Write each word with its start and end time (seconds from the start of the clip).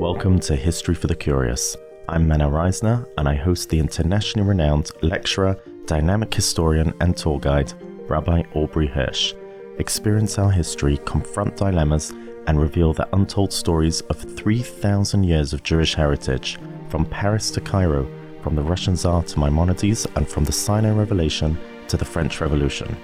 Welcome 0.00 0.38
to 0.40 0.54
History 0.54 0.94
for 0.94 1.08
the 1.08 1.16
Curious. 1.16 1.76
I'm 2.08 2.24
Menno 2.28 2.48
Reisner, 2.48 3.04
and 3.18 3.28
I 3.28 3.34
host 3.34 3.68
the 3.68 3.80
internationally 3.80 4.48
renowned 4.48 4.92
lecturer, 5.02 5.60
dynamic 5.86 6.32
historian, 6.32 6.94
and 7.00 7.16
tour 7.16 7.40
guide, 7.40 7.72
Rabbi 8.08 8.44
Aubrey 8.54 8.86
Hirsch. 8.86 9.34
Experience 9.78 10.38
our 10.38 10.52
history, 10.52 11.00
confront 11.04 11.56
dilemmas, 11.56 12.12
and 12.46 12.60
reveal 12.60 12.92
the 12.92 13.08
untold 13.12 13.52
stories 13.52 14.02
of 14.02 14.18
3,000 14.36 15.24
years 15.24 15.52
of 15.52 15.64
Jewish 15.64 15.94
heritage, 15.94 16.60
from 16.88 17.04
Paris 17.04 17.50
to 17.50 17.60
Cairo, 17.60 18.08
from 18.44 18.54
the 18.54 18.62
Russian 18.62 18.96
Tsar 18.96 19.24
to 19.24 19.40
Maimonides, 19.40 20.06
and 20.14 20.28
from 20.28 20.44
the 20.44 20.52
Sinai 20.52 20.92
Revelation 20.92 21.58
to 21.88 21.96
the 21.96 22.04
French 22.04 22.40
Revolution. 22.40 22.96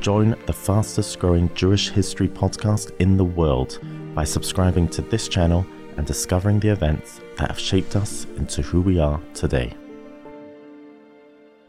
Join 0.00 0.34
the 0.46 0.54
fastest 0.54 1.18
growing 1.18 1.52
Jewish 1.54 1.90
history 1.90 2.26
podcast 2.26 2.98
in 3.00 3.18
the 3.18 3.24
world 3.24 3.80
by 4.14 4.24
subscribing 4.24 4.88
to 4.88 5.02
this 5.02 5.28
channel 5.28 5.66
and 5.98 6.06
discovering 6.06 6.60
the 6.60 6.68
events 6.68 7.20
that 7.36 7.48
have 7.50 7.58
shaped 7.58 7.96
us 7.96 8.24
into 8.36 8.62
who 8.62 8.80
we 8.80 9.00
are 9.00 9.20
today. 9.34 9.74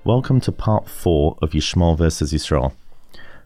Welcome 0.04 0.40
to 0.42 0.52
part 0.52 0.88
4 0.88 1.40
of 1.42 1.50
Yishmael 1.52 1.98
versus 1.98 2.32
Yisrael. 2.32 2.74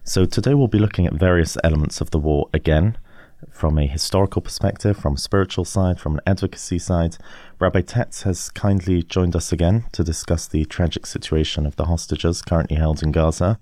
So, 0.04 0.26
today 0.26 0.52
we'll 0.52 0.68
be 0.68 0.78
looking 0.78 1.06
at 1.06 1.14
various 1.14 1.56
elements 1.64 2.02
of 2.02 2.10
the 2.10 2.18
war 2.18 2.50
again, 2.52 2.98
from 3.50 3.78
a 3.78 3.86
historical 3.86 4.42
perspective, 4.42 4.98
from 4.98 5.14
a 5.14 5.18
spiritual 5.18 5.64
side, 5.64 5.98
from 5.98 6.16
an 6.16 6.20
advocacy 6.26 6.78
side. 6.78 7.16
Rabbi 7.58 7.80
Tatz 7.80 8.22
has 8.24 8.50
kindly 8.50 9.02
joined 9.02 9.34
us 9.34 9.52
again 9.52 9.86
to 9.92 10.04
discuss 10.04 10.46
the 10.46 10.66
tragic 10.66 11.06
situation 11.06 11.64
of 11.64 11.76
the 11.76 11.86
hostages 11.86 12.42
currently 12.42 12.76
held 12.76 13.02
in 13.02 13.10
Gaza. 13.10 13.58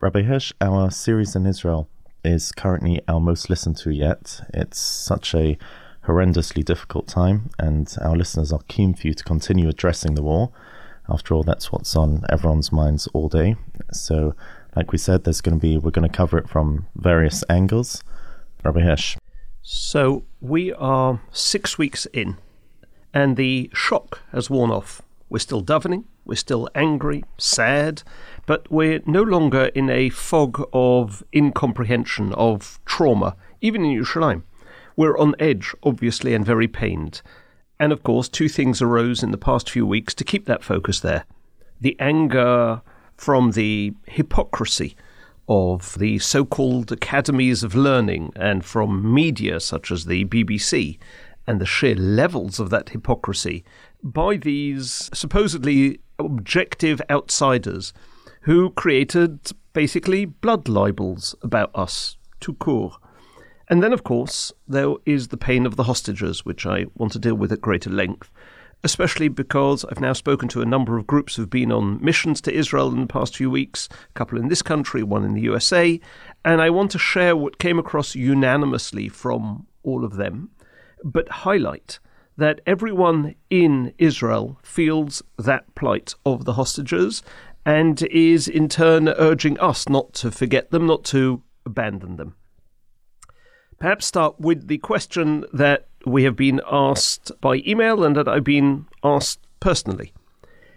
Rabbi 0.00 0.22
Hirsch, 0.22 0.52
our 0.60 0.90
series 0.90 1.36
in 1.36 1.46
Israel 1.46 1.88
is 2.24 2.50
currently 2.50 3.00
our 3.06 3.20
most 3.20 3.48
listened 3.48 3.76
to 3.78 3.90
yet. 3.90 4.40
It's 4.52 4.80
such 4.80 5.36
a 5.36 5.56
horrendously 6.08 6.64
difficult 6.64 7.06
time, 7.06 7.50
and 7.58 7.94
our 8.00 8.16
listeners 8.16 8.52
are 8.52 8.60
keen 8.66 8.94
for 8.94 9.06
you 9.06 9.14
to 9.14 9.22
continue 9.22 9.68
addressing 9.68 10.14
the 10.14 10.22
war. 10.22 10.50
After 11.08 11.34
all, 11.34 11.42
that's 11.42 11.70
what's 11.70 11.94
on 11.94 12.24
everyone's 12.28 12.72
minds 12.72 13.06
all 13.08 13.28
day. 13.28 13.56
So, 13.92 14.34
like 14.74 14.90
we 14.90 14.98
said, 14.98 15.24
there's 15.24 15.40
going 15.40 15.58
to 15.58 15.60
be 15.60 15.78
we're 15.78 15.90
going 15.90 16.08
to 16.08 16.16
cover 16.16 16.38
it 16.38 16.48
from 16.48 16.86
various 16.96 17.44
angles. 17.48 18.02
Rabbi 18.64 18.80
Hirsch. 18.80 19.16
So 19.62 20.24
we 20.40 20.72
are 20.72 21.20
six 21.30 21.78
weeks 21.78 22.06
in, 22.06 22.38
and 23.12 23.36
the 23.36 23.70
shock 23.74 24.22
has 24.32 24.50
worn 24.50 24.70
off. 24.70 25.02
We're 25.28 25.38
still 25.38 25.62
davening, 25.62 26.04
we're 26.24 26.36
still 26.36 26.68
angry, 26.74 27.24
sad, 27.36 28.02
but 28.46 28.70
we're 28.70 29.00
no 29.04 29.22
longer 29.22 29.66
in 29.74 29.90
a 29.90 30.08
fog 30.08 30.66
of 30.72 31.22
incomprehension, 31.34 32.32
of 32.32 32.80
trauma, 32.86 33.36
even 33.60 33.84
in 33.84 33.98
Yerushalayim. 33.98 34.42
We're 34.98 35.16
on 35.16 35.36
edge, 35.38 35.76
obviously, 35.84 36.34
and 36.34 36.44
very 36.44 36.66
pained. 36.66 37.22
And 37.78 37.92
of 37.92 38.02
course, 38.02 38.28
two 38.28 38.48
things 38.48 38.82
arose 38.82 39.22
in 39.22 39.30
the 39.30 39.38
past 39.38 39.70
few 39.70 39.86
weeks 39.86 40.12
to 40.14 40.24
keep 40.24 40.46
that 40.46 40.64
focus 40.64 40.98
there 40.98 41.24
the 41.80 41.94
anger 42.00 42.82
from 43.16 43.52
the 43.52 43.94
hypocrisy 44.08 44.96
of 45.48 45.96
the 46.00 46.18
so 46.18 46.44
called 46.44 46.90
academies 46.90 47.62
of 47.62 47.76
learning 47.76 48.32
and 48.34 48.64
from 48.64 49.14
media 49.14 49.60
such 49.60 49.92
as 49.92 50.06
the 50.06 50.24
BBC, 50.24 50.98
and 51.46 51.60
the 51.60 51.64
sheer 51.64 51.94
levels 51.94 52.58
of 52.58 52.70
that 52.70 52.88
hypocrisy 52.88 53.64
by 54.02 54.36
these 54.36 55.08
supposedly 55.14 56.00
objective 56.18 57.00
outsiders 57.08 57.92
who 58.40 58.70
created 58.70 59.52
basically 59.74 60.24
blood 60.24 60.68
libels 60.68 61.36
about 61.40 61.70
us, 61.72 62.16
tout 62.40 62.58
court. 62.58 63.00
And 63.70 63.82
then, 63.82 63.92
of 63.92 64.02
course, 64.02 64.50
there 64.66 64.94
is 65.04 65.28
the 65.28 65.36
pain 65.36 65.66
of 65.66 65.76
the 65.76 65.82
hostages, 65.82 66.44
which 66.44 66.64
I 66.64 66.86
want 66.94 67.12
to 67.12 67.18
deal 67.18 67.34
with 67.34 67.52
at 67.52 67.60
greater 67.60 67.90
length, 67.90 68.30
especially 68.82 69.28
because 69.28 69.84
I've 69.84 70.00
now 70.00 70.14
spoken 70.14 70.48
to 70.48 70.62
a 70.62 70.66
number 70.66 70.96
of 70.96 71.06
groups 71.06 71.36
who've 71.36 71.50
been 71.50 71.70
on 71.70 72.02
missions 72.02 72.40
to 72.42 72.54
Israel 72.54 72.90
in 72.90 73.02
the 73.02 73.06
past 73.06 73.36
few 73.36 73.50
weeks, 73.50 73.86
a 73.92 74.12
couple 74.14 74.38
in 74.38 74.48
this 74.48 74.62
country, 74.62 75.02
one 75.02 75.22
in 75.22 75.34
the 75.34 75.42
USA, 75.42 76.00
and 76.46 76.62
I 76.62 76.70
want 76.70 76.92
to 76.92 76.98
share 76.98 77.36
what 77.36 77.58
came 77.58 77.78
across 77.78 78.14
unanimously 78.14 79.10
from 79.10 79.66
all 79.82 80.02
of 80.02 80.16
them, 80.16 80.50
but 81.04 81.28
highlight 81.28 81.98
that 82.38 82.62
everyone 82.66 83.34
in 83.50 83.92
Israel 83.98 84.58
feels 84.62 85.22
that 85.36 85.74
plight 85.74 86.14
of 86.24 86.46
the 86.46 86.54
hostages 86.54 87.22
and 87.66 88.00
is 88.04 88.48
in 88.48 88.70
turn 88.70 89.08
urging 89.10 89.58
us 89.60 89.90
not 89.90 90.14
to 90.14 90.30
forget 90.30 90.70
them, 90.70 90.86
not 90.86 91.04
to 91.04 91.42
abandon 91.66 92.16
them 92.16 92.34
perhaps 93.78 94.06
start 94.06 94.38
with 94.40 94.68
the 94.68 94.78
question 94.78 95.44
that 95.52 95.86
we 96.04 96.24
have 96.24 96.36
been 96.36 96.60
asked 96.70 97.32
by 97.40 97.62
email 97.66 98.04
and 98.04 98.16
that 98.16 98.28
I've 98.28 98.44
been 98.44 98.86
asked 99.04 99.40
personally. 99.60 100.12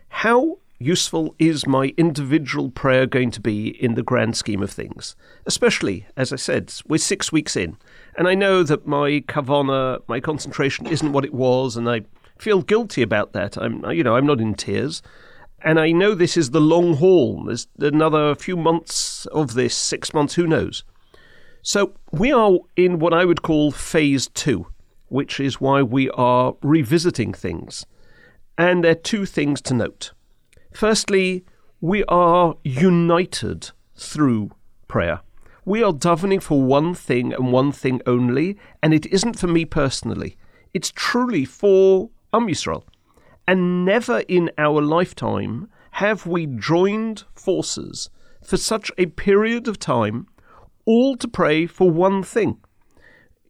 How 0.10 0.58
useful 0.78 1.36
is 1.40 1.68
my 1.68 1.94
individual 1.98 2.70
prayer 2.72 3.06
going 3.06 3.32
to 3.32 3.40
be 3.40 3.70
in 3.84 3.96
the 3.96 4.04
grand 4.04 4.36
scheme 4.36 4.62
of 4.62 4.72
things? 4.72 5.16
Especially, 5.46 6.06
as 6.18 6.34
I 6.34 6.36
said, 6.36 6.74
we're 6.88 6.98
six 6.98 7.32
weeks 7.32 7.56
in, 7.56 7.78
and 8.18 8.28
I 8.28 8.36
know 8.36 8.64
that 8.64 8.88
my 8.88 9.24
kavana, 9.28 10.02
my 10.08 10.20
concentration 10.20 10.88
isn't 10.88 11.14
what 11.14 11.26
it 11.26 11.34
was, 11.34 11.78
and 11.78 11.90
I 11.90 12.02
feel 12.38 12.62
guilty 12.62 13.02
about 13.02 13.34
that. 13.34 13.58
I'm, 13.58 13.86
you 13.92 14.04
know, 14.04 14.16
I'm 14.16 14.26
not 14.26 14.42
in 14.42 14.56
tears. 14.56 15.02
And 15.64 15.80
I 15.80 15.92
know 15.92 16.16
this 16.16 16.38
is 16.38 16.50
the 16.50 16.60
long 16.60 16.96
haul. 16.96 17.44
There's 17.44 17.68
another 17.80 18.34
few 18.34 18.58
months 18.58 19.28
of 19.28 19.54
this, 19.54 19.76
six 19.76 20.12
months, 20.12 20.34
who 20.34 20.48
knows. 20.48 20.84
So 21.62 21.94
we 22.12 22.32
are 22.32 22.58
in 22.76 23.00
what 23.00 23.14
I 23.14 23.26
would 23.26 23.44
call 23.44 23.72
phase 23.72 24.28
two, 24.28 24.68
which 25.08 25.40
is 25.40 25.62
why 25.62 25.84
we 25.84 26.10
are 26.12 26.56
revisiting 26.64 27.34
things. 27.34 27.86
And 28.58 28.84
there 28.84 28.92
are 28.92 28.96
two 28.96 29.26
things 29.26 29.62
to 29.64 29.74
note. 29.74 30.12
Firstly, 30.74 31.46
we 31.80 32.04
are 32.06 32.56
united 32.64 33.72
through 33.96 34.52
prayer. 34.88 35.22
We 35.64 35.84
are 35.84 35.94
davening 35.94 36.42
for 36.42 36.62
one 36.62 36.96
thing 36.96 37.34
and 37.34 37.52
one 37.52 37.72
thing 37.72 38.02
only, 38.08 38.58
and 38.82 38.94
it 38.94 39.06
isn't 39.08 39.38
for 39.38 39.48
me 39.48 39.66
personally. 39.66 40.38
It's 40.74 40.92
truly 40.96 41.46
for 41.46 42.10
Am 42.34 42.48
Yisrael. 42.48 42.84
And 43.48 43.86
never 43.86 44.20
in 44.22 44.50
our 44.58 44.82
lifetime 44.82 45.70
have 45.92 46.26
we 46.26 46.48
joined 46.48 47.24
forces 47.36 48.10
for 48.42 48.58
such 48.58 48.92
a 48.98 49.08
period 49.08 49.68
of 49.68 49.78
time 49.78 50.28
all 50.92 51.16
to 51.16 51.28
pray 51.28 51.66
for 51.66 51.90
one 51.90 52.22
thing. 52.22 52.58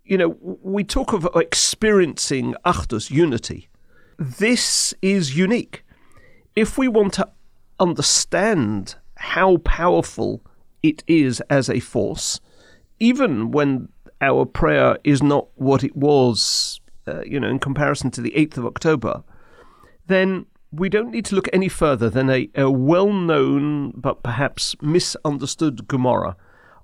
You 0.03 0.18
know, 0.19 0.38
we 0.40 0.84
talk 0.84 1.12
of 1.12 1.28
experiencing 1.35 2.53
Achdus, 2.63 3.09
unity. 3.09 3.68
This 4.19 4.94
is 5.02 5.35
unique. 5.35 5.84
If 6.56 6.78
we 6.78 6.88
want 6.88 7.13
to 7.13 7.28
understand 7.80 8.96
how 9.16 9.57
powerful 9.57 10.41
it 10.84 11.03
is 11.07 11.41
as 11.50 11.68
a 11.68 11.80
force, 11.80 12.40
even 13.00 13.50
when 13.50 13.90
our 14.22 14.46
prayer 14.46 15.00
is 15.03 15.24
not 15.24 15.47
what 15.56 15.84
it 15.84 15.96
was, 15.96 16.80
uh, 17.07 17.24
you 17.24 17.40
know, 17.40 17.50
in 17.50 17.57
comparison 17.57 18.12
to 18.12 18.22
the 18.22 18.34
8th 18.38 18.57
of 18.57 18.68
October, 18.68 19.24
then 20.06 20.46
we 20.72 20.90
don't 20.90 21.09
need 21.09 21.25
to 21.25 21.35
look 21.35 21.50
any 21.51 21.69
further 21.69 22.07
than 22.07 22.30
a, 22.30 22.47
a 22.53 22.69
well 22.69 23.12
known 23.12 23.94
but 23.96 24.22
perhaps 24.22 24.75
misunderstood 24.80 25.88
Gemara 25.88 26.35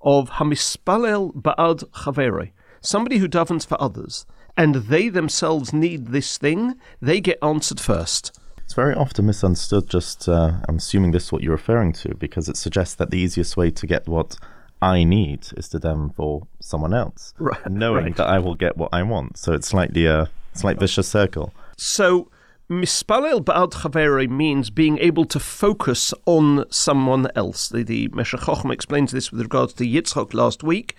of 0.01 0.29
Hamispalel 0.31 1.33
Ba'ad 1.33 1.83
Chavere, 1.91 2.51
somebody 2.81 3.17
who 3.17 3.27
davens 3.27 3.65
for 3.65 3.81
others, 3.81 4.25
and 4.55 4.75
they 4.75 5.09
themselves 5.09 5.73
need 5.73 6.07
this 6.07 6.37
thing, 6.37 6.75
they 7.01 7.21
get 7.21 7.37
answered 7.41 7.79
first. 7.79 8.39
It's 8.63 8.73
very 8.73 8.95
often 8.95 9.25
misunderstood, 9.25 9.89
just, 9.89 10.27
uh, 10.27 10.53
I'm 10.67 10.77
assuming 10.77 11.11
this 11.11 11.25
is 11.25 11.31
what 11.31 11.41
you're 11.41 11.53
referring 11.53 11.93
to, 11.93 12.15
because 12.15 12.49
it 12.49 12.57
suggests 12.57 12.95
that 12.95 13.11
the 13.11 13.17
easiest 13.17 13.55
way 13.55 13.71
to 13.71 13.87
get 13.87 14.07
what 14.07 14.37
I 14.81 15.03
need 15.03 15.47
is 15.55 15.69
to 15.69 15.79
daven 15.79 16.13
for 16.13 16.47
someone 16.59 16.93
else, 16.93 17.33
right, 17.39 17.69
knowing 17.69 18.05
right. 18.05 18.15
that 18.17 18.27
I 18.27 18.39
will 18.39 18.55
get 18.55 18.77
what 18.77 18.89
I 18.93 19.03
want. 19.03 19.37
So 19.37 19.53
it's 19.53 19.73
like 19.73 19.93
the, 19.93 20.07
uh, 20.07 20.25
it's 20.51 20.63
like 20.63 20.79
vicious 20.79 21.07
circle. 21.07 21.53
So 21.77 22.29
Mispalel 22.69 23.39
Ba'ad 23.45 23.71
Chavere 23.71 24.29
means 24.29 24.69
being 24.69 24.97
able 24.97 25.23
to 25.23 25.39
focus 25.39 26.13
on 26.25 26.65
someone 26.69 27.29
else. 27.33 27.69
The, 27.69 27.81
the 27.81 28.09
Meshech 28.09 28.41
Chochmah 28.41 28.73
explains 28.73 29.13
this 29.13 29.31
with 29.31 29.39
regards 29.39 29.73
to 29.75 29.85
Yitzchok 29.85 30.33
last 30.33 30.63
week. 30.63 30.93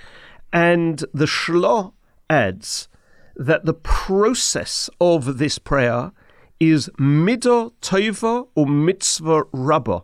And 0.50 1.04
the 1.12 1.26
Shlo 1.26 1.92
adds 2.30 2.88
that 3.36 3.66
the 3.66 3.74
process 3.74 4.88
of 4.98 5.36
this 5.36 5.58
prayer 5.58 6.12
is 6.58 6.88
midah 6.98 7.72
tova 7.82 8.48
or 8.54 8.66
mitzvah 8.66 9.44
rabbah. 9.52 10.00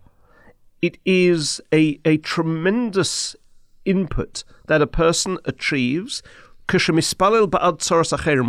It 0.83 0.99
is 1.07 1.63
a, 1.73 1.99
a 2.05 2.19
tremendous 2.19 3.37
input 3.87 4.45
that 4.67 4.83
a 4.83 4.87
person 4.87 5.39
achieves 5.47 6.23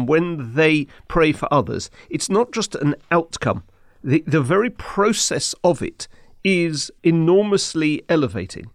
when 0.07 0.53
they 0.55 0.87
pray 1.07 1.31
for 1.31 1.53
others, 1.53 1.89
it's 2.09 2.29
not 2.29 2.51
just 2.51 2.75
an 2.75 2.95
outcome. 3.11 3.63
The, 4.03 4.23
the 4.27 4.41
very 4.41 4.69
process 4.69 5.55
of 5.63 5.81
it 5.81 6.07
is 6.43 6.91
enormously 7.03 8.03
elevating. 8.07 8.69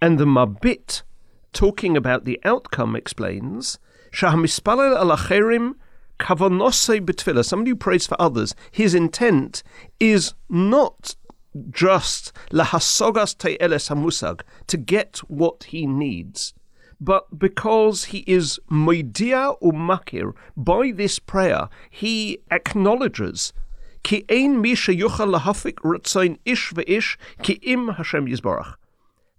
And 0.00 0.18
the 0.18 0.24
Mabit, 0.24 1.02
talking 1.52 1.96
about 1.96 2.24
the 2.24 2.40
outcome, 2.44 2.96
explains, 2.96 3.78
Shahmispalel 4.10 4.96
alacherim 4.96 5.74
kavanosei 6.18 7.00
betfila, 7.00 7.44
somebody 7.44 7.70
who 7.70 7.76
prays 7.76 8.06
for 8.06 8.20
others, 8.20 8.54
his 8.70 8.94
intent 8.94 9.62
is 10.00 10.34
not 10.48 11.14
just 11.70 12.32
lahasogas 12.50 13.36
te'eles 13.36 13.88
hamusag, 13.88 14.40
to 14.66 14.76
get 14.76 15.18
what 15.28 15.64
he 15.64 15.86
needs, 15.86 16.54
but 17.00 17.38
because 17.38 18.04
he 18.04 18.18
is 18.26 18.58
moidia 18.70 19.60
umakir, 19.60 20.34
by 20.56 20.92
this 20.92 21.18
prayer, 21.18 21.68
he 21.90 22.38
acknowledges 22.50 23.52
ki 24.02 24.24
ein 24.28 24.60
misha 24.60 24.92
yuchal 24.92 25.34
lahafik 25.34 25.74
rutzain 25.76 26.38
ish 26.44 26.72
ve'ish 26.72 27.16
ki 27.42 27.54
im 27.62 27.88
Hashem 27.88 28.26
yizbarach, 28.26 28.74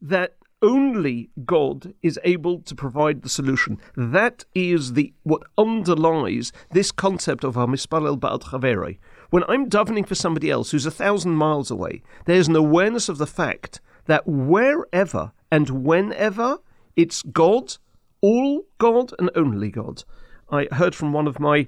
that 0.02 0.36
only 0.62 1.30
God 1.46 1.94
is 2.02 2.20
able 2.24 2.62
to 2.62 2.76
provide 2.76 3.22
the 3.22 3.30
solution. 3.30 3.78
That 3.96 4.46
is 4.56 4.94
the 4.94 5.14
what 5.24 5.44
underlies 5.58 6.52
this 6.72 6.92
concept 6.92 7.44
of 7.44 7.56
Hamispalel 7.56 8.20
Ba'al 8.20 8.42
Chavere. 8.42 8.98
When 9.30 9.44
I'm 9.48 9.70
davening 9.70 10.08
for 10.08 10.16
somebody 10.16 10.50
else 10.50 10.72
who's 10.72 10.86
a 10.86 10.92
thousand 10.92 11.36
miles 11.36 11.70
away, 11.70 12.02
there's 12.26 12.48
an 12.48 12.56
awareness 12.56 13.10
of 13.10 13.18
the 13.18 13.28
fact 13.28 13.82
that 14.06 14.26
wherever 14.26 15.34
and 15.52 15.70
whenever 15.70 16.60
it's 16.96 17.22
God, 17.24 17.78
all 18.22 18.64
God 18.78 19.14
and 19.20 19.30
only 19.36 19.70
God. 19.70 20.04
I 20.50 20.68
heard 20.72 20.96
from 20.96 21.14
one 21.14 21.28
of 21.28 21.40
my 21.40 21.68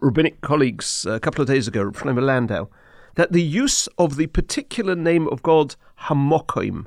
rabbinic 0.00 0.40
colleagues 0.40 1.06
uh, 1.06 1.12
a 1.12 1.20
couple 1.20 1.42
of 1.42 1.48
days 1.48 1.66
ago, 1.66 1.90
Shlomo 1.90 2.22
Landau, 2.22 2.68
that 3.16 3.32
the 3.32 3.42
use 3.42 3.88
of 3.98 4.16
the 4.16 4.26
particular 4.28 4.94
name 4.94 5.26
of 5.28 5.42
God, 5.42 5.74
Hamokim, 6.02 6.86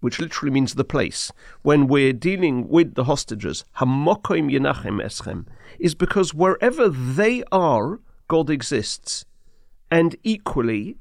which 0.00 0.20
literally 0.20 0.52
means 0.52 0.74
the 0.74 0.84
place, 0.84 1.32
when 1.62 1.86
we're 1.86 2.12
dealing 2.12 2.68
with 2.68 2.94
the 2.94 3.04
hostages, 3.04 3.64
Hamokim 3.78 4.52
Yenachem 4.52 5.02
Eschem, 5.02 5.46
is 5.78 5.94
because 5.94 6.34
wherever 6.34 6.88
they 6.88 7.42
are, 7.50 8.00
God 8.28 8.50
exists. 8.50 9.24
And 9.90 10.16
equally, 10.22 10.96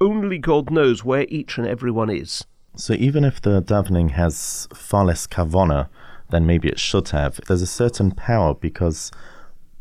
only 0.00 0.38
God 0.38 0.70
knows 0.70 1.04
where 1.04 1.26
each 1.28 1.56
and 1.56 1.66
every 1.66 1.90
one 1.90 2.10
is. 2.10 2.44
So 2.76 2.94
even 2.94 3.24
if 3.24 3.40
the 3.40 3.62
davening 3.62 4.12
has 4.12 4.68
far 4.74 5.04
less 5.04 5.26
kavana 5.26 5.88
than 6.30 6.46
maybe 6.46 6.68
it 6.68 6.78
should 6.78 7.10
have, 7.10 7.40
there's 7.46 7.62
a 7.62 7.66
certain 7.66 8.10
power 8.10 8.54
because 8.54 9.10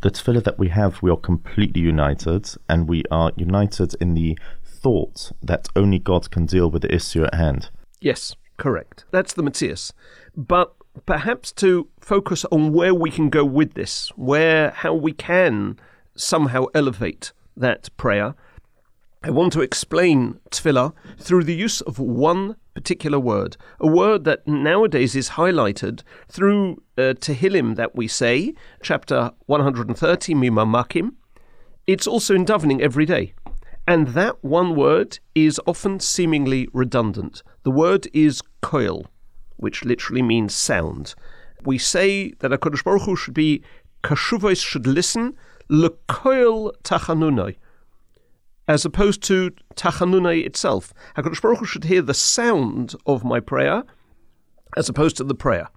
the 0.01 0.11
tefillah 0.11 0.43
that 0.43 0.59
we 0.59 0.69
have, 0.69 1.01
we 1.01 1.09
are 1.09 1.17
completely 1.17 1.81
united, 1.81 2.49
and 2.67 2.87
we 2.87 3.03
are 3.09 3.31
united 3.35 3.95
in 4.01 4.13
the 4.13 4.37
thought 4.63 5.31
that 5.41 5.69
only 5.75 5.97
God 5.97 6.29
can 6.29 6.45
deal 6.45 6.69
with 6.69 6.81
the 6.81 6.93
issue 6.93 7.23
at 7.23 7.33
hand. 7.33 7.69
Yes. 7.99 8.35
Correct. 8.57 9.05
That's 9.11 9.33
the 9.33 9.43
Matthias. 9.43 9.93
But 10.37 10.73
perhaps 11.05 11.51
to 11.53 11.87
focus 11.99 12.45
on 12.51 12.71
where 12.71 12.93
we 12.93 13.09
can 13.09 13.29
go 13.29 13.43
with 13.43 13.73
this, 13.73 14.09
where 14.15 14.71
how 14.71 14.93
we 14.93 15.11
can 15.11 15.79
somehow 16.15 16.65
elevate 16.75 17.31
that 17.57 17.89
prayer. 17.97 18.35
I 19.23 19.31
want 19.31 19.53
to 19.53 19.61
explain 19.61 20.39
tefillah 20.51 20.93
through 21.17 21.45
the 21.45 21.55
use 21.55 21.81
of 21.81 21.97
one 21.97 22.57
particular 22.73 23.19
word, 23.19 23.57
a 23.79 23.87
word 23.87 24.23
that 24.25 24.47
nowadays 24.47 25.15
is 25.15 25.31
highlighted 25.31 26.01
through 26.27 26.81
uh, 26.97 27.13
Tehillim 27.19 27.75
that 27.75 27.95
we 27.95 28.07
say, 28.07 28.53
chapter 28.81 29.31
130, 29.45 30.33
Mimamakim. 30.33 31.11
It's 31.85 32.07
also 32.07 32.33
in 32.33 32.45
davening 32.45 32.81
every 32.81 33.05
day. 33.05 33.33
And 33.87 34.09
that 34.09 34.43
one 34.43 34.75
word 34.75 35.19
is 35.35 35.59
often 35.67 35.99
seemingly 35.99 36.69
redundant. 36.71 37.43
The 37.63 37.71
word 37.71 38.07
is 38.13 38.41
koil, 38.61 39.05
which 39.57 39.83
literally 39.83 40.21
means 40.21 40.55
sound. 40.55 41.15
We 41.65 41.77
say 41.77 42.31
that 42.39 42.51
HaKadosh 42.51 42.83
Baruch 42.83 43.03
Hu 43.03 43.15
should 43.15 43.33
be, 43.33 43.61
Kashuvos 44.03 44.63
should 44.63 44.87
listen, 44.87 45.35
lekoil 45.69 46.71
tachanunai, 46.83 47.55
as 48.67 48.85
opposed 48.85 49.21
to 49.23 49.51
tachanunai 49.75 50.45
itself. 50.45 50.93
HaKadosh 51.17 51.41
Baruch 51.41 51.59
Hu 51.59 51.65
should 51.65 51.83
hear 51.85 52.01
the 52.01 52.13
sound 52.13 52.95
of 53.05 53.23
my 53.23 53.39
prayer, 53.39 53.83
as 54.77 54.89
opposed 54.89 55.17
to 55.17 55.23
the 55.23 55.35
prayer. 55.35 55.69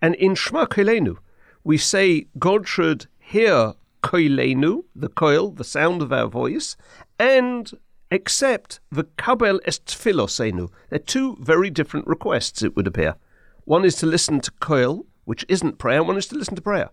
And 0.00 0.14
in 0.14 0.34
Shema 0.34 0.66
Koilenu, 0.66 1.16
we 1.64 1.76
say 1.76 2.26
God 2.38 2.66
should 2.66 3.06
hear 3.18 3.74
koilenu, 4.02 4.84
the 4.94 5.08
koil, 5.08 5.56
the 5.56 5.64
sound 5.64 6.02
of 6.02 6.12
our 6.12 6.26
voice, 6.26 6.76
and 7.18 7.72
accept 8.10 8.80
the 8.90 9.04
kabel 9.16 9.60
est 9.66 9.86
tfilosenu. 9.86 10.70
They're 10.88 10.98
two 10.98 11.36
very 11.40 11.70
different 11.70 12.06
requests, 12.06 12.62
it 12.62 12.74
would 12.76 12.86
appear. 12.86 13.16
One 13.64 13.84
is 13.84 13.96
to 13.96 14.06
listen 14.06 14.40
to 14.40 14.50
koil, 14.52 15.04
which 15.24 15.44
isn't 15.48 15.78
prayer, 15.78 16.02
one 16.02 16.16
is 16.16 16.26
to 16.28 16.34
listen 16.36 16.56
to 16.56 16.62
prayer. 16.62 16.90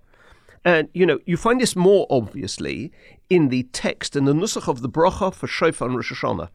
And, 0.68 0.90
you 0.94 1.06
know, 1.06 1.20
you 1.26 1.38
find 1.38 1.62
this 1.62 1.78
more 1.78 2.06
obviously 2.10 2.92
in 3.30 3.48
the 3.48 3.64
text, 3.72 4.18
in 4.18 4.26
the 4.26 4.34
nusach 4.34 4.68
of 4.68 4.82
the 4.82 4.90
bracha 4.90 5.34
for 5.34 5.48
shofar 5.48 5.88
and 5.88 5.96
Rosh 5.96 6.12
Hashanah, 6.12 6.50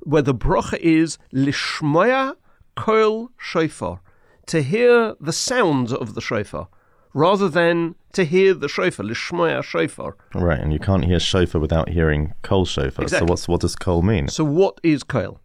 where 0.00 0.22
the 0.22 0.34
bracha 0.34 0.78
is 0.78 1.18
lishmaya 1.34 2.34
koil 2.78 3.28
shofar, 3.36 4.00
to 4.46 4.62
hear 4.62 5.16
the 5.20 5.34
sounds 5.34 5.92
of 5.92 6.14
the 6.14 6.22
shofar 6.22 6.68
rather 7.12 7.46
than 7.46 7.94
to 8.14 8.24
hear 8.24 8.54
the 8.54 8.68
shofar, 8.70 9.04
lishmoya 9.04 9.62
shofar. 9.62 10.16
Right, 10.34 10.58
and 10.58 10.72
you 10.72 10.78
can't 10.78 11.04
hear 11.04 11.20
shofar 11.20 11.60
without 11.60 11.90
hearing 11.90 12.32
kol 12.40 12.64
shofar. 12.64 13.02
Exactly. 13.02 13.26
So 13.26 13.30
what's 13.30 13.48
what 13.48 13.60
does 13.60 13.76
kol 13.76 14.00
mean? 14.00 14.28
So 14.28 14.44
what 14.44 14.80
is 14.82 15.02
kol? 15.02 15.42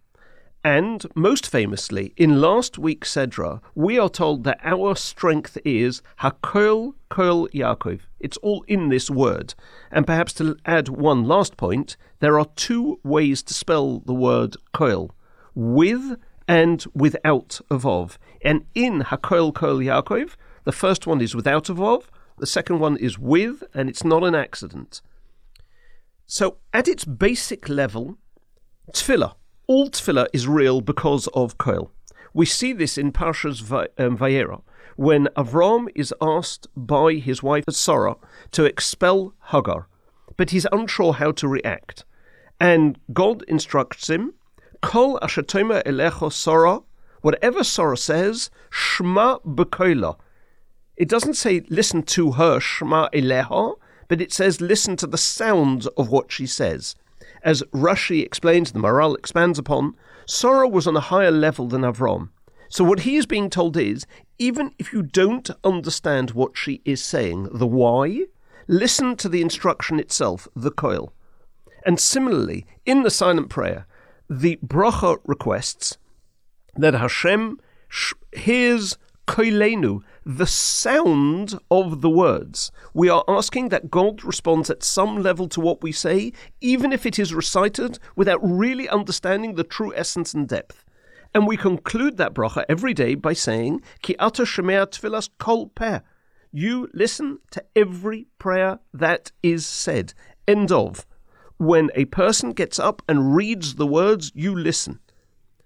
And 0.64 1.06
most 1.14 1.46
famously, 1.46 2.14
in 2.16 2.40
last 2.40 2.78
week's 2.78 3.14
Sedra, 3.14 3.60
we 3.76 4.00
are 4.00 4.08
told 4.08 4.46
that 4.46 4.62
our 4.64 4.96
strength 4.96 5.58
is 5.66 6.02
Hakol 6.20 6.94
Kol 7.10 7.50
Yaakov. 7.50 8.02
It's 8.22 8.38
all 8.38 8.64
in 8.66 8.88
this 8.88 9.10
word. 9.10 9.56
And 9.92 10.08
perhaps 10.08 10.32
to 10.36 10.56
add 10.66 10.88
one 10.88 11.26
last 11.26 11.58
point, 11.58 11.98
there 12.20 12.40
are 12.40 12.48
two 12.56 13.02
ways 13.04 13.44
to 13.44 13.54
spell 13.54 14.00
the 14.06 14.14
word 14.14 14.56
Kol 14.72 15.12
with 15.54 16.18
and 16.48 16.86
without 16.94 17.60
a 17.70 17.76
Vov. 17.76 18.18
And 18.42 18.66
in 18.74 19.02
Hakol 19.02 19.54
Kol 19.54 19.80
Yaakov, 19.80 20.36
the 20.64 20.72
first 20.72 21.06
one 21.06 21.20
is 21.20 21.36
without 21.36 21.68
a 21.68 21.76
Vov, 21.76 22.06
the 22.38 22.48
second 22.48 22.80
one 22.80 22.96
is 22.96 23.20
with, 23.20 23.64
and 23.74 23.90
it's 23.90 24.06
not 24.06 24.24
an 24.24 24.34
accident. 24.34 25.02
So, 26.26 26.58
at 26.74 26.88
its 26.88 27.04
basic 27.04 27.68
level, 27.68 28.18
tefillah, 28.92 29.36
all 29.68 29.90
tefillah 29.90 30.28
is 30.34 30.48
real 30.48 30.82
because 30.82 31.28
of 31.28 31.58
Koil. 31.58 31.90
We 32.34 32.46
see 32.46 32.74
this 32.74 32.98
in 32.98 33.12
Parshas 33.12 33.62
um, 33.98 34.18
Vayera, 34.18 34.62
when 34.96 35.28
Avram 35.38 35.88
is 35.96 36.14
asked 36.22 36.68
by 36.76 37.14
his 37.14 37.42
wife 37.42 37.66
Sarah 37.70 38.16
to 38.52 38.66
expel 38.66 39.34
Hagar, 39.52 39.88
but 40.38 40.50
he's 40.50 40.68
unsure 40.72 41.14
how 41.14 41.32
to 41.32 41.48
react. 41.48 42.06
And 42.60 43.00
God 43.14 43.44
instructs 43.48 44.10
him, 44.10 44.34
Kol 44.82 45.20
ashatoma 45.22 45.84
elecho 45.84 46.32
Sarah, 46.32 46.82
whatever 47.22 47.64
Sarah 47.64 47.98
says, 47.98 48.50
Shma 48.72 49.42
bekoila, 49.44 50.18
it 50.96 51.10
doesn't 51.10 51.36
say 51.36 51.64
listen 51.70 52.04
to 52.04 52.34
her, 52.34 52.60
Shema 52.60 53.10
Eleha, 53.10 53.76
but 54.08 54.22
it 54.22 54.32
says 54.32 54.62
listen 54.62 54.96
to 54.98 55.08
the 55.08 55.18
sound 55.18 55.88
of 55.98 56.10
what 56.10 56.32
she 56.32 56.46
says. 56.46 56.96
As 57.44 57.62
Rashi 57.74 58.24
explains, 58.24 58.72
the 58.72 58.80
Maharal 58.80 59.18
expands 59.18 59.60
upon, 59.60 59.96
Sarah 60.26 60.68
was 60.68 60.88
on 60.88 60.96
a 60.96 61.02
higher 61.02 61.32
level 61.32 61.68
than 61.68 61.82
Avram. 61.82 62.30
So 62.70 62.84
what 62.84 63.02
he 63.02 63.18
is 63.18 63.26
being 63.26 63.50
told 63.50 63.76
is, 63.76 64.08
even 64.40 64.74
if 64.80 64.94
you 64.94 65.04
don't 65.04 65.50
understand 65.64 66.32
what 66.32 66.58
she 66.58 66.82
is 66.86 67.04
saying, 67.04 67.50
the 67.52 67.68
why, 67.68 68.26
listen 68.68 69.16
to 69.18 69.30
the 69.30 69.42
instruction 69.42 70.00
itself, 70.00 70.48
the 70.56 70.72
koil. 70.72 71.12
And 71.86 72.00
similarly, 72.00 72.66
in 72.86 73.04
the 73.04 73.12
silent 73.12 73.50
prayer, 73.50 73.86
the 74.30 74.58
bracha 74.66 75.18
requests 75.26 75.98
that 76.78 76.94
Hashem 76.94 77.60
hears 78.32 78.98
koilenu, 79.28 80.02
the 80.26 80.48
sound 80.48 81.60
of 81.70 82.02
the 82.02 82.10
words. 82.10 82.72
We 82.94 83.10
are 83.10 83.24
asking 83.28 83.70
that 83.70 83.92
God 83.92 84.24
responds 84.24 84.70
at 84.70 84.84
some 84.84 85.22
level 85.22 85.48
to 85.50 85.60
what 85.60 85.82
we 85.82 85.92
say, 85.92 86.32
even 86.62 86.94
if 86.94 87.06
it 87.06 87.20
is 87.20 87.34
recited 87.34 88.00
without 88.16 88.40
really 88.42 88.88
understanding 88.88 89.56
the 89.56 89.64
true 89.64 89.94
essence 89.96 90.34
and 90.34 90.48
depth. 90.48 90.86
And 91.34 91.48
we 91.48 91.58
conclude 91.58 92.18
that 92.18 92.34
bracha 92.34 92.64
every 92.70 92.94
day 92.94 93.16
by 93.16 93.34
saying, 93.34 93.82
Ki 94.02 94.16
ata 94.20 94.44
shemea 94.44 94.88
tfilas 94.88 95.30
kol 95.40 95.68
peh. 95.68 96.00
You 96.52 96.90
listen 96.94 97.40
to 97.52 97.64
every 97.76 98.28
prayer 98.38 98.80
that 98.94 99.32
is 99.42 99.66
said. 99.66 100.14
End 100.48 100.72
of. 100.72 101.06
When 101.58 101.90
a 101.96 102.06
person 102.06 102.52
gets 102.52 102.78
up 102.78 103.02
and 103.10 103.36
reads 103.36 103.76
the 103.76 103.88
words, 103.88 104.32
you 104.36 104.56
listen. 104.56 105.00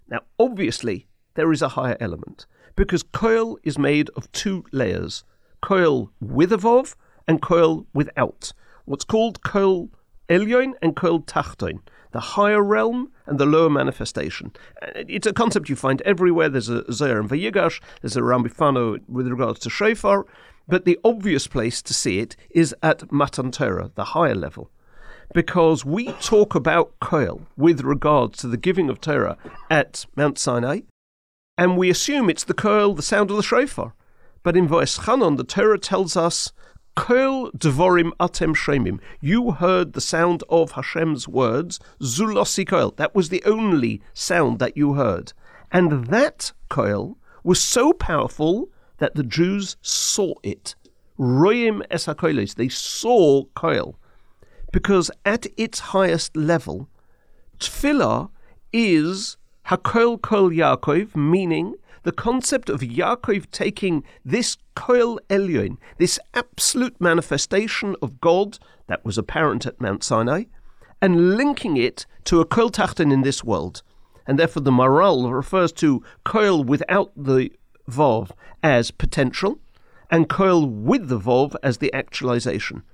Now, 0.08 0.20
obviously, 0.38 1.06
there 1.34 1.52
is 1.52 1.60
a 1.60 1.68
higher 1.68 1.96
element 2.00 2.46
because 2.78 3.02
koil 3.02 3.56
is 3.64 3.76
made 3.76 4.08
of 4.14 4.30
two 4.30 4.64
layers 4.70 5.24
koil 5.64 6.10
with 6.20 6.52
a 6.52 6.56
vov 6.56 6.94
and 7.26 7.42
koil 7.42 7.84
without. 7.92 8.52
What's 8.84 9.04
called 9.04 9.42
koil 9.42 9.88
elyon 10.28 10.74
and 10.80 10.94
koil 10.94 11.26
tachton, 11.26 11.80
the 12.12 12.20
higher 12.20 12.62
realm 12.62 13.10
and 13.26 13.40
the 13.40 13.46
lower 13.46 13.68
manifestation. 13.68 14.52
Uh, 14.80 15.02
it's 15.08 15.26
a 15.26 15.32
concept 15.32 15.68
you 15.68 15.74
find 15.74 16.00
everywhere. 16.02 16.48
There's 16.48 16.68
a 16.68 16.90
Zohar 16.92 17.18
and 17.18 17.28
Vayigash, 17.28 17.80
there's 18.00 18.16
a 18.16 18.20
Rambifano 18.20 19.00
with 19.08 19.26
regards 19.26 19.58
to 19.60 19.70
shofar. 19.70 20.24
But 20.68 20.84
the 20.84 21.00
obvious 21.02 21.48
place 21.48 21.82
to 21.82 21.92
see 21.92 22.20
it 22.20 22.36
is 22.50 22.76
at 22.80 23.10
Matan 23.10 23.50
Torah, 23.50 23.90
the 23.96 24.04
higher 24.04 24.36
level, 24.36 24.70
because 25.34 25.84
we 25.84 26.12
talk 26.20 26.54
about 26.54 26.92
Koil 27.00 27.46
with 27.56 27.80
regard 27.80 28.34
to 28.34 28.46
the 28.46 28.58
giving 28.58 28.88
of 28.90 29.00
Torah 29.00 29.36
at 29.70 30.04
Mount 30.14 30.38
Sinai, 30.38 30.82
and 31.58 31.76
we 31.76 31.90
assume 31.90 32.30
it's 32.30 32.44
the 32.44 32.54
Koil, 32.54 32.94
the 32.94 33.02
sound 33.02 33.30
of 33.30 33.36
the 33.36 33.42
shofar. 33.42 33.92
But 34.44 34.56
in 34.56 34.68
Va'eschanon, 34.68 35.36
the 35.36 35.44
Torah 35.44 35.78
tells 35.78 36.16
us, 36.16 36.52
Koil 36.96 37.52
devorim 37.52 38.12
atem 38.20 38.54
shemim. 38.56 39.00
You 39.20 39.50
heard 39.50 39.92
the 39.92 40.00
sound 40.00 40.44
of 40.48 40.72
Hashem's 40.72 41.26
words, 41.26 41.80
Zulosi 42.00 42.64
Koil. 42.64 42.96
That 42.96 43.14
was 43.14 43.28
the 43.28 43.42
only 43.44 44.00
sound 44.14 44.60
that 44.60 44.76
you 44.76 44.94
heard. 44.94 45.32
And 45.72 46.06
that 46.06 46.52
Koil 46.70 47.16
was 47.42 47.60
so 47.60 47.92
powerful 47.92 48.68
that 48.98 49.16
the 49.16 49.24
Jews 49.24 49.76
saw 49.82 50.34
it. 50.44 50.76
Royim 51.18 51.82
es 51.90 52.54
They 52.54 52.68
saw 52.68 53.44
Koil. 53.56 53.96
Because 54.72 55.10
at 55.24 55.46
its 55.56 55.80
highest 55.80 56.36
level, 56.36 56.88
Tfilah 57.58 58.30
is 58.72 59.36
Hakoil 59.68 60.20
Kol 60.22 60.48
Yaakov, 60.48 61.14
meaning 61.14 61.74
the 62.02 62.12
concept 62.12 62.70
of 62.70 62.80
Yaakov 62.80 63.50
taking 63.50 64.02
this 64.24 64.56
Koil 64.74 65.18
Elyon, 65.28 65.76
this 65.98 66.18
absolute 66.32 66.98
manifestation 66.98 67.94
of 68.00 68.18
God 68.18 68.58
that 68.86 69.04
was 69.04 69.18
apparent 69.18 69.66
at 69.66 69.78
Mount 69.78 70.02
Sinai, 70.02 70.44
and 71.02 71.36
linking 71.36 71.76
it 71.76 72.06
to 72.24 72.40
a 72.40 72.46
Koil 72.46 72.70
Tachten 72.70 73.12
in 73.12 73.20
this 73.20 73.44
world. 73.44 73.82
And 74.26 74.38
therefore 74.38 74.62
the 74.62 74.70
Maharal 74.70 75.30
refers 75.30 75.72
to 75.72 76.02
Koil 76.24 76.64
without 76.64 77.12
the 77.14 77.50
Vov 77.90 78.30
as 78.62 78.90
potential, 78.90 79.58
and 80.10 80.30
Koil 80.30 80.66
with 80.66 81.08
the 81.08 81.20
Vov 81.20 81.54
as 81.62 81.76
the 81.76 81.92
actualization. 81.92 82.84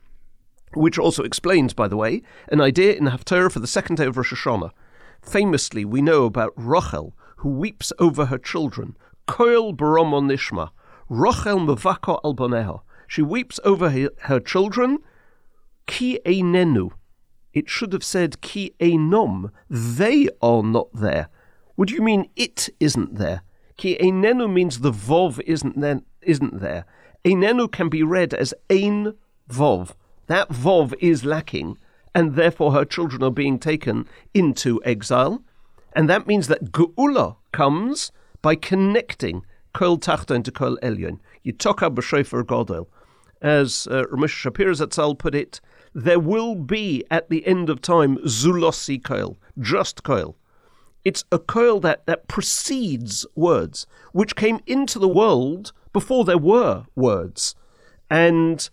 Which 0.72 0.98
also 0.98 1.22
explains, 1.22 1.72
by 1.72 1.86
the 1.86 1.96
way, 1.96 2.22
an 2.48 2.60
idea 2.60 2.94
in 2.94 3.04
the 3.04 3.12
Haftarah 3.12 3.52
for 3.52 3.60
the 3.60 3.68
second 3.68 3.94
day 3.94 4.06
of 4.06 4.16
Rosh 4.16 4.32
Hashanah. 4.32 4.72
Famously, 5.24 5.84
we 5.84 6.02
know 6.02 6.24
about 6.24 6.52
Rachel, 6.56 7.14
who 7.36 7.50
weeps 7.50 7.92
over 7.98 8.26
her 8.26 8.38
children. 8.38 8.96
Koil 9.26 9.76
baromon 9.76 10.28
nishma. 10.28 10.70
Rachel 11.08 11.58
mevako 11.58 12.20
alboneha. 12.22 12.80
She 13.08 13.22
weeps 13.22 13.58
over 13.64 13.90
her, 13.90 14.10
her 14.22 14.40
children. 14.40 14.98
Ki 15.86 16.20
einenu. 16.24 16.90
It 17.52 17.68
should 17.68 17.92
have 17.92 18.04
said 18.04 18.40
ki 18.40 18.74
einom. 18.80 19.50
They 19.68 20.28
are 20.40 20.62
not 20.62 20.88
there. 20.94 21.28
Would 21.76 21.90
you 21.90 22.02
mean 22.02 22.28
it 22.36 22.68
isn't 22.80 23.16
there? 23.16 23.42
Ki 23.76 23.96
einenu 24.00 24.52
means 24.52 24.80
the 24.80 24.92
vov 24.92 25.40
isn't 25.40 25.80
there. 25.80 26.00
Isn't 26.22 26.60
there. 26.60 26.84
Einenu 27.24 27.70
can 27.70 27.88
be 27.88 28.02
read 28.02 28.34
as 28.34 28.52
ein 28.70 29.14
vov. 29.48 29.92
That 30.26 30.50
vov 30.50 30.94
is 31.00 31.24
lacking, 31.24 31.78
and 32.14 32.34
therefore 32.34 32.72
her 32.72 32.84
children 32.84 33.22
are 33.22 33.30
being 33.30 33.58
taken 33.58 34.06
into 34.32 34.80
exile. 34.84 35.42
And 35.94 36.08
that 36.08 36.26
means 36.26 36.48
that 36.48 36.72
Geula 36.72 37.36
comes 37.52 38.12
by 38.42 38.54
connecting 38.54 39.44
Kol 39.72 39.98
Tachta 39.98 40.34
into 40.34 40.52
Kol 40.52 40.76
Elyon. 40.82 41.18
Yitoka 41.44 41.92
b'shofer 41.94 42.42
Godel. 42.44 42.86
As 43.42 43.88
uh, 43.90 44.04
Ramesh 44.12 44.50
Shapir 44.50 44.70
Zatzal 44.74 45.18
put 45.18 45.34
it, 45.34 45.60
there 45.94 46.20
will 46.20 46.54
be 46.54 47.04
at 47.10 47.28
the 47.28 47.46
end 47.46 47.68
of 47.68 47.80
time 47.80 48.16
Zulossi 48.18 49.02
Kol, 49.02 49.36
just 49.58 50.02
Kol. 50.02 50.36
It's 51.04 51.24
a 51.30 51.38
Kol 51.38 51.80
that, 51.80 52.06
that 52.06 52.28
precedes 52.28 53.26
words, 53.34 53.86
which 54.12 54.36
came 54.36 54.60
into 54.66 54.98
the 54.98 55.08
world 55.08 55.72
before 55.92 56.24
there 56.24 56.38
were 56.38 56.86
words. 56.94 57.54
And 58.10 58.68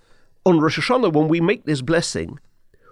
on 0.46 0.60
Rosh 0.60 0.80
Hashanah, 0.80 1.14
when 1.14 1.28
we 1.28 1.42
make 1.42 1.66
this 1.66 1.82
blessing, 1.82 2.40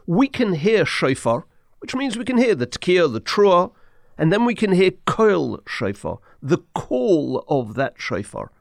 we 0.10 0.28
can 0.28 0.54
hear 0.54 0.88
shofar, 0.88 1.46
which 1.78 1.94
means 1.94 2.18
we 2.18 2.26
can 2.26 2.40
hear 2.40 2.56
the 2.56 2.66
tekiah, 2.66 3.14
the 3.14 3.22
trua, 3.22 3.72
and 4.18 4.34
then 4.34 4.44
we 4.44 4.56
can 4.56 4.72
hear 4.72 4.90
koil 5.06 5.60
shofar, 5.68 6.18
the 6.42 6.58
call 6.74 7.46
of 7.48 7.76
that 7.76 7.94
shofar. 7.96 8.52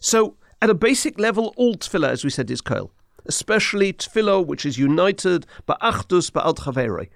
So, 0.00 0.38
at 0.62 0.70
a 0.70 0.74
basic 0.74 1.18
level, 1.18 1.52
all 1.58 1.74
tefillah, 1.74 2.08
as 2.08 2.24
we 2.24 2.30
said, 2.30 2.50
is 2.50 2.62
koil, 2.62 2.88
especially 3.26 3.92
tefillah, 3.92 4.46
which 4.46 4.64
is 4.64 4.78
united 4.78 5.44
ba'achdus 5.68 6.30
ba'al 6.30 6.56
chavere. 6.56 7.10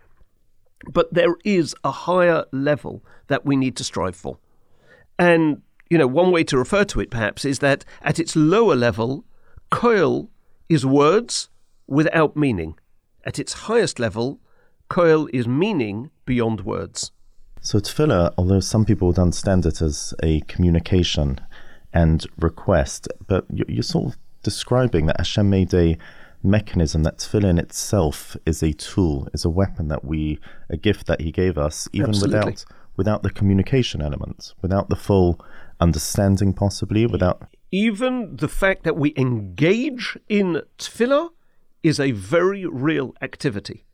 But 0.93 1.15
there 1.15 1.37
is 1.43 1.75
a 1.83 1.91
higher 1.91 2.45
level 2.53 3.03
that 3.29 3.47
we 3.47 3.57
need 3.57 3.75
to 3.77 3.85
strive 3.85 4.17
for. 4.17 4.37
And, 5.19 5.63
you 5.89 5.97
know, 5.97 6.07
one 6.07 6.31
way 6.31 6.45
to 6.45 6.59
refer 6.59 6.85
to 6.85 7.01
it 7.01 7.11
perhaps 7.11 7.47
is 7.47 7.61
that 7.61 7.87
at 8.03 8.19
its 8.19 8.37
lower 8.37 8.77
level, 8.77 9.25
koil 9.73 10.29
is 10.69 10.85
words 10.85 11.49
without 11.87 12.37
meaning. 12.37 12.77
At 13.29 13.39
its 13.39 13.53
highest 13.53 13.99
level, 13.99 14.41
koil 14.89 15.29
is 15.35 15.47
meaning 15.47 16.11
beyond 16.25 16.63
words. 16.63 17.13
So 17.61 17.79
tefillah, 17.79 18.33
although 18.39 18.61
some 18.61 18.87
people 18.87 19.09
would 19.09 19.19
understand 19.19 19.67
it 19.67 19.83
as 19.83 20.15
a 20.23 20.41
communication 20.53 21.39
and 21.93 22.27
request, 22.39 23.07
but 23.27 23.45
you're 23.51 23.83
sort 23.83 24.07
of 24.07 24.19
describing 24.43 25.05
that 25.07 25.19
Hashem 25.19 25.51
made 25.51 25.75
a 25.75 25.99
mechanism 26.43 27.03
that 27.03 27.19
tefillah 27.19 27.51
in 27.51 27.59
itself 27.59 28.35
is 28.47 28.63
a 28.63 28.73
tool, 28.73 29.29
is 29.35 29.45
a 29.45 29.51
weapon 29.51 29.89
that 29.89 30.07
we, 30.07 30.39
a 30.71 30.79
gift 30.79 31.07
that 31.07 31.21
He 31.21 31.31
gave 31.31 31.59
us, 31.59 31.87
even 31.93 32.09
Absolutely. 32.09 32.39
without 32.39 32.65
without 32.97 33.23
the 33.23 33.31
communication 33.31 34.01
element, 34.01 34.55
without 34.63 34.89
the 34.89 34.97
full 34.97 35.39
understanding, 35.81 36.55
possibly 36.55 37.05
without. 37.05 37.43
Even 37.71 38.37
the 38.37 38.49
fact 38.49 38.85
that 38.85 38.97
we 38.97 39.13
engage 39.19 40.17
in 40.31 40.63
tefillah 40.79 41.29
is 41.83 42.01
a 42.01 42.13
very 42.13 42.67
real 42.67 43.15
activity. 43.23 43.85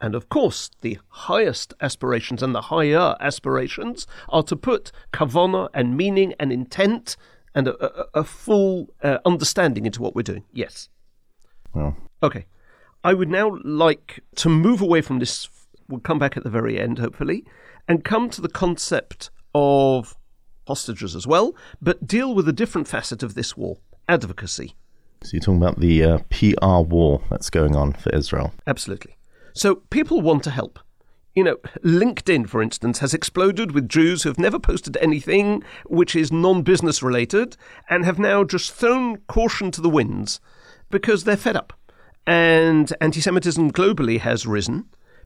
And 0.00 0.14
of 0.14 0.28
course, 0.28 0.70
the 0.80 0.98
highest 1.08 1.72
aspirations 1.80 2.42
and 2.42 2.54
the 2.54 2.62
higher 2.62 3.16
aspirations 3.20 4.06
are 4.28 4.42
to 4.44 4.56
put 4.56 4.92
kavana 5.12 5.68
and 5.72 5.96
meaning 5.96 6.34
and 6.38 6.52
intent 6.52 7.16
and 7.54 7.68
a, 7.68 8.02
a, 8.02 8.20
a 8.20 8.24
full 8.24 8.92
uh, 9.02 9.18
understanding 9.24 9.86
into 9.86 10.02
what 10.02 10.14
we're 10.14 10.22
doing. 10.22 10.44
Yes. 10.52 10.88
Well, 11.72 11.96
Okay. 12.22 12.46
I 13.02 13.12
would 13.12 13.28
now 13.28 13.58
like 13.64 14.20
to 14.36 14.48
move 14.48 14.80
away 14.80 15.02
from 15.02 15.18
this. 15.18 15.48
We'll 15.88 16.00
come 16.00 16.18
back 16.18 16.38
at 16.38 16.42
the 16.42 16.50
very 16.50 16.80
end, 16.80 16.98
hopefully, 16.98 17.44
and 17.86 18.02
come 18.02 18.30
to 18.30 18.40
the 18.40 18.48
concept 18.48 19.30
of 19.54 20.16
hostages 20.66 21.14
as 21.14 21.26
well, 21.26 21.54
but 21.82 22.06
deal 22.06 22.34
with 22.34 22.48
a 22.48 22.52
different 22.52 22.88
facet 22.88 23.22
of 23.22 23.34
this 23.34 23.56
war 23.58 23.76
advocacy. 24.08 24.74
So 25.24 25.30
you're 25.32 25.40
talking 25.40 25.62
about 25.62 25.80
the 25.80 26.04
uh, 26.04 26.18
PR 26.30 26.86
war 26.86 27.22
that's 27.30 27.48
going 27.50 27.74
on 27.74 27.94
for 27.94 28.10
Israel. 28.14 28.52
Absolutely. 28.66 29.16
So 29.54 29.76
people 29.76 30.20
want 30.20 30.44
to 30.44 30.50
help. 30.50 30.78
You 31.34 31.42
know, 31.42 31.56
LinkedIn, 31.82 32.48
for 32.48 32.62
instance, 32.62 33.00
has 33.00 33.14
exploded 33.14 33.72
with 33.72 33.88
Jews 33.88 34.22
who 34.22 34.28
have 34.28 34.38
never 34.38 34.58
posted 34.58 34.96
anything 34.98 35.64
which 35.86 36.14
is 36.14 36.30
non 36.30 36.62
business 36.62 37.02
related 37.02 37.56
and 37.88 38.04
have 38.04 38.18
now 38.18 38.44
just 38.44 38.72
thrown 38.72 39.16
caution 39.26 39.70
to 39.72 39.80
the 39.80 39.90
winds 39.90 40.40
because 40.90 41.24
they're 41.24 41.36
fed 41.36 41.56
up. 41.56 41.72
And 42.26 42.92
anti 43.00 43.20
Semitism 43.20 43.72
globally 43.72 44.20
has 44.20 44.46
risen, 44.46 44.84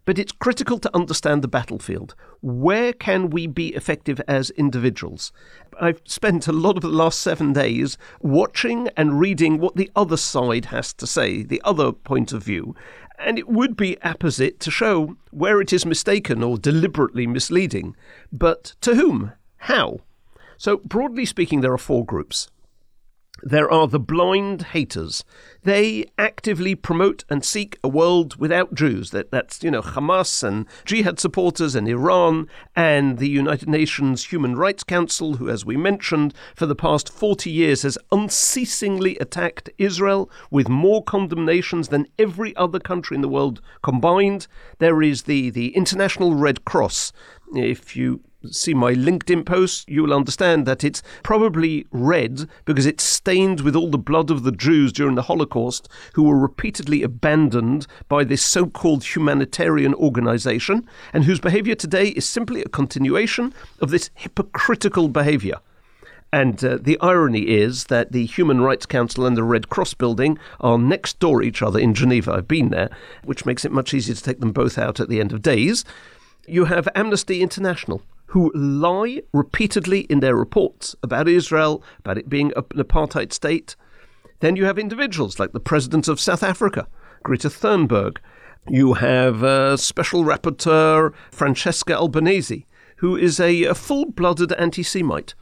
but 0.08 0.18
it's 0.18 0.32
critical 0.32 0.78
to 0.78 0.96
understand 0.96 1.42
the 1.42 1.48
battlefield. 1.48 2.14
Where 2.40 2.94
can 2.94 3.28
we 3.28 3.46
be 3.46 3.74
effective 3.74 4.22
as 4.26 4.48
individuals? 4.48 5.32
I've 5.78 6.00
spent 6.06 6.48
a 6.48 6.52
lot 6.52 6.76
of 6.76 6.82
the 6.82 6.88
last 6.88 7.20
seven 7.20 7.52
days 7.52 7.98
watching 8.22 8.88
and 8.96 9.20
reading 9.20 9.58
what 9.58 9.76
the 9.76 9.90
other 9.94 10.16
side 10.16 10.64
has 10.64 10.94
to 10.94 11.06
say, 11.06 11.42
the 11.42 11.60
other 11.62 11.92
point 11.92 12.32
of 12.32 12.42
view, 12.42 12.74
and 13.18 13.38
it 13.38 13.48
would 13.48 13.76
be 13.76 13.98
apposite 14.00 14.60
to 14.60 14.70
show 14.70 15.18
where 15.30 15.60
it 15.60 15.74
is 15.74 15.84
mistaken 15.84 16.42
or 16.42 16.56
deliberately 16.56 17.26
misleading. 17.26 17.94
But 18.32 18.76
to 18.80 18.94
whom? 18.94 19.32
How? 19.58 19.98
So, 20.56 20.78
broadly 20.78 21.26
speaking, 21.26 21.60
there 21.60 21.74
are 21.74 21.76
four 21.76 22.06
groups. 22.06 22.48
There 23.42 23.70
are 23.70 23.86
the 23.86 24.00
blind 24.00 24.62
haters. 24.62 25.24
They 25.62 26.06
actively 26.18 26.74
promote 26.74 27.24
and 27.30 27.44
seek 27.44 27.78
a 27.84 27.88
world 27.88 28.36
without 28.36 28.74
Jews. 28.74 29.10
That, 29.10 29.30
that's, 29.30 29.62
you 29.62 29.70
know, 29.70 29.82
Hamas 29.82 30.42
and 30.42 30.66
jihad 30.84 31.20
supporters 31.20 31.76
and 31.76 31.86
Iran 31.86 32.48
and 32.74 33.18
the 33.18 33.28
United 33.28 33.68
Nations 33.68 34.26
Human 34.26 34.56
Rights 34.56 34.82
Council, 34.82 35.34
who, 35.34 35.48
as 35.48 35.64
we 35.64 35.76
mentioned, 35.76 36.34
for 36.56 36.66
the 36.66 36.74
past 36.74 37.08
40 37.08 37.50
years 37.50 37.82
has 37.82 37.96
unceasingly 38.10 39.16
attacked 39.18 39.70
Israel 39.78 40.28
with 40.50 40.68
more 40.68 41.04
condemnations 41.04 41.88
than 41.88 42.08
every 42.18 42.56
other 42.56 42.80
country 42.80 43.14
in 43.14 43.20
the 43.20 43.28
world 43.28 43.60
combined. 43.82 44.48
There 44.78 45.00
is 45.00 45.22
the, 45.22 45.50
the 45.50 45.76
International 45.76 46.34
Red 46.34 46.64
Cross. 46.64 47.12
If 47.54 47.96
you 47.96 48.20
see 48.50 48.72
my 48.72 48.94
LinkedIn 48.94 49.44
post, 49.44 49.88
you 49.88 50.02
will 50.02 50.14
understand 50.14 50.66
that 50.66 50.84
it's 50.84 51.02
probably 51.22 51.86
red 51.90 52.48
because 52.64 52.86
it's 52.86 53.02
stained 53.02 53.60
with 53.60 53.74
all 53.74 53.90
the 53.90 53.98
blood 53.98 54.30
of 54.30 54.44
the 54.44 54.52
Jews 54.52 54.92
during 54.92 55.16
the 55.16 55.22
Holocaust 55.22 55.88
who 56.14 56.22
were 56.22 56.38
repeatedly 56.38 57.02
abandoned 57.02 57.86
by 58.08 58.24
this 58.24 58.42
so 58.42 58.66
called 58.66 59.04
humanitarian 59.04 59.94
organization 59.94 60.86
and 61.12 61.24
whose 61.24 61.40
behavior 61.40 61.74
today 61.74 62.08
is 62.10 62.28
simply 62.28 62.62
a 62.62 62.68
continuation 62.68 63.52
of 63.80 63.90
this 63.90 64.10
hypocritical 64.14 65.08
behavior. 65.08 65.56
And 66.32 66.62
uh, 66.62 66.78
the 66.80 66.98
irony 67.00 67.48
is 67.48 67.84
that 67.86 68.12
the 68.12 68.26
Human 68.26 68.60
Rights 68.60 68.84
Council 68.84 69.24
and 69.24 69.36
the 69.36 69.42
Red 69.42 69.70
Cross 69.70 69.94
building 69.94 70.38
are 70.60 70.78
next 70.78 71.18
door 71.20 71.42
each 71.42 71.62
other 71.62 71.78
in 71.78 71.94
Geneva. 71.94 72.32
I've 72.32 72.48
been 72.48 72.68
there, 72.68 72.90
which 73.24 73.46
makes 73.46 73.64
it 73.64 73.72
much 73.72 73.94
easier 73.94 74.14
to 74.14 74.22
take 74.22 74.40
them 74.40 74.52
both 74.52 74.76
out 74.76 75.00
at 75.00 75.08
the 75.08 75.20
end 75.20 75.32
of 75.32 75.40
days. 75.40 75.86
You 76.46 76.66
have 76.66 76.86
Amnesty 76.94 77.40
International, 77.40 78.02
who 78.28 78.52
lie 78.54 79.22
repeatedly 79.32 80.00
in 80.00 80.20
their 80.20 80.36
reports 80.36 80.94
about 81.02 81.28
Israel, 81.28 81.82
about 82.00 82.18
it 82.18 82.28
being 82.28 82.52
an 82.56 82.62
apartheid 82.76 83.32
state. 83.32 83.74
Then 84.40 84.56
you 84.56 84.64
have 84.66 84.78
individuals 84.78 85.38
like 85.38 85.52
the 85.52 85.60
President 85.60 86.08
of 86.08 86.20
South 86.20 86.42
Africa, 86.42 86.86
Greta 87.22 87.48
Thunberg. 87.48 88.18
You 88.68 88.94
have 88.94 89.42
uh, 89.42 89.76
Special 89.76 90.24
Rapporteur 90.24 91.14
Francesca 91.30 91.96
Albanese, 91.96 92.66
who 92.96 93.16
is 93.16 93.40
a, 93.40 93.64
a 93.64 93.74
full 93.74 94.06
blooded 94.06 94.52
anti 94.52 94.82
Semite 94.82 95.34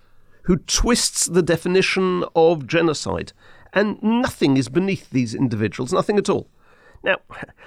who 0.47 0.57
twists 0.59 1.27
the 1.27 1.43
definition 1.43 2.25
of 2.37 2.69
genocide. 2.69 3.33
And 3.73 4.01
nothing 4.01 4.57
is 4.57 4.69
beneath 4.69 5.11
these 5.11 5.35
individuals, 5.35 5.93
nothing 5.93 6.19
at 6.19 6.31
all. 6.31 6.49
Now, 7.03 7.19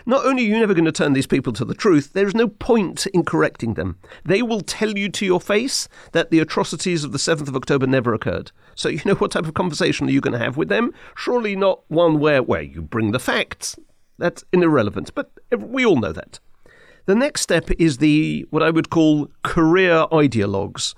not 0.06 0.26
only 0.26 0.44
are 0.44 0.48
you 0.48 0.60
never 0.60 0.74
going 0.74 0.86
to 0.86 0.92
turn 0.92 1.14
these 1.14 1.28
people 1.28 1.54
to 1.54 1.66
the 1.66 1.74
truth, 1.74 2.14
there 2.14 2.28
is 2.28 2.36
no 2.36 2.48
point 2.48 3.06
in 3.08 3.24
correcting 3.24 3.76
them. 3.76 3.98
They 4.26 4.42
will 4.42 4.62
tell 4.62 4.98
you 4.98 5.10
to 5.10 5.26
your 5.26 5.40
face 5.40 5.88
that 6.12 6.32
the 6.32 6.40
atrocities 6.40 7.04
of 7.04 7.12
the 7.12 7.18
7th 7.18 7.48
of 7.48 7.56
October 7.56 7.88
never 7.88 8.14
occurred. 8.14 8.52
So, 8.76 8.90
you 8.90 9.02
know 9.06 9.16
what 9.16 9.32
type 9.32 9.46
of 9.46 9.54
conversation 9.54 10.08
are 10.08 10.12
you 10.12 10.22
going 10.22 10.38
to 10.38 10.44
have 10.44 10.58
with 10.58 10.70
them? 10.70 10.94
Surely 11.16 11.56
not 11.56 11.82
one 11.88 12.20
where, 12.20 12.44
where 12.44 12.62
you 12.62 12.82
bring 12.82 13.12
the 13.12 13.20
facts. 13.20 13.78
That's 14.18 14.44
irrelevant, 14.52 15.14
but 15.16 15.32
we 15.58 15.86
all 15.86 15.96
know 15.96 16.12
that. 16.12 16.40
The 17.06 17.16
next 17.16 17.42
step 17.42 17.72
is 17.80 17.98
the 17.98 18.46
what 18.50 18.62
I 18.62 18.70
would 18.70 18.90
call 18.90 19.30
career 19.44 20.06
ideologues 20.12 20.94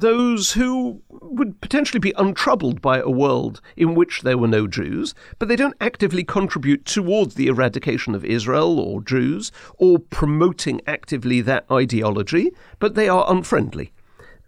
those 0.00 0.52
who 0.52 1.02
would 1.10 1.60
potentially 1.60 1.98
be 1.98 2.14
untroubled 2.16 2.80
by 2.80 2.98
a 2.98 3.10
world 3.10 3.60
in 3.76 3.94
which 3.94 4.22
there 4.22 4.38
were 4.38 4.48
no 4.48 4.66
Jews, 4.66 5.14
but 5.38 5.48
they 5.48 5.56
don't 5.56 5.76
actively 5.80 6.24
contribute 6.24 6.84
towards 6.84 7.34
the 7.34 7.48
eradication 7.48 8.14
of 8.14 8.24
Israel 8.24 8.78
or 8.78 9.02
Jews 9.02 9.50
or 9.76 9.98
promoting 9.98 10.80
actively 10.86 11.40
that 11.42 11.66
ideology, 11.70 12.52
but 12.78 12.94
they 12.94 13.08
are 13.08 13.30
unfriendly. 13.30 13.92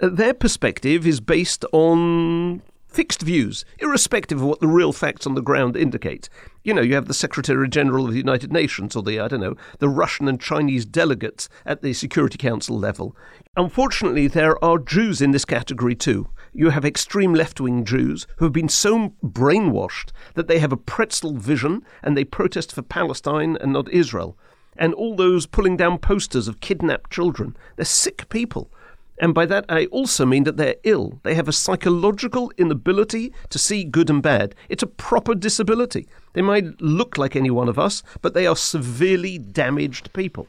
Uh, 0.01 0.09
their 0.09 0.35
perspective 0.35 1.07
is 1.07 1.21
based 1.21 1.65
on 1.73 2.63
fixed 2.87 3.23
views, 3.23 3.65
irrespective 3.79 4.41
of 4.41 4.47
what 4.47 4.61
the 4.61 4.69
real 4.69 4.93
facts 4.93 5.27
on 5.27 5.35
the 5.35 5.43
ground 5.43 5.77
indicate. 5.77 6.29
You 6.63 6.75
know, 6.75 6.83
you 6.83 6.95
have 6.95 7.09
the 7.09 7.15
Secretary 7.15 7.67
General 7.71 8.05
of 8.05 8.13
the 8.13 8.19
United 8.19 8.53
Nations 8.53 8.95
or 8.95 9.03
the, 9.03 9.19
I 9.19 9.29
don't 9.29 9.41
know, 9.41 9.57
the 9.79 9.89
Russian 9.89 10.29
and 10.29 10.39
Chinese 10.39 10.85
delegates 10.85 11.49
at 11.65 11.81
the 11.81 11.95
Security 11.95 12.37
Council 12.37 12.79
level. 12.79 13.17
Unfortunately, 13.57 14.27
there 14.27 14.63
are 14.63 14.79
Jews 14.79 15.23
in 15.23 15.31
this 15.31 15.47
category 15.47 15.95
too. 15.95 16.29
You 16.53 16.69
have 16.69 16.85
extreme 16.85 17.33
left 17.33 17.63
wing 17.63 17.87
Jews 17.87 18.27
who 18.37 18.45
have 18.45 18.53
been 18.53 18.69
so 18.69 19.15
brainwashed 19.25 20.11
that 20.35 20.49
they 20.49 20.59
have 20.59 20.73
a 20.73 20.77
pretzel 20.77 21.35
vision 21.35 21.83
and 22.03 22.15
they 22.15 22.25
protest 22.25 22.75
for 22.75 22.83
Palestine 22.83 23.57
and 23.59 23.73
not 23.73 23.91
Israel. 23.91 24.37
And 24.77 24.93
all 24.93 25.17
those 25.17 25.47
pulling 25.47 25.79
down 25.79 25.97
posters 25.99 26.47
of 26.47 26.61
kidnapped 26.61 27.11
children, 27.11 27.57
they're 27.77 27.87
sick 27.87 28.29
people. 28.29 28.71
And 29.21 29.35
by 29.35 29.45
that, 29.47 29.67
I 29.69 29.85
also 29.87 30.25
mean 30.25 30.45
that 30.45 30.57
they're 30.57 30.77
ill. 30.83 31.21
They 31.25 31.35
have 31.35 31.47
a 31.47 31.53
psychological 31.53 32.51
inability 32.57 33.35
to 33.51 33.59
see 33.59 33.85
good 33.85 34.09
and 34.09 34.23
bad. 34.23 34.55
It's 34.71 34.83
a 34.83 34.87
proper 34.87 35.35
disability. 35.35 36.09
They 36.33 36.41
might 36.41 36.81
look 36.81 37.19
like 37.19 37.37
any 37.37 37.51
one 37.51 37.69
of 37.69 37.79
us, 37.79 38.03
but 38.23 38.33
they 38.33 38.47
are 38.47 38.57
severely 38.57 39.37
damaged 39.37 40.15
people. 40.15 40.49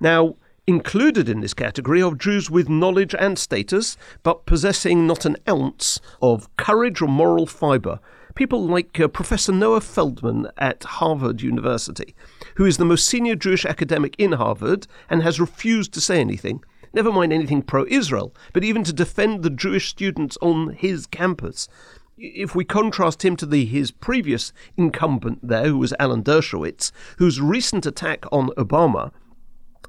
Now, 0.00 0.34
included 0.66 1.28
in 1.28 1.40
this 1.40 1.54
category 1.54 2.02
are 2.02 2.16
Jews 2.16 2.50
with 2.50 2.68
knowledge 2.68 3.14
and 3.16 3.38
status, 3.38 3.96
but 4.24 4.44
possessing 4.44 5.06
not 5.06 5.24
an 5.24 5.36
ounce 5.48 6.00
of 6.20 6.54
courage 6.56 7.00
or 7.00 7.06
moral 7.06 7.46
fibre. 7.46 8.00
People 8.34 8.66
like 8.66 8.98
uh, 8.98 9.06
Professor 9.06 9.52
Noah 9.52 9.80
Feldman 9.80 10.48
at 10.58 10.82
Harvard 10.82 11.42
University, 11.42 12.16
who 12.56 12.64
is 12.64 12.78
the 12.78 12.84
most 12.84 13.06
senior 13.06 13.36
Jewish 13.36 13.64
academic 13.64 14.16
in 14.18 14.32
Harvard 14.32 14.88
and 15.08 15.22
has 15.22 15.38
refused 15.38 15.94
to 15.94 16.00
say 16.00 16.18
anything 16.18 16.64
never 16.94 17.12
mind 17.12 17.32
anything 17.32 17.62
pro 17.62 17.84
Israel, 17.88 18.34
but 18.52 18.64
even 18.64 18.84
to 18.84 18.92
defend 18.92 19.42
the 19.42 19.50
Jewish 19.50 19.88
students 19.88 20.38
on 20.40 20.74
his 20.74 21.06
campus. 21.06 21.68
If 22.16 22.54
we 22.54 22.64
contrast 22.64 23.24
him 23.24 23.36
to 23.36 23.46
the, 23.46 23.64
his 23.64 23.90
previous 23.90 24.52
incumbent 24.76 25.46
there, 25.46 25.64
who 25.64 25.78
was 25.78 25.92
Alan 25.98 26.22
Dershowitz, 26.22 26.92
whose 27.18 27.40
recent 27.40 27.84
attack 27.84 28.24
on 28.30 28.50
Obama 28.50 29.10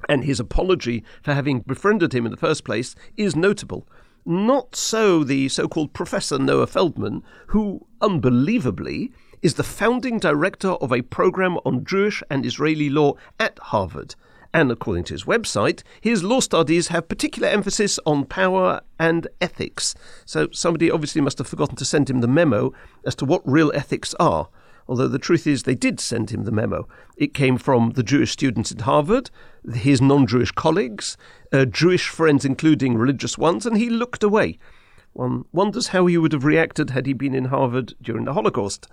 and 0.09 0.23
his 0.23 0.39
apology 0.39 1.03
for 1.21 1.33
having 1.33 1.61
befriended 1.61 2.13
him 2.13 2.25
in 2.25 2.31
the 2.31 2.37
first 2.37 2.63
place 2.63 2.95
is 3.15 3.35
notable. 3.35 3.87
Not 4.25 4.75
so 4.75 5.23
the 5.23 5.49
so 5.49 5.67
called 5.67 5.93
Professor 5.93 6.39
Noah 6.39 6.65
Feldman, 6.65 7.21
who, 7.47 7.85
unbelievably, 8.01 9.11
is 9.43 9.53
the 9.53 9.63
founding 9.63 10.17
director 10.17 10.69
of 10.69 10.91
a 10.91 11.03
program 11.03 11.57
on 11.63 11.85
Jewish 11.85 12.23
and 12.31 12.43
Israeli 12.43 12.89
law 12.89 13.13
at 13.39 13.59
Harvard 13.59 14.15
and 14.55 14.71
according 14.71 15.03
to 15.03 15.13
his 15.13 15.25
website, 15.25 15.83
his 15.99 16.23
law 16.23 16.39
studies 16.39 16.87
have 16.87 17.09
particular 17.09 17.49
emphasis 17.49 17.99
on 18.05 18.23
power 18.23 18.79
and 18.97 19.27
ethics. 19.41 19.95
So 20.23 20.47
somebody 20.53 20.89
obviously 20.89 21.19
must 21.19 21.39
have 21.39 21.47
forgotten 21.47 21.75
to 21.75 21.83
send 21.83 22.09
him 22.09 22.21
the 22.21 22.27
memo 22.29 22.71
as 23.05 23.15
to 23.15 23.25
what 23.25 23.41
real 23.43 23.69
ethics 23.75 24.15
are. 24.17 24.47
Although 24.87 25.09
the 25.09 25.19
truth 25.19 25.45
is, 25.45 25.63
they 25.63 25.75
did 25.75 25.99
send 25.99 26.29
him 26.29 26.45
the 26.45 26.53
memo. 26.53 26.87
It 27.17 27.33
came 27.33 27.57
from 27.57 27.91
the 27.91 28.03
Jewish 28.03 28.31
students 28.31 28.71
at 28.71 28.81
Harvard, 28.81 29.29
his 29.73 30.01
non 30.01 30.25
Jewish 30.25 30.53
colleagues, 30.53 31.17
uh, 31.51 31.65
Jewish 31.65 32.07
friends, 32.07 32.45
including 32.45 32.95
religious 32.95 33.37
ones, 33.37 33.65
and 33.65 33.75
he 33.75 33.89
looked 33.89 34.23
away. 34.23 34.57
One 35.11 35.43
wonders 35.51 35.87
how 35.87 36.05
he 36.05 36.17
would 36.17 36.31
have 36.31 36.45
reacted 36.45 36.91
had 36.91 37.07
he 37.07 37.13
been 37.13 37.35
in 37.35 37.45
Harvard 37.45 37.93
during 38.01 38.23
the 38.23 38.33
Holocaust. 38.33 38.87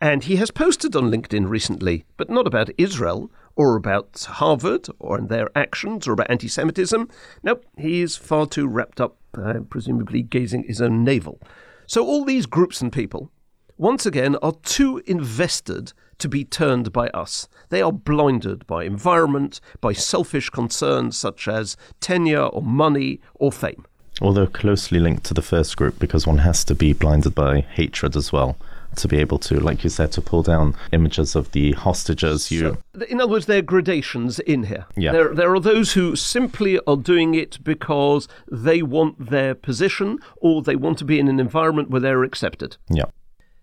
And 0.00 0.24
he 0.24 0.36
has 0.36 0.50
posted 0.50 0.94
on 0.96 1.10
LinkedIn 1.10 1.48
recently, 1.48 2.04
but 2.16 2.28
not 2.28 2.46
about 2.46 2.70
Israel, 2.76 3.30
or 3.56 3.76
about 3.76 4.26
Harvard 4.28 4.88
or 4.98 5.20
their 5.20 5.48
actions 5.56 6.06
or 6.06 6.12
about 6.12 6.30
anti 6.30 6.48
Semitism. 6.48 7.08
Nope, 7.42 7.64
he's 7.78 8.16
far 8.16 8.46
too 8.46 8.66
wrapped 8.66 9.00
up, 9.00 9.16
uh, 9.36 9.60
presumably 9.68 10.22
gazing 10.22 10.64
his 10.64 10.80
own 10.80 11.04
navel. 11.04 11.40
So 11.86 12.04
all 12.04 12.24
these 12.24 12.46
groups 12.46 12.80
and 12.80 12.92
people, 12.92 13.30
once 13.76 14.06
again, 14.06 14.36
are 14.36 14.54
too 14.62 15.02
invested 15.06 15.92
to 16.18 16.28
be 16.28 16.44
turned 16.44 16.92
by 16.92 17.08
us. 17.08 17.48
They 17.68 17.82
are 17.82 17.92
blinded 17.92 18.66
by 18.66 18.84
environment, 18.84 19.60
by 19.80 19.92
selfish 19.92 20.48
concerns 20.50 21.16
such 21.16 21.48
as 21.48 21.76
tenure 22.00 22.46
or 22.46 22.62
money 22.62 23.20
or 23.34 23.52
fame. 23.52 23.84
Although 24.20 24.46
closely 24.46 25.00
linked 25.00 25.24
to 25.24 25.34
the 25.34 25.42
first 25.42 25.76
group 25.76 25.98
because 25.98 26.26
one 26.26 26.38
has 26.38 26.64
to 26.64 26.74
be 26.74 26.92
blinded 26.92 27.34
by 27.34 27.60
hatred 27.60 28.16
as 28.16 28.32
well 28.32 28.56
to 28.96 29.08
be 29.08 29.18
able 29.18 29.38
to, 29.38 29.58
like 29.60 29.84
you 29.84 29.90
said, 29.90 30.12
to 30.12 30.20
pull 30.20 30.42
down 30.42 30.74
images 30.92 31.34
of 31.34 31.52
the 31.52 31.72
hostages. 31.72 32.50
You, 32.50 32.78
so, 32.94 33.04
in 33.06 33.20
other 33.20 33.30
words, 33.30 33.46
there 33.46 33.58
are 33.58 33.62
gradations 33.62 34.38
in 34.40 34.64
here. 34.64 34.86
Yeah. 34.96 35.12
There, 35.12 35.34
there 35.34 35.54
are 35.54 35.60
those 35.60 35.92
who 35.92 36.16
simply 36.16 36.78
are 36.86 36.96
doing 36.96 37.34
it 37.34 37.62
because 37.62 38.28
they 38.50 38.82
want 38.82 39.30
their 39.30 39.54
position 39.54 40.18
or 40.36 40.62
they 40.62 40.76
want 40.76 40.98
to 40.98 41.04
be 41.04 41.18
in 41.18 41.28
an 41.28 41.40
environment 41.40 41.90
where 41.90 42.00
they're 42.00 42.24
accepted. 42.24 42.76
Yeah. 42.88 43.04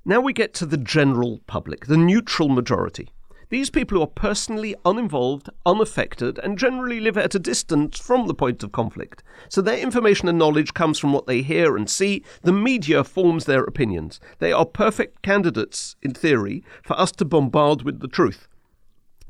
Now 0.03 0.19
we 0.19 0.33
get 0.33 0.53
to 0.55 0.65
the 0.65 0.77
general 0.77 1.41
public, 1.47 1.85
the 1.85 1.97
neutral 1.97 2.49
majority. 2.49 3.09
These 3.51 3.69
people 3.69 3.97
who 3.97 4.03
are 4.03 4.07
personally 4.07 4.75
uninvolved, 4.85 5.49
unaffected, 5.65 6.39
and 6.39 6.57
generally 6.57 7.01
live 7.01 7.17
at 7.17 7.35
a 7.35 7.39
distance 7.39 7.99
from 7.99 8.27
the 8.27 8.33
point 8.33 8.63
of 8.63 8.71
conflict. 8.71 9.23
So 9.49 9.61
their 9.61 9.77
information 9.77 10.29
and 10.29 10.39
knowledge 10.39 10.73
comes 10.73 10.97
from 10.97 11.11
what 11.11 11.27
they 11.27 11.41
hear 11.41 11.75
and 11.75 11.89
see. 11.89 12.23
The 12.43 12.53
media 12.53 13.03
forms 13.03 13.43
their 13.43 13.65
opinions. 13.65 14.21
They 14.39 14.53
are 14.53 14.65
perfect 14.65 15.21
candidates, 15.21 15.97
in 16.01 16.13
theory, 16.13 16.63
for 16.81 16.97
us 16.97 17.11
to 17.11 17.25
bombard 17.25 17.81
with 17.81 17.99
the 17.99 18.07
truth. 18.07 18.47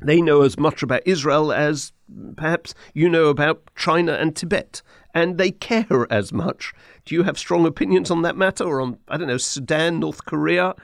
They 0.00 0.20
know 0.20 0.42
as 0.42 0.56
much 0.56 0.84
about 0.84 1.02
Israel 1.04 1.52
as 1.52 1.92
perhaps 2.36 2.74
you 2.94 3.08
know 3.08 3.24
about 3.24 3.62
China 3.74 4.12
and 4.12 4.36
Tibet, 4.36 4.82
and 5.12 5.36
they 5.36 5.50
care 5.50 6.06
as 6.10 6.32
much. 6.32 6.72
Do 7.06 7.16
you 7.16 7.24
have 7.24 7.36
strong 7.36 7.66
opinions 7.66 8.08
on 8.08 8.22
that 8.22 8.36
matter, 8.36 8.62
or 8.62 8.80
on, 8.80 8.98
I 9.08 9.16
don't 9.16 9.26
know, 9.26 9.36
Sudan, 9.36 9.98
North 9.98 10.24
Korea? 10.26 10.76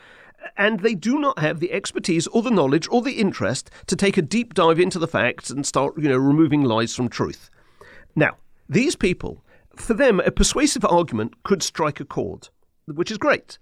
And 0.57 0.81
they 0.81 0.95
do 0.95 1.19
not 1.19 1.39
have 1.39 1.61
the 1.61 1.73
expertise 1.73 2.27
or 2.29 2.43
the 2.43 2.51
knowledge 2.51 2.89
or 2.91 3.03
the 3.03 3.19
interest 3.19 3.71
to 3.87 3.97
take 3.97 4.17
a 4.17 4.23
deep 4.23 4.55
dive 4.55 4.81
into 4.81 4.99
the 4.99 5.09
facts 5.09 5.51
and 5.51 5.65
start, 5.65 5.95
you 5.97 6.09
know, 6.09 6.17
removing 6.17 6.63
lies 6.63 6.95
from 6.95 7.09
truth. 7.09 7.51
Now, 8.15 8.37
these 8.69 8.97
people, 8.97 9.45
for 9.77 9.95
them, 9.95 10.21
a 10.21 10.31
persuasive 10.31 10.85
argument 10.85 11.43
could 11.43 11.63
strike 11.63 12.01
a 12.01 12.05
chord, 12.05 12.49
which 12.87 13.11
is 13.11 13.19
great, 13.19 13.59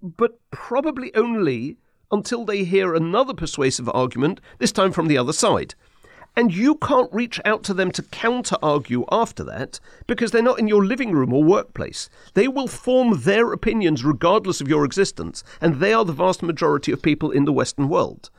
but 0.00 0.40
probably 0.50 1.14
only 1.14 1.78
until 2.10 2.44
they 2.44 2.64
hear 2.64 2.94
another 2.94 3.34
persuasive 3.34 3.88
argument, 3.88 4.40
this 4.58 4.72
time 4.72 4.92
from 4.92 5.08
the 5.08 5.18
other 5.18 5.32
side. 5.32 5.74
And 6.34 6.54
you 6.54 6.76
can't 6.76 7.12
reach 7.12 7.40
out 7.44 7.62
to 7.64 7.74
them 7.74 7.90
to 7.92 8.02
counter 8.02 8.56
argue 8.62 9.04
after 9.12 9.44
that 9.44 9.80
because 10.06 10.30
they're 10.30 10.42
not 10.42 10.58
in 10.58 10.66
your 10.66 10.84
living 10.84 11.12
room 11.12 11.32
or 11.32 11.44
workplace. 11.44 12.08
They 12.32 12.48
will 12.48 12.68
form 12.68 13.20
their 13.20 13.52
opinions 13.52 14.04
regardless 14.04 14.60
of 14.60 14.68
your 14.68 14.84
existence, 14.84 15.44
and 15.60 15.76
they 15.76 15.92
are 15.92 16.06
the 16.06 16.12
vast 16.12 16.42
majority 16.42 16.90
of 16.90 17.02
people 17.02 17.30
in 17.30 17.44
the 17.44 17.52
Western 17.52 17.88
world. 17.88 18.30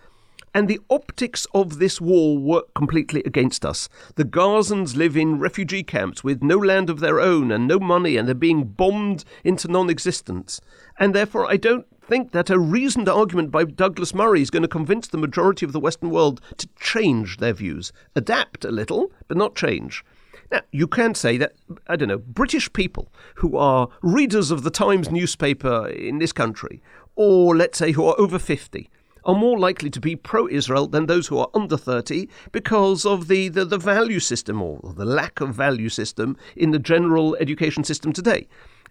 And 0.56 0.67
the 0.67 0.79
optics 0.89 1.47
of 1.53 1.79
this 1.79 1.99
war 1.99 2.38
work 2.38 2.73
completely 2.75 3.23
against 3.25 3.65
us. 3.65 3.89
The 4.15 4.25
Gazans 4.25 4.95
live 4.95 5.17
in 5.17 5.39
refugee 5.39 5.84
camps 5.84 6.23
with 6.23 6.43
no 6.43 6.58
land 6.58 6.91
of 6.91 6.99
their 6.99 7.19
own 7.19 7.51
and 7.51 7.67
no 7.67 7.79
money, 7.79 8.17
and 8.17 8.27
they're 8.27 8.36
being 8.36 8.65
bombed 8.65 9.25
into 9.43 9.67
non 9.67 9.89
existence. 9.89 10.62
And 10.99 11.15
therefore, 11.15 11.47
I 11.49 11.58
don't 11.58 11.88
think 12.07 12.31
that 12.31 12.49
a 12.49 12.59
reasoned 12.59 13.07
argument 13.07 13.51
by 13.51 13.63
Douglas 13.63 14.13
Murray 14.13 14.41
is 14.41 14.49
going 14.49 14.63
to 14.63 14.67
convince 14.67 15.07
the 15.07 15.17
majority 15.17 15.65
of 15.65 15.71
the 15.71 15.79
Western 15.79 16.09
world 16.09 16.41
to 16.57 16.67
change 16.79 17.37
their 17.37 17.53
views. 17.53 17.93
Adapt 18.15 18.65
a 18.65 18.71
little, 18.71 19.11
but 19.27 19.37
not 19.37 19.55
change. 19.55 20.03
Now, 20.51 20.61
you 20.71 20.87
can 20.87 21.15
say 21.15 21.37
that, 21.37 21.53
I 21.87 21.95
don't 21.95 22.09
know, 22.09 22.17
British 22.17 22.71
people 22.73 23.11
who 23.35 23.57
are 23.57 23.89
readers 24.01 24.51
of 24.51 24.63
the 24.63 24.69
Times 24.69 25.09
newspaper 25.09 25.87
in 25.87 26.19
this 26.19 26.33
country, 26.33 26.81
or 27.15 27.55
let's 27.55 27.77
say 27.77 27.91
who 27.91 28.05
are 28.05 28.19
over 28.19 28.37
50, 28.37 28.89
are 29.25 29.35
more 29.35 29.57
likely 29.57 29.89
to 29.89 30.01
be 30.01 30.15
pro 30.15 30.47
Israel 30.49 30.87
than 30.87 31.05
those 31.05 31.27
who 31.27 31.37
are 31.37 31.49
under 31.53 31.77
30 31.77 32.27
because 32.51 33.05
of 33.05 33.29
the, 33.29 33.47
the, 33.47 33.63
the 33.63 33.77
value 33.77 34.19
system 34.19 34.61
or 34.61 34.93
the 34.95 35.05
lack 35.05 35.39
of 35.39 35.55
value 35.55 35.89
system 35.89 36.35
in 36.57 36.71
the 36.71 36.79
general 36.79 37.35
education 37.37 37.85
system 37.85 38.11
today 38.11 38.47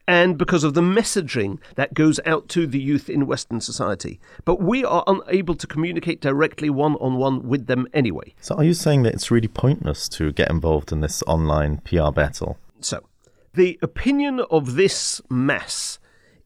and 0.07 0.37
because 0.37 0.65
of 0.65 0.75
the 0.75 0.81
messaging 0.81 1.59
that 1.77 1.95
goes 1.95 2.19
out 2.27 2.49
to 2.49 2.67
the 2.67 2.81
youth 2.81 3.09
in 3.09 3.27
Western 3.27 3.61
society. 3.61 4.21
But 4.45 4.61
we 4.61 4.85
are 4.85 5.05
unable 5.07 5.55
to 5.55 5.67
communicate 5.67 6.21
directly 6.21 6.71
one 6.71 6.97
on 6.97 7.17
one 7.17 7.49
with 7.49 7.67
them 7.67 7.87
anyway. 7.95 8.35
So, 8.41 8.57
are 8.57 8.65
you 8.65 8.75
saying 8.75 9.05
that 9.05 9.15
it's 9.15 9.31
really 9.31 9.49
pointless 9.49 10.09
to 10.11 10.33
get 10.33 10.51
involved 10.51 10.93
in 10.93 11.01
this 11.01 11.23
online 11.27 11.79
PR 11.79 12.11
battle? 12.11 12.59
So, 12.81 13.07
the 13.55 13.79
opinion 13.83 14.41
of 14.51 14.75
this 14.75 15.21
mass 15.31 15.99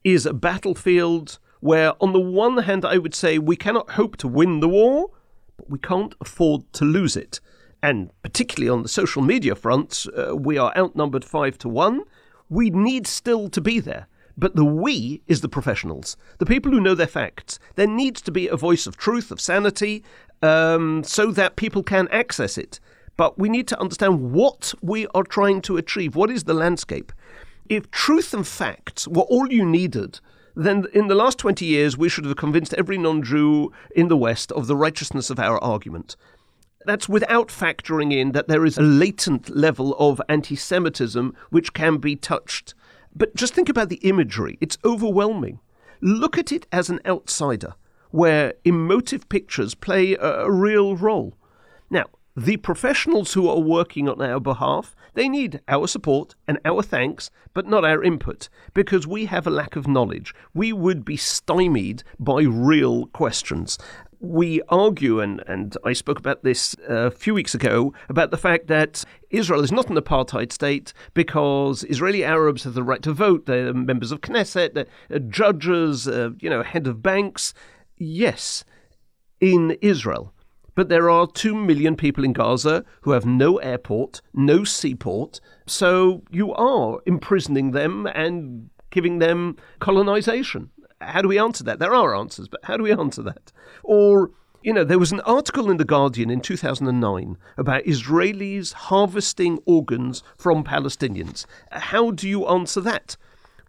is 0.04 0.26
a 0.26 0.34
battlefield 0.34 1.38
where, 1.60 1.94
on 2.02 2.12
the 2.12 2.20
one 2.20 2.58
hand, 2.58 2.84
I 2.84 2.98
would 2.98 3.14
say 3.14 3.38
we 3.38 3.56
cannot 3.56 3.92
hope 3.92 4.16
to 4.18 4.28
win 4.28 4.60
the 4.60 4.68
war, 4.68 5.10
but 5.56 5.70
we 5.70 5.78
can't 5.78 6.14
afford 6.20 6.70
to 6.74 6.84
lose 6.84 7.16
it. 7.16 7.40
And 7.82 8.10
particularly 8.22 8.68
on 8.68 8.82
the 8.82 8.88
social 8.88 9.22
media 9.22 9.54
front, 9.54 10.06
uh, 10.16 10.36
we 10.36 10.58
are 10.58 10.76
outnumbered 10.76 11.24
five 11.24 11.58
to 11.58 11.68
one. 11.68 12.02
We 12.48 12.70
need 12.70 13.06
still 13.06 13.48
to 13.50 13.60
be 13.60 13.80
there. 13.80 14.06
But 14.38 14.54
the 14.54 14.64
we 14.64 15.22
is 15.26 15.40
the 15.40 15.48
professionals, 15.48 16.16
the 16.38 16.46
people 16.46 16.70
who 16.70 16.80
know 16.80 16.94
their 16.94 17.06
facts. 17.06 17.58
There 17.74 17.86
needs 17.86 18.20
to 18.22 18.30
be 18.30 18.48
a 18.48 18.56
voice 18.56 18.86
of 18.86 18.96
truth, 18.96 19.30
of 19.30 19.40
sanity, 19.40 20.04
um, 20.42 21.02
so 21.04 21.30
that 21.32 21.56
people 21.56 21.82
can 21.82 22.06
access 22.08 22.58
it. 22.58 22.78
But 23.16 23.38
we 23.38 23.48
need 23.48 23.66
to 23.68 23.80
understand 23.80 24.32
what 24.32 24.74
we 24.82 25.06
are 25.08 25.22
trying 25.22 25.62
to 25.62 25.78
achieve. 25.78 26.16
What 26.16 26.30
is 26.30 26.44
the 26.44 26.52
landscape? 26.52 27.12
If 27.68 27.90
truth 27.90 28.34
and 28.34 28.46
facts 28.46 29.08
were 29.08 29.22
all 29.22 29.50
you 29.50 29.64
needed, 29.64 30.20
then 30.54 30.86
in 30.92 31.08
the 31.08 31.14
last 31.14 31.38
20 31.38 31.64
years, 31.64 31.96
we 31.96 32.08
should 32.08 32.26
have 32.26 32.36
convinced 32.36 32.74
every 32.74 32.98
non 32.98 33.22
Jew 33.22 33.72
in 33.94 34.08
the 34.08 34.16
West 34.16 34.52
of 34.52 34.66
the 34.66 34.76
righteousness 34.76 35.30
of 35.30 35.38
our 35.38 35.62
argument. 35.64 36.16
That's 36.86 37.08
without 37.08 37.48
factoring 37.48 38.12
in 38.12 38.30
that 38.30 38.46
there 38.46 38.64
is 38.64 38.78
a 38.78 38.82
latent 38.82 39.50
level 39.50 39.96
of 39.98 40.22
anti 40.28 40.54
Semitism 40.54 41.34
which 41.50 41.72
can 41.72 41.96
be 41.96 42.14
touched. 42.14 42.74
But 43.12 43.34
just 43.34 43.54
think 43.54 43.68
about 43.68 43.88
the 43.88 43.96
imagery, 43.96 44.56
it's 44.60 44.78
overwhelming. 44.84 45.58
Look 46.00 46.38
at 46.38 46.52
it 46.52 46.68
as 46.70 46.88
an 46.88 47.00
outsider, 47.04 47.74
where 48.12 48.54
emotive 48.64 49.28
pictures 49.28 49.74
play 49.74 50.14
a, 50.14 50.48
real 50.48 50.94
role. 50.94 51.36
Now, 51.90 52.04
the 52.36 52.58
professionals 52.58 53.32
who 53.32 53.48
are 53.48 53.58
working 53.58 54.08
on 54.08 54.22
our 54.22 54.38
behalf, 54.38 54.94
they 55.14 55.28
need 55.28 55.60
our 55.66 55.88
support 55.88 56.36
and 56.46 56.60
our 56.64 56.82
thanks, 56.82 57.30
but 57.52 57.66
not 57.66 57.84
our 57.84 58.04
input, 58.04 58.48
because 58.74 59.08
we 59.08 59.24
have 59.24 59.46
a 59.46 59.50
lack 59.50 59.74
of 59.74 59.88
knowledge. 59.88 60.34
We 60.54 60.72
would 60.72 61.04
be 61.04 61.16
stymied 61.16 62.04
by 62.20 62.42
real 62.42 63.06
questions. 63.06 63.76
We 64.20 64.62
argue, 64.68 65.20
and, 65.20 65.42
and 65.46 65.76
I 65.84 65.92
spoke 65.92 66.18
about 66.18 66.42
this 66.42 66.74
a 66.88 67.10
few 67.10 67.34
weeks 67.34 67.54
ago, 67.54 67.92
about 68.08 68.30
the 68.30 68.36
fact 68.36 68.66
that 68.68 69.04
Israel 69.30 69.62
is 69.62 69.72
not 69.72 69.90
an 69.90 69.96
apartheid 69.96 70.52
state 70.52 70.92
because 71.14 71.84
Israeli 71.84 72.24
Arabs 72.24 72.64
have 72.64 72.74
the 72.74 72.82
right 72.82 73.02
to 73.02 73.12
vote. 73.12 73.46
They're 73.46 73.74
members 73.74 74.12
of 74.12 74.20
Knesset, 74.20 74.74
they're 74.74 75.18
judges, 75.18 76.08
uh, 76.08 76.30
you 76.40 76.50
know, 76.50 76.62
head 76.62 76.86
of 76.86 77.02
banks. 77.02 77.54
Yes, 77.96 78.64
in 79.40 79.76
Israel 79.82 80.32
but 80.76 80.90
there 80.90 81.10
are 81.10 81.26
2 81.26 81.54
million 81.56 81.96
people 81.96 82.22
in 82.22 82.34
Gaza 82.34 82.84
who 83.00 83.12
have 83.12 83.26
no 83.26 83.56
airport, 83.56 84.20
no 84.34 84.62
seaport. 84.62 85.40
So 85.66 86.22
you 86.30 86.52
are 86.52 87.00
imprisoning 87.06 87.72
them 87.72 88.06
and 88.06 88.68
giving 88.90 89.18
them 89.18 89.56
colonization. 89.80 90.70
How 91.00 91.22
do 91.22 91.28
we 91.28 91.38
answer 91.38 91.62
that? 91.64 91.78
There 91.78 91.94
are 91.94 92.16
answers, 92.16 92.48
but 92.48 92.64
how 92.64 92.76
do 92.76 92.82
we 92.82 92.92
answer 92.92 93.22
that? 93.22 93.52
Or, 93.82 94.30
you 94.62 94.72
know, 94.72 94.84
there 94.84 94.98
was 94.98 95.12
an 95.12 95.20
article 95.20 95.70
in 95.70 95.76
The 95.76 95.84
Guardian 95.84 96.30
in 96.30 96.40
2009 96.40 97.36
about 97.56 97.84
Israelis 97.84 98.72
harvesting 98.72 99.58
organs 99.66 100.22
from 100.36 100.64
Palestinians. 100.64 101.44
How 101.70 102.10
do 102.10 102.28
you 102.28 102.46
answer 102.46 102.80
that? 102.80 103.16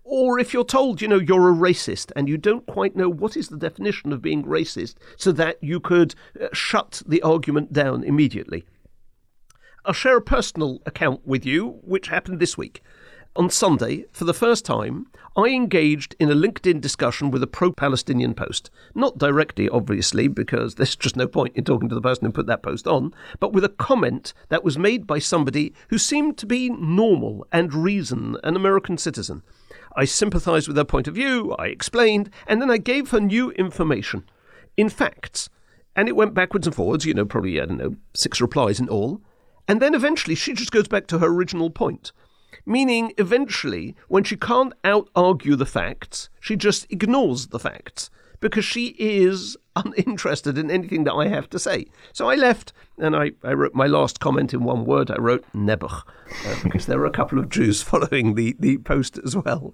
Or 0.10 0.40
if 0.40 0.54
you're 0.54 0.64
told, 0.64 1.02
you 1.02 1.08
know, 1.10 1.20
you're 1.20 1.50
a 1.50 1.54
racist 1.54 2.14
and 2.16 2.30
you 2.30 2.38
don't 2.38 2.66
quite 2.66 2.96
know 2.96 3.10
what 3.10 3.36
is 3.36 3.50
the 3.50 3.58
definition 3.58 4.14
of 4.14 4.22
being 4.22 4.46
racist 4.46 4.96
so 5.18 5.34
that 5.34 5.62
you 5.62 5.82
could 5.82 6.16
uh, 6.40 6.48
shut 6.54 7.02
the 7.06 7.22
argument 7.24 7.74
down 7.74 8.06
immediately. 8.06 8.66
I'll 9.84 9.94
share 9.94 10.16
a 10.16 10.22
personal 10.22 10.82
account 10.86 11.28
with 11.28 11.46
you, 11.46 11.80
which 11.84 12.08
happened 12.08 12.40
this 12.40 12.58
week. 12.58 12.82
On 13.38 13.52
Sunday, 13.52 14.06
for 14.12 14.26
the 14.26 14.34
first 14.34 14.66
time, 14.66 15.12
I 15.38 15.50
engaged 15.50 16.16
in 16.20 16.32
a 16.32 16.36
LinkedIn 16.36 16.82
discussion 16.82 17.30
with 17.30 17.44
a 17.44 17.48
pro 17.48 17.72
Palestinian 17.72 18.34
post. 18.34 18.72
Not 18.96 19.20
directly, 19.20 19.70
obviously, 19.70 20.28
because 20.28 20.74
there's 20.74 20.96
just 20.96 21.16
no 21.16 21.28
point 21.28 21.56
in 21.56 21.64
talking 21.64 21.88
to 21.88 21.94
the 21.94 22.02
person 22.02 22.26
who 22.26 22.32
put 22.32 22.48
that 22.48 22.64
post 22.64 22.88
on, 22.88 23.14
but 23.40 23.54
with 23.54 23.64
a 23.64 23.70
comment 23.70 24.34
that 24.50 24.64
was 24.64 24.80
made 24.80 25.06
by 25.06 25.20
somebody 25.20 25.72
who 25.90 26.00
seemed 26.00 26.40
to 26.40 26.48
be 26.48 26.72
normal 26.72 27.46
and 27.52 27.76
reason, 27.76 28.38
an 28.44 28.56
American 28.56 28.98
citizen. 28.98 29.44
I 29.96 30.06
sympathized 30.06 30.68
with 30.68 30.78
her 30.78 30.84
point 30.84 31.08
of 31.08 31.14
view, 31.14 31.56
I 31.60 31.68
explained, 31.68 32.32
and 32.48 32.60
then 32.60 32.72
I 32.72 32.78
gave 32.78 33.12
her 33.12 33.20
new 33.20 33.52
information 33.52 34.24
in 34.78 34.90
facts. 34.90 35.48
And 35.96 36.10
it 36.10 36.16
went 36.16 36.34
backwards 36.34 36.66
and 36.66 36.76
forwards, 36.76 37.06
you 37.06 37.14
know, 37.14 37.26
probably, 37.26 37.62
I 37.62 37.66
don't 37.68 37.78
know, 37.78 37.98
six 38.16 38.42
replies 38.42 38.80
in 38.80 38.90
all. 38.90 39.22
And 39.68 39.80
then 39.80 39.94
eventually 39.94 40.34
she 40.34 40.54
just 40.54 40.72
goes 40.72 40.88
back 40.88 41.06
to 41.08 41.20
her 41.20 41.28
original 41.28 41.70
point. 41.70 42.12
Meaning, 42.68 43.14
eventually, 43.18 43.96
when 44.10 44.26
she 44.26 44.36
can't 44.36 44.74
out 44.84 45.08
argue 45.16 45.56
the 45.56 45.66
facts, 45.66 46.28
she 46.42 46.58
just 46.58 46.86
ignores 46.90 47.48
the 47.48 47.60
facts 47.60 48.10
because 48.42 48.66
she 48.66 48.88
is 49.00 49.56
uninterested 49.78 50.58
in 50.58 50.70
anything 50.70 51.06
that 51.06 51.14
I 51.14 51.30
have 51.30 51.50
to 51.52 51.60
say. 51.60 51.86
So 52.12 52.30
I 52.30 52.36
left 52.36 52.74
and 52.98 53.16
I, 53.16 53.32
I 53.42 53.54
wrote 53.54 53.74
my 53.74 53.88
last 53.88 54.20
comment 54.20 54.54
in 54.54 54.66
one 54.66 54.84
word. 54.84 55.10
I 55.10 55.16
wrote 55.16 55.46
Nebuch 55.56 56.04
uh, 56.46 56.56
because 56.64 56.88
there 56.88 57.00
were 57.00 57.06
a 57.06 57.12
couple 57.12 57.40
of 57.40 57.48
Jews 57.48 57.82
following 57.92 58.36
the, 58.36 58.54
the 58.60 58.80
post 58.80 59.18
as 59.24 59.34
well. 59.34 59.74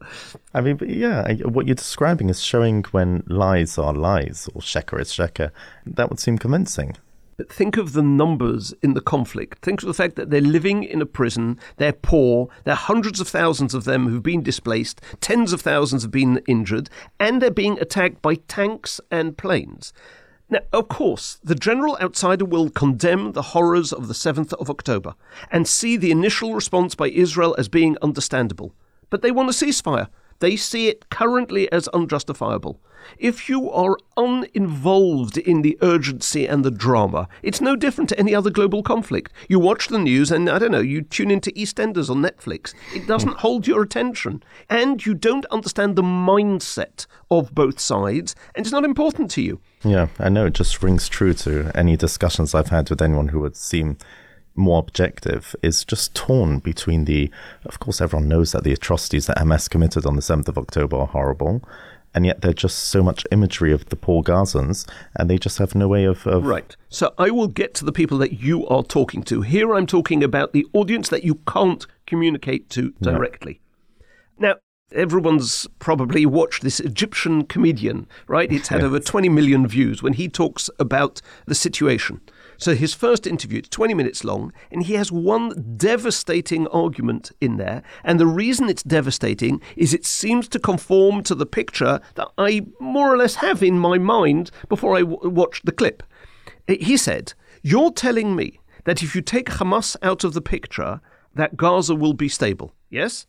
I 0.54 0.62
mean, 0.62 0.78
yeah, 0.86 1.34
what 1.46 1.66
you're 1.66 1.74
describing 1.74 2.30
is 2.30 2.44
showing 2.44 2.84
when 2.92 3.24
lies 3.26 3.80
are 3.80 3.94
lies 3.94 4.48
or 4.54 4.62
sheker 4.62 5.02
is 5.02 5.10
sheker. 5.12 5.50
That 5.88 6.12
would 6.12 6.20
seem 6.20 6.38
convincing. 6.38 6.96
But 7.38 7.52
think 7.52 7.78
of 7.78 7.94
the 7.94 8.02
numbers 8.02 8.74
in 8.82 8.94
the 8.94 9.02
conflict. 9.02 9.64
Think 9.64 9.82
of 9.82 9.88
the 9.88 9.94
fact 9.94 10.16
that 10.16 10.30
they're 10.30 10.42
living 10.42 10.84
in 10.84 11.02
a 11.02 11.06
prison, 11.06 11.60
they're 11.78 11.94
poor, 11.94 12.50
there 12.64 12.74
are 12.74 12.78
hundreds 12.78 13.20
of 13.20 13.28
thousands 13.28 13.74
of 13.74 13.86
them 13.86 14.08
who've 14.08 14.22
been 14.22 14.44
displaced, 14.44 15.02
tens 15.20 15.54
of 15.54 15.62
thousands 15.62 16.04
have 16.04 16.12
been 16.12 16.42
injured, 16.48 16.90
and 17.20 17.42
they're 17.42 17.52
being 17.52 17.80
attacked 17.80 18.22
by 18.22 18.36
tanks 18.36 19.02
and 19.10 19.38
planes. 19.38 19.94
Now, 20.50 20.60
of 20.72 20.88
course, 20.88 21.40
the 21.44 21.56
general 21.56 21.98
outsider 22.00 22.46
will 22.46 22.70
condemn 22.70 23.32
the 23.32 23.42
horrors 23.42 23.92
of 23.92 24.08
the 24.08 24.14
7th 24.14 24.54
of 24.54 24.70
October 24.70 25.16
and 25.50 25.68
see 25.68 25.98
the 25.98 26.12
initial 26.12 26.54
response 26.54 26.94
by 26.94 27.10
Israel 27.10 27.56
as 27.58 27.68
being 27.68 27.98
understandable. 28.02 28.74
But 29.10 29.24
they 29.24 29.32
want 29.32 29.50
a 29.50 29.54
ceasefire. 29.54 30.10
They 30.44 30.58
see 30.58 30.90
it 30.90 31.10
currently 31.10 31.72
as 31.72 31.88
unjustifiable. 31.94 32.82
If 33.18 33.48
you 33.48 33.72
are 33.72 33.96
uninvolved 34.18 35.38
in 35.38 35.62
the 35.62 35.78
urgency 35.82 36.46
and 36.46 36.66
the 36.66 36.70
drama, 36.70 37.30
it's 37.42 37.62
no 37.62 37.78
different 37.78 38.10
to 38.10 38.20
any 38.20 38.36
other 38.36 38.50
global 38.50 38.84
conflict. 38.84 39.32
You 39.48 39.60
watch 39.60 39.88
the 39.88 40.00
news 40.00 40.34
and, 40.34 40.50
I 40.50 40.60
don't 40.60 40.74
know, 40.74 40.82
you 40.82 41.02
tune 41.02 41.32
into 41.32 41.50
EastEnders 41.52 42.10
on 42.10 42.22
Netflix. 42.22 42.74
It 42.94 43.08
doesn't 43.08 43.30
hmm. 43.30 43.38
hold 43.38 43.68
your 43.68 43.84
attention. 43.84 44.44
And 44.70 45.06
you 45.06 45.14
don't 45.14 45.46
understand 45.46 45.96
the 45.96 46.02
mindset 46.02 47.08
of 47.32 47.56
both 47.56 47.80
sides, 47.80 48.36
and 48.54 48.66
it's 48.66 48.74
not 48.74 48.84
important 48.84 49.32
to 49.32 49.42
you. 49.42 49.62
Yeah, 49.86 50.08
I 50.20 50.28
know. 50.28 50.48
It 50.48 50.56
just 50.56 50.84
rings 50.84 51.08
true 51.08 51.34
to 51.36 51.72
any 51.74 51.96
discussions 51.96 52.54
I've 52.54 52.68
had 52.68 52.90
with 52.90 53.02
anyone 53.02 53.30
who 53.30 53.40
would 53.40 53.56
seem 53.56 53.98
more 54.56 54.80
objective 54.80 55.56
is 55.64 55.84
just 55.84 56.14
torn 56.14 56.60
between 56.60 57.06
the 57.06 57.30
of 57.66 57.80
course 57.80 58.02
everyone 58.02 58.28
knows 58.28 58.52
that 58.52 58.64
the 58.64 58.74
atrocities 58.74 59.26
that 59.26 59.38
Hamas 59.38 59.70
committed 59.70 60.06
on 60.06 60.16
the 60.16 60.22
7th 60.22 60.48
of 60.48 60.58
October 60.58 60.98
are 60.98 61.08
horrible 61.08 61.64
and 62.14 62.26
yet 62.26 62.42
there's 62.42 62.56
just 62.56 62.78
so 62.78 63.02
much 63.02 63.26
imagery 63.32 63.72
of 63.72 63.90
the 63.90 63.96
poor 63.96 64.22
Gazans, 64.22 64.88
and 65.16 65.30
they 65.30 65.38
just 65.38 65.58
have 65.58 65.74
no 65.74 65.88
way 65.88 66.06
of, 66.06 66.28
of, 66.28 66.46
Right. 66.46 66.76
So 66.90 67.14
I 67.18 67.32
will 67.32 67.48
get 67.48 67.74
to 67.76 67.86
the 67.86 67.92
people 67.92 68.18
that 68.20 68.34
you 68.34 68.68
are 68.68 68.84
talking 68.84 69.24
to. 69.24 69.42
Here 69.42 69.74
I'm 69.74 69.88
talking 69.88 70.24
about 70.24 70.54
the 70.54 70.68
audience 70.74 71.10
that 71.10 71.24
you 71.24 71.36
can't 71.48 71.86
communicate 72.06 72.70
to 72.72 72.94
directly. 73.02 73.62
Now, 74.38 74.56
Everyone's 74.94 75.68
probably 75.80 76.24
watched 76.26 76.62
this 76.62 76.80
Egyptian 76.80 77.46
comedian, 77.46 78.08
right? 78.28 78.52
It's 78.52 78.68
had 78.68 78.84
over 78.84 79.00
20 79.00 79.28
million 79.28 79.68
views 79.68 80.04
when 80.04 80.14
he 80.14 80.30
talks 80.30 80.70
about 80.78 81.20
the 81.48 81.56
situation. 81.56 82.22
So 82.58 82.76
his 82.76 82.94
first 82.94 83.28
interview, 83.28 83.60
it's 83.60 83.70
20 83.70 83.94
minutes 83.94 84.24
long, 84.24 84.54
and 84.72 84.84
he 84.84 84.94
has 84.94 85.12
one 85.12 85.76
devastating 85.78 86.68
argument 86.68 87.32
in 87.42 87.58
there. 87.58 87.84
And 88.04 88.20
the 88.20 88.28
reason 88.28 88.70
it's 88.70 88.84
devastating 88.84 89.62
is 89.76 89.94
it 89.94 90.06
seems 90.06 90.48
to 90.50 90.60
conform 90.60 91.24
to 91.24 91.36
the 91.36 91.46
picture 91.46 92.00
that 92.16 92.30
I 92.38 92.66
more 92.80 93.14
or 93.14 93.18
less 93.18 93.36
have 93.36 93.64
in 93.64 93.80
my 93.80 93.98
mind 93.98 94.52
before 94.70 94.96
I 94.96 95.02
w- 95.02 95.30
watched 95.30 95.66
the 95.66 95.72
clip. 95.72 96.04
He 96.68 96.98
said, 96.98 97.34
You're 97.62 97.92
telling 97.92 98.36
me 98.36 98.60
that 98.86 99.04
if 99.04 99.16
you 99.16 99.22
take 99.22 99.50
Hamas 99.50 99.96
out 100.02 100.24
of 100.24 100.34
the 100.34 100.42
picture, 100.42 101.02
that 101.36 101.58
Gaza 101.58 101.96
will 101.96 102.14
be 102.14 102.30
stable, 102.30 102.74
yes? 102.90 103.26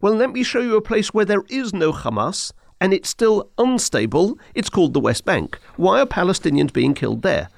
Well, 0.00 0.14
let 0.14 0.32
me 0.32 0.42
show 0.42 0.60
you 0.60 0.76
a 0.76 0.82
place 0.82 1.12
where 1.12 1.24
there 1.24 1.44
is 1.48 1.72
no 1.72 1.92
Hamas 1.92 2.52
and 2.80 2.92
it's 2.92 3.08
still 3.08 3.50
unstable. 3.58 4.38
It's 4.54 4.70
called 4.70 4.94
the 4.94 5.00
West 5.00 5.24
Bank. 5.24 5.58
Why 5.76 6.00
are 6.00 6.06
Palestinians 6.06 6.72
being 6.72 6.94
killed 6.94 7.22
there? 7.22 7.48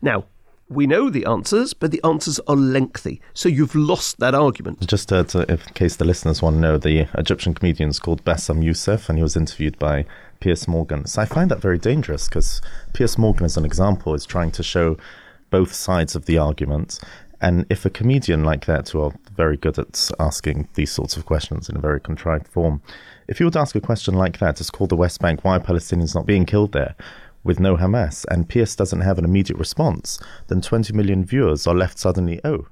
Now, 0.00 0.24
we 0.70 0.86
know 0.86 1.10
the 1.10 1.26
answers, 1.26 1.74
but 1.74 1.90
the 1.90 2.00
answers 2.04 2.38
are 2.46 2.54
lengthy. 2.54 3.20
So 3.34 3.48
you've 3.48 3.74
lost 3.74 4.20
that 4.20 4.36
argument. 4.36 4.86
Just 4.86 5.12
uh, 5.12 5.24
to, 5.24 5.50
in 5.50 5.58
case 5.74 5.96
the 5.96 6.04
listeners 6.04 6.40
want 6.40 6.56
to 6.56 6.60
know, 6.60 6.78
the 6.78 7.08
Egyptian 7.18 7.54
comedian 7.54 7.90
is 7.90 7.98
called 7.98 8.24
Bassem 8.24 8.62
Youssef, 8.62 9.08
and 9.08 9.18
he 9.18 9.22
was 9.22 9.36
interviewed 9.36 9.78
by 9.80 10.06
Piers 10.38 10.68
Morgan. 10.68 11.06
So 11.06 11.22
I 11.22 11.24
find 11.24 11.50
that 11.50 11.60
very 11.60 11.76
dangerous 11.76 12.28
because 12.28 12.62
Piers 12.92 13.18
Morgan, 13.18 13.44
as 13.44 13.56
an 13.56 13.64
example, 13.64 14.14
is 14.14 14.24
trying 14.24 14.52
to 14.52 14.62
show 14.62 14.96
both 15.50 15.74
sides 15.74 16.14
of 16.14 16.26
the 16.26 16.38
argument. 16.38 17.00
And 17.40 17.66
if 17.68 17.84
a 17.84 17.90
comedian 17.90 18.44
like 18.44 18.66
that, 18.66 18.90
who 18.90 19.02
are 19.02 19.12
very 19.34 19.56
good 19.56 19.76
at 19.76 20.10
asking 20.20 20.68
these 20.74 20.92
sorts 20.92 21.16
of 21.16 21.26
questions 21.26 21.68
in 21.68 21.76
a 21.76 21.80
very 21.80 22.00
contrived 22.00 22.46
form, 22.46 22.80
if 23.26 23.40
you 23.40 23.46
were 23.46 23.52
to 23.52 23.60
ask 23.60 23.74
a 23.74 23.80
question 23.80 24.14
like 24.14 24.38
that, 24.38 24.60
it's 24.60 24.70
called 24.70 24.90
the 24.90 24.96
West 24.96 25.20
Bank, 25.20 25.42
why 25.42 25.56
are 25.56 25.60
Palestinians 25.60 26.14
not 26.14 26.26
being 26.26 26.44
killed 26.44 26.72
there? 26.72 26.94
With 27.42 27.58
no 27.58 27.76
Hamas, 27.76 28.26
and 28.30 28.48
Piers 28.48 28.76
doesn't 28.76 29.00
have 29.00 29.18
an 29.18 29.24
immediate 29.24 29.58
response, 29.58 30.18
then 30.48 30.60
20 30.60 30.92
million 30.92 31.24
viewers 31.24 31.66
are 31.66 31.74
left 31.74 31.98
suddenly, 31.98 32.38
oh, 32.44 32.66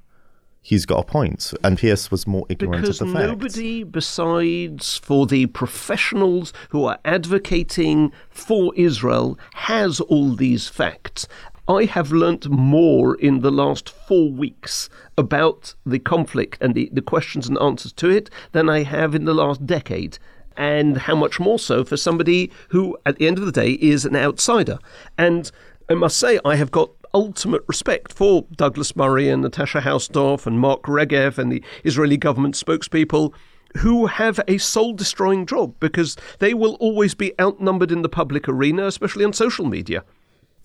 he's 0.60 0.84
got 0.84 1.00
a 1.00 1.04
point. 1.04 1.54
And 1.64 1.78
Piers 1.78 2.10
was 2.10 2.26
more 2.26 2.44
ignorant 2.50 2.82
because 2.82 3.00
of 3.00 3.08
the 3.08 3.14
fact. 3.14 3.26
nobody 3.28 3.82
besides 3.82 4.98
for 4.98 5.26
the 5.26 5.46
professionals 5.46 6.52
who 6.68 6.84
are 6.84 6.98
advocating 7.04 8.12
for 8.28 8.74
Israel 8.74 9.38
has 9.54 10.00
all 10.00 10.34
these 10.34 10.68
facts. 10.68 11.26
I 11.66 11.84
have 11.84 12.12
learnt 12.12 12.48
more 12.48 13.14
in 13.16 13.40
the 13.40 13.50
last 13.50 13.90
four 13.90 14.30
weeks 14.30 14.88
about 15.16 15.74
the 15.84 15.98
conflict 15.98 16.58
and 16.62 16.74
the, 16.74 16.88
the 16.92 17.02
questions 17.02 17.48
and 17.48 17.58
answers 17.58 17.92
to 17.94 18.08
it 18.08 18.30
than 18.52 18.68
I 18.68 18.82
have 18.84 19.14
in 19.14 19.24
the 19.24 19.34
last 19.34 19.66
decade 19.66 20.18
and 20.58 20.98
how 20.98 21.14
much 21.14 21.40
more 21.40 21.58
so 21.58 21.84
for 21.84 21.96
somebody 21.96 22.50
who, 22.68 22.98
at 23.06 23.16
the 23.16 23.26
end 23.26 23.38
of 23.38 23.46
the 23.46 23.52
day, 23.52 23.72
is 23.80 24.04
an 24.04 24.16
outsider. 24.16 24.78
And 25.16 25.50
I 25.88 25.94
must 25.94 26.18
say, 26.18 26.38
I 26.44 26.56
have 26.56 26.70
got 26.70 26.90
ultimate 27.14 27.62
respect 27.66 28.12
for 28.12 28.44
Douglas 28.54 28.94
Murray 28.94 29.30
and 29.30 29.40
Natasha 29.40 29.80
Hausdorff 29.80 30.46
and 30.46 30.60
Mark 30.60 30.82
Regev 30.82 31.38
and 31.38 31.50
the 31.50 31.62
Israeli 31.84 32.18
government 32.18 32.54
spokespeople 32.54 33.32
who 33.78 34.06
have 34.06 34.40
a 34.48 34.58
soul 34.58 34.92
destroying 34.92 35.46
job 35.46 35.74
because 35.78 36.16
they 36.38 36.54
will 36.54 36.74
always 36.74 37.14
be 37.14 37.38
outnumbered 37.40 37.92
in 37.92 38.02
the 38.02 38.08
public 38.08 38.48
arena, 38.48 38.86
especially 38.86 39.24
on 39.24 39.32
social 39.32 39.64
media. 39.64 40.04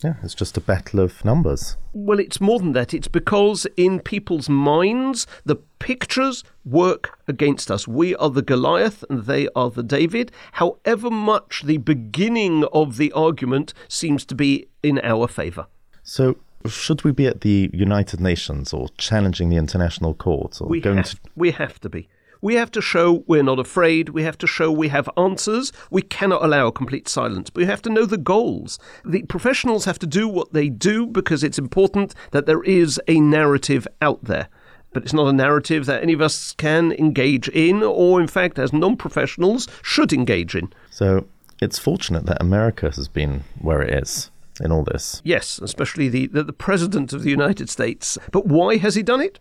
Yeah, 0.04 0.16
it's 0.22 0.36
just 0.36 0.58
a 0.58 0.62
battle 0.62 1.00
of 1.00 1.24
numbers. 1.24 1.78
Well, 1.94 2.20
it's 2.20 2.42
more 2.42 2.60
than 2.60 2.74
that. 2.74 2.94
It's 2.94 3.08
because 3.08 3.66
in 3.78 4.00
people's 4.00 4.50
minds, 4.50 5.26
the 5.46 5.56
pictures 5.80 6.44
work 6.66 7.20
against 7.28 7.72
us. 7.72 7.88
We 7.88 8.16
are 8.16 8.30
the 8.30 8.42
Goliath 8.42 9.04
and 9.10 9.26
they 9.26 9.48
are 9.56 9.70
the 9.70 9.84
David, 9.84 10.32
however 10.54 11.10
much 11.10 11.64
the 11.64 11.78
beginning 11.78 12.66
of 12.74 12.98
the 12.98 13.12
argument 13.14 13.74
seems 13.88 14.26
to 14.26 14.36
be 14.36 14.68
in 14.82 15.00
our 15.04 15.28
favour. 15.28 15.68
So, 16.04 16.38
should 16.68 17.04
we 17.04 17.12
be 17.12 17.28
at 17.28 17.42
the 17.42 17.70
United 17.74 18.20
Nations 18.20 18.74
or 18.74 18.90
challenging 18.98 19.50
the 19.50 19.58
international 19.58 20.14
court 20.14 20.62
or 20.62 20.68
we 20.68 20.82
going 20.82 20.98
have, 20.98 21.10
to 21.10 21.18
we 21.36 21.52
have 21.52 21.80
to 21.82 21.90
be. 21.90 22.08
We 22.44 22.56
have 22.56 22.72
to 22.72 22.82
show 22.82 23.24
we're 23.26 23.42
not 23.42 23.58
afraid. 23.58 24.10
We 24.10 24.24
have 24.24 24.38
to 24.40 24.48
show 24.48 24.70
we 24.70 24.90
have 24.90 25.10
answers. 25.16 25.72
We 25.90 26.02
cannot 26.02 26.44
allow 26.44 26.72
complete 26.72 27.08
silence. 27.08 27.50
But 27.50 27.62
we 27.62 27.68
have 27.68 27.82
to 27.84 27.90
know 27.90 28.06
the 28.06 28.18
goals. 28.18 28.78
The 29.06 29.24
professionals 29.24 29.86
have 29.86 29.98
to 30.00 30.06
do 30.06 30.28
what 30.28 30.52
they 30.52 30.68
do 30.68 31.08
because 31.08 31.42
it's 31.42 31.58
important 31.58 32.14
that 32.32 32.46
there 32.46 32.62
is 32.64 33.00
a 33.08 33.22
narrative 33.22 33.88
out 34.02 34.26
there. 34.26 34.50
But 34.92 35.04
it's 35.04 35.14
not 35.14 35.30
a 35.30 35.34
narrative 35.34 35.86
that 35.86 36.04
any 36.04 36.12
of 36.12 36.20
us 36.20 36.52
can 36.58 36.92
engage 36.92 37.48
in, 37.48 37.82
or 37.82 38.20
in 38.20 38.28
fact, 38.28 38.60
as 38.60 38.74
non 38.74 38.98
professionals, 38.98 39.70
should 39.82 40.12
engage 40.12 40.54
in. 40.54 40.74
So 40.92 41.26
it's 41.62 41.80
fortunate 41.80 42.26
that 42.26 42.42
America 42.42 42.92
has 42.94 43.08
been 43.08 43.46
where 43.62 43.82
it 43.82 44.04
is 44.04 44.32
in 44.60 44.70
all 44.70 44.84
this. 44.84 45.22
Yes, 45.24 45.60
especially 45.60 46.10
the, 46.10 46.28
the, 46.28 46.44
the 46.44 46.52
President 46.52 47.14
of 47.14 47.24
the 47.24 47.30
United 47.30 47.70
States. 47.70 48.18
But 48.34 48.48
why 48.48 48.76
has 48.76 48.96
he 48.96 49.02
done 49.02 49.22
it? 49.22 49.40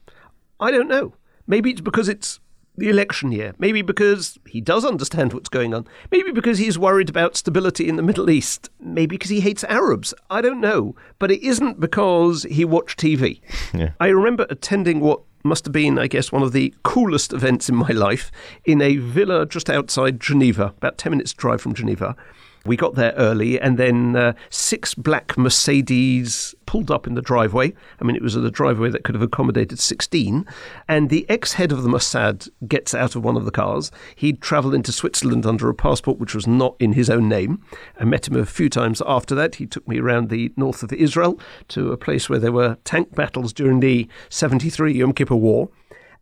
I 0.61 0.71
don't 0.71 0.87
know. 0.87 1.15
Maybe 1.49 1.73
it's 1.73 1.81
because 1.81 2.09
it's 2.09 2.38
the 2.77 2.89
election 2.89 3.33
year. 3.33 3.55
Maybe 3.59 3.83
because 3.83 4.39
he 4.47 4.61
does 4.61 4.85
understand 4.85 5.33
what's 5.33 5.49
going 5.49 5.75
on. 5.75 5.87
Maybe 6.11 6.33
because 6.33 6.59
he's 6.59 6.79
worried 6.79 7.11
about 7.11 7.37
stability 7.37 7.89
in 7.89 7.97
the 7.97 8.03
Middle 8.03 8.31
East. 8.31 8.71
Maybe 8.81 9.17
because 9.17 9.31
he 9.31 9.41
hates 9.41 9.65
Arabs. 9.65 10.15
I 10.31 10.41
don't 10.41 10.61
know. 10.61 10.95
But 11.19 11.31
it 11.31 11.43
isn't 11.43 11.81
because 11.81 12.45
he 12.45 12.65
watched 12.65 12.99
TV. 13.01 13.41
Yeah. 13.75 13.93
I 14.01 14.09
remember 14.09 14.47
attending 14.51 15.01
what 15.01 15.23
must 15.45 15.65
have 15.65 15.73
been, 15.73 15.99
I 15.99 16.07
guess, 16.07 16.31
one 16.31 16.43
of 16.43 16.53
the 16.53 16.75
coolest 16.83 17.33
events 17.33 17.69
in 17.69 17.75
my 17.75 17.89
life 17.89 18.31
in 18.65 18.83
a 18.83 18.97
villa 18.97 19.47
just 19.47 19.71
outside 19.71 20.21
Geneva, 20.21 20.75
about 20.77 20.99
10 20.99 21.11
minutes' 21.13 21.33
drive 21.33 21.61
from 21.63 21.75
Geneva. 21.75 22.15
We 22.64 22.77
got 22.77 22.94
there 22.94 23.12
early, 23.12 23.61
and 23.61 23.79
then 23.79 24.14
uh, 24.14 24.35
six 24.51 24.94
black 24.94 25.37
Mercedes 25.37 26.55
pulled 26.66 26.90
up 26.90 27.07
in 27.07 27.14
the 27.14 27.22
driveway. 27.22 27.75
I 28.01 28.05
mean, 28.05 28.16
it 28.16 28.22
was 28.22 28.37
a 28.37 28.51
driveway 28.51 28.88
that 28.90 29.05
could 29.05 29.14
have 29.14 29.22
accommodated 29.22 29.79
16. 29.79 30.46
And 30.88 31.11
the 31.11 31.27
ex 31.29 31.55
head 31.55 31.72
of 31.72 31.83
the 31.83 31.88
Mossad 31.88 32.48
gets 32.66 32.94
out 32.94 33.16
of 33.16 33.25
one 33.25 33.37
of 33.37 33.44
the 33.44 33.51
cars. 33.51 33.90
He'd 34.14 34.40
travelled 34.40 34.75
into 34.75 34.92
Switzerland 34.92 35.44
under 35.44 35.68
a 35.68 35.75
passport 35.75 36.18
which 36.18 36.35
was 36.35 36.46
not 36.46 36.77
in 36.79 36.92
his 36.92 37.11
own 37.11 37.29
name. 37.29 37.62
I 37.98 38.05
met 38.05 38.29
him 38.29 38.37
a 38.37 38.46
few 38.46 38.68
times 38.68 39.03
after 39.07 39.35
that. 39.35 39.57
He 39.57 39.66
took 39.66 39.87
me 39.87 39.98
around 39.98 40.29
the 40.31 40.53
north 40.57 40.83
of 40.83 40.92
Israel 40.92 41.38
to 41.68 41.92
a 41.92 41.96
place 41.96 42.31
where 42.31 42.38
there 42.38 42.53
were 42.53 42.79
tank 42.85 43.14
battles 43.14 43.53
during 43.53 43.81
the 43.81 44.09
73 44.29 44.94
Yom 44.94 45.12
Kippur 45.12 45.37
War. 45.37 45.68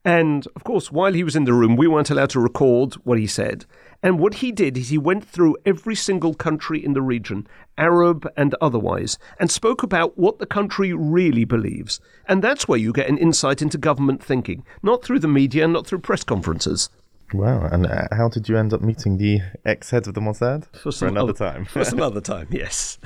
And 0.04 0.46
of 0.56 0.64
course, 0.64 0.90
while 0.90 1.12
he 1.12 1.24
was 1.24 1.36
in 1.36 1.44
the 1.44 1.52
room, 1.52 1.76
we 1.76 1.86
weren't 1.86 2.10
allowed 2.10 2.30
to 2.30 2.40
record 2.40 2.94
what 3.04 3.18
he 3.18 3.26
said. 3.26 3.66
And 4.02 4.18
what 4.18 4.34
he 4.34 4.50
did 4.50 4.78
is 4.78 4.88
he 4.88 4.98
went 4.98 5.24
through 5.24 5.56
every 5.66 5.94
single 5.94 6.32
country 6.34 6.82
in 6.82 6.94
the 6.94 7.02
region, 7.02 7.46
Arab 7.76 8.26
and 8.36 8.54
otherwise, 8.60 9.18
and 9.38 9.50
spoke 9.50 9.82
about 9.82 10.18
what 10.18 10.38
the 10.38 10.46
country 10.46 10.92
really 10.94 11.44
believes. 11.44 12.00
And 12.26 12.42
that's 12.42 12.66
where 12.66 12.78
you 12.78 12.92
get 12.92 13.08
an 13.10 13.18
insight 13.18 13.60
into 13.60 13.76
government 13.76 14.22
thinking, 14.22 14.64
not 14.82 15.04
through 15.04 15.18
the 15.18 15.28
media, 15.28 15.68
not 15.68 15.86
through 15.86 15.98
press 16.00 16.24
conferences. 16.24 16.88
Wow. 17.34 17.68
And 17.70 17.86
uh, 17.86 18.08
how 18.12 18.28
did 18.28 18.48
you 18.48 18.56
end 18.56 18.72
up 18.72 18.80
meeting 18.80 19.18
the 19.18 19.40
ex 19.64 19.90
head 19.90 20.06
of 20.08 20.14
the 20.14 20.20
Mossad? 20.20 20.64
For, 20.76 20.90
some 20.90 21.08
another 21.08 21.30
other- 21.30 21.38
time. 21.52 21.64
For 21.66 21.84
some 21.84 22.00
other 22.08 22.20
time, 22.20 22.48
yes. 22.50 22.98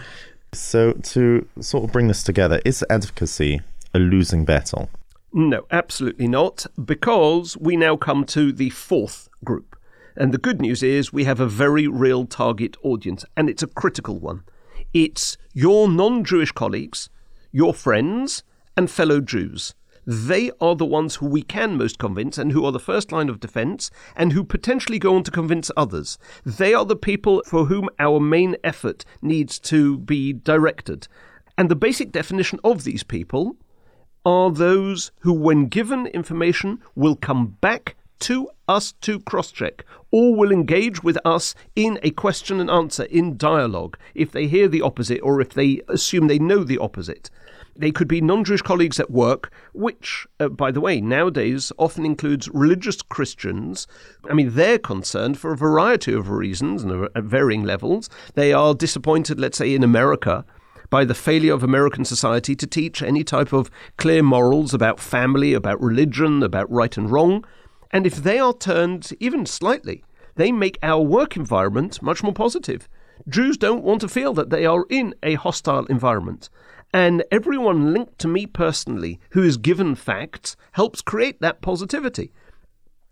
So, 0.52 0.92
to 0.92 1.48
sort 1.60 1.84
of 1.84 1.92
bring 1.92 2.06
this 2.06 2.22
together, 2.22 2.60
is 2.64 2.84
advocacy 2.88 3.60
a 3.92 3.98
losing 3.98 4.44
battle? 4.44 4.88
No, 5.32 5.66
absolutely 5.72 6.28
not, 6.28 6.64
because 6.82 7.56
we 7.56 7.76
now 7.76 7.96
come 7.96 8.24
to 8.26 8.52
the 8.52 8.70
fourth 8.70 9.28
group. 9.42 9.76
And 10.16 10.32
the 10.32 10.38
good 10.38 10.60
news 10.60 10.82
is 10.82 11.12
we 11.12 11.24
have 11.24 11.40
a 11.40 11.46
very 11.46 11.88
real 11.88 12.24
target 12.24 12.76
audience, 12.82 13.24
and 13.36 13.50
it's 13.50 13.64
a 13.64 13.68
critical 13.68 14.20
one. 14.20 14.44
It's 14.92 15.36
your 15.52 15.88
non 15.88 16.24
Jewish 16.24 16.52
colleagues, 16.52 17.10
your 17.50 17.74
friends, 17.74 18.44
and 18.76 18.88
fellow 18.88 19.20
Jews. 19.20 19.74
They 20.06 20.50
are 20.60 20.76
the 20.76 20.86
ones 20.86 21.16
who 21.16 21.26
we 21.26 21.42
can 21.42 21.76
most 21.76 21.98
convince 21.98 22.38
and 22.38 22.52
who 22.52 22.64
are 22.64 22.72
the 22.72 22.78
first 22.78 23.10
line 23.10 23.28
of 23.28 23.40
defense 23.40 23.90
and 24.14 24.32
who 24.32 24.44
potentially 24.44 24.98
go 24.98 25.16
on 25.16 25.24
to 25.24 25.30
convince 25.30 25.70
others. 25.76 26.18
They 26.44 26.74
are 26.74 26.84
the 26.84 26.94
people 26.94 27.42
for 27.46 27.64
whom 27.64 27.88
our 27.98 28.20
main 28.20 28.56
effort 28.62 29.04
needs 29.22 29.58
to 29.60 29.98
be 29.98 30.32
directed. 30.32 31.08
And 31.56 31.70
the 31.70 31.76
basic 31.76 32.12
definition 32.12 32.60
of 32.62 32.84
these 32.84 33.02
people 33.02 33.56
are 34.26 34.50
those 34.50 35.10
who, 35.20 35.32
when 35.32 35.66
given 35.66 36.06
information, 36.08 36.82
will 36.94 37.16
come 37.16 37.56
back 37.60 37.96
to 38.24 38.48
us 38.66 38.92
to 39.02 39.20
cross 39.20 39.50
check 39.50 39.84
or 40.10 40.34
will 40.34 40.50
engage 40.50 41.02
with 41.02 41.18
us 41.26 41.54
in 41.76 41.98
a 42.02 42.10
question 42.10 42.58
and 42.58 42.70
answer, 42.70 43.04
in 43.04 43.36
dialogue, 43.36 43.98
if 44.14 44.32
they 44.32 44.46
hear 44.46 44.66
the 44.66 44.80
opposite 44.80 45.20
or 45.22 45.42
if 45.42 45.50
they 45.50 45.82
assume 45.88 46.26
they 46.26 46.38
know 46.38 46.64
the 46.64 46.78
opposite. 46.78 47.28
They 47.76 47.90
could 47.90 48.08
be 48.08 48.22
non 48.22 48.44
Jewish 48.44 48.62
colleagues 48.62 48.98
at 48.98 49.10
work, 49.10 49.52
which, 49.74 50.26
uh, 50.40 50.48
by 50.48 50.70
the 50.70 50.80
way, 50.80 51.00
nowadays 51.00 51.70
often 51.76 52.06
includes 52.06 52.48
religious 52.48 53.02
Christians. 53.02 53.86
I 54.30 54.32
mean, 54.32 54.54
they're 54.54 54.78
concerned 54.78 55.38
for 55.38 55.52
a 55.52 55.56
variety 55.56 56.14
of 56.14 56.30
reasons 56.30 56.82
and 56.82 57.08
at 57.14 57.24
varying 57.24 57.64
levels. 57.64 58.08
They 58.34 58.52
are 58.52 58.74
disappointed, 58.74 59.38
let's 59.38 59.58
say, 59.58 59.74
in 59.74 59.82
America 59.82 60.46
by 60.88 61.04
the 61.04 61.14
failure 61.14 61.52
of 61.52 61.62
American 61.62 62.04
society 62.04 62.54
to 62.54 62.66
teach 62.66 63.02
any 63.02 63.24
type 63.24 63.52
of 63.52 63.70
clear 63.98 64.22
morals 64.22 64.72
about 64.72 65.00
family, 65.00 65.52
about 65.52 65.80
religion, 65.82 66.42
about 66.42 66.70
right 66.70 66.96
and 66.96 67.10
wrong. 67.10 67.44
And 67.94 68.06
if 68.06 68.16
they 68.16 68.38
are 68.38 68.52
turned 68.52 69.12
even 69.20 69.46
slightly 69.46 70.04
They 70.36 70.50
make 70.50 70.78
our 70.82 71.00
work 71.00 71.36
environment 71.36 72.02
much 72.02 72.22
more 72.22 72.32
positive. 72.32 72.88
Jews 73.28 73.56
don't 73.56 73.84
want 73.84 74.00
to 74.00 74.08
feel 74.08 74.34
that 74.34 74.50
they 74.50 74.66
are 74.66 74.84
in 74.90 75.14
a 75.22 75.34
hostile 75.34 75.86
environment. 75.86 76.48
And 76.92 77.24
everyone 77.30 77.92
linked 77.92 78.18
to 78.20 78.28
me 78.28 78.46
personally 78.46 79.20
who 79.30 79.42
is 79.42 79.56
given 79.56 79.94
facts 79.94 80.56
helps 80.72 81.02
create 81.02 81.40
that 81.40 81.60
positivity. 81.60 82.32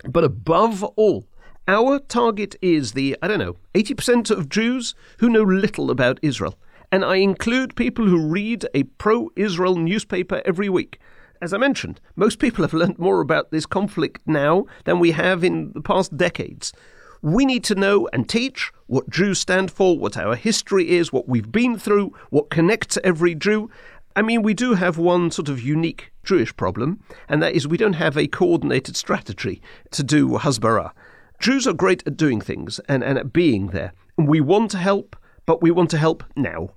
But 0.09 0.25
above 0.25 0.83
all, 0.97 1.27
our 1.69 2.01
target 2.01 2.57
is 2.61 2.93
the, 2.93 3.17
I 3.23 3.29
don't 3.29 3.39
know, 3.39 3.57
80% 3.75 4.31
of 4.31 4.49
Jews 4.49 4.95
who 5.19 5.31
know 5.31 5.43
little 5.43 5.91
about 5.91 6.19
Israel. 6.23 6.59
And 6.91 7.05
I 7.05 7.17
include 7.17 7.77
people 7.77 8.07
who 8.07 8.29
read 8.29 8.67
a 8.75 8.83
pro 8.83 9.31
Israel 9.37 9.77
newspaper 9.77 10.43
every 10.45 10.69
week. 10.69 10.99
As 11.43 11.53
I 11.53 11.59
mentioned, 11.59 12.01
most 12.15 12.39
people 12.39 12.63
have 12.63 12.73
learned 12.73 13.01
more 13.01 13.21
about 13.21 13.51
this 13.51 13.67
conflict 13.67 14.23
now 14.27 14.65
than 14.85 15.01
we 15.01 15.11
have 15.11 15.43
in 15.43 15.73
the 15.73 15.81
past 15.81 16.17
decades. 16.17 16.73
We 17.21 17.45
need 17.45 17.65
to 17.65 17.75
know 17.75 18.09
and 18.13 18.29
teach 18.29 18.71
what 18.87 19.11
Jews 19.11 19.41
stand 19.41 19.73
for, 19.73 19.99
what 19.99 20.17
our 20.17 20.37
history 20.37 20.91
is, 20.91 21.13
what 21.13 21.29
we've 21.29 21.51
been 21.51 21.77
through, 21.77 22.15
what 22.31 22.51
connects 22.51 22.97
every 23.03 23.35
Jew. 23.35 23.69
I 24.15 24.23
mean, 24.23 24.43
we 24.43 24.55
do 24.55 24.75
have 24.75 24.99
one 24.99 25.33
sort 25.33 25.49
of 25.49 25.61
unique 25.61 26.13
Jewish 26.23 26.55
problem, 26.55 27.01
and 27.29 27.43
that 27.43 27.55
is 27.55 27.67
we 27.67 27.77
don't 27.77 27.95
have 27.95 28.17
a 28.17 28.29
coordinated 28.29 28.97
strategy 28.97 29.61
to 29.91 30.05
do 30.05 30.29
Hasbara. 30.39 30.93
Jews 31.41 31.67
are 31.67 31.73
great 31.73 32.07
at 32.07 32.17
doing 32.17 32.41
things 32.41 32.79
and, 32.89 33.03
and 33.03 33.19
at 33.19 33.33
being 33.33 33.69
there. 33.69 33.95
We 34.17 34.41
want 34.41 34.71
to 34.73 34.79
help, 34.79 35.17
but 35.45 35.61
we 35.61 35.73
want 35.73 35.91
to 35.91 35.99
help 35.99 36.23
now. 36.37 36.71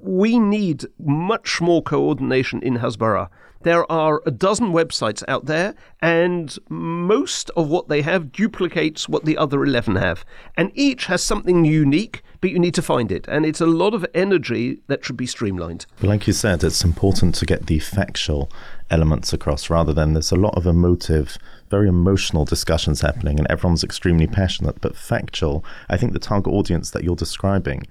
We 0.00 0.38
need 0.38 0.86
much 1.00 1.60
more 1.60 1.82
coordination 1.82 2.62
in 2.62 2.78
Hasbara. 2.78 3.28
There 3.62 3.90
are 3.90 4.22
a 4.24 4.30
dozen 4.30 4.72
websites 4.72 5.24
out 5.26 5.46
there, 5.46 5.74
and 6.00 6.56
most 6.68 7.50
of 7.56 7.68
what 7.68 7.88
they 7.88 8.02
have 8.02 8.30
duplicates 8.30 9.08
what 9.08 9.24
the 9.24 9.36
other 9.36 9.64
11 9.64 9.96
have. 9.96 10.24
And 10.56 10.70
each 10.74 11.06
has 11.06 11.22
something 11.22 11.64
unique, 11.64 12.22
but 12.40 12.50
you 12.50 12.58
need 12.60 12.74
to 12.74 12.82
find 12.82 13.10
it. 13.10 13.26
And 13.26 13.44
it's 13.44 13.60
a 13.60 13.66
lot 13.66 13.94
of 13.94 14.06
energy 14.14 14.80
that 14.86 15.04
should 15.04 15.16
be 15.16 15.26
streamlined. 15.26 15.86
Like 16.00 16.28
you 16.28 16.32
said, 16.32 16.62
it's 16.62 16.84
important 16.84 17.34
to 17.36 17.46
get 17.46 17.66
the 17.66 17.80
factual 17.80 18.48
elements 18.90 19.32
across 19.32 19.68
rather 19.68 19.92
than 19.92 20.12
there's 20.12 20.32
a 20.32 20.36
lot 20.36 20.56
of 20.56 20.64
emotive, 20.64 21.36
very 21.68 21.88
emotional 21.88 22.44
discussions 22.44 23.00
happening, 23.00 23.38
and 23.38 23.50
everyone's 23.50 23.82
extremely 23.82 24.28
passionate, 24.28 24.80
but 24.80 24.96
factual. 24.96 25.64
I 25.88 25.96
think 25.96 26.12
the 26.12 26.20
target 26.20 26.52
audience 26.52 26.90
that 26.92 27.02
you're 27.02 27.16
describing 27.16 27.82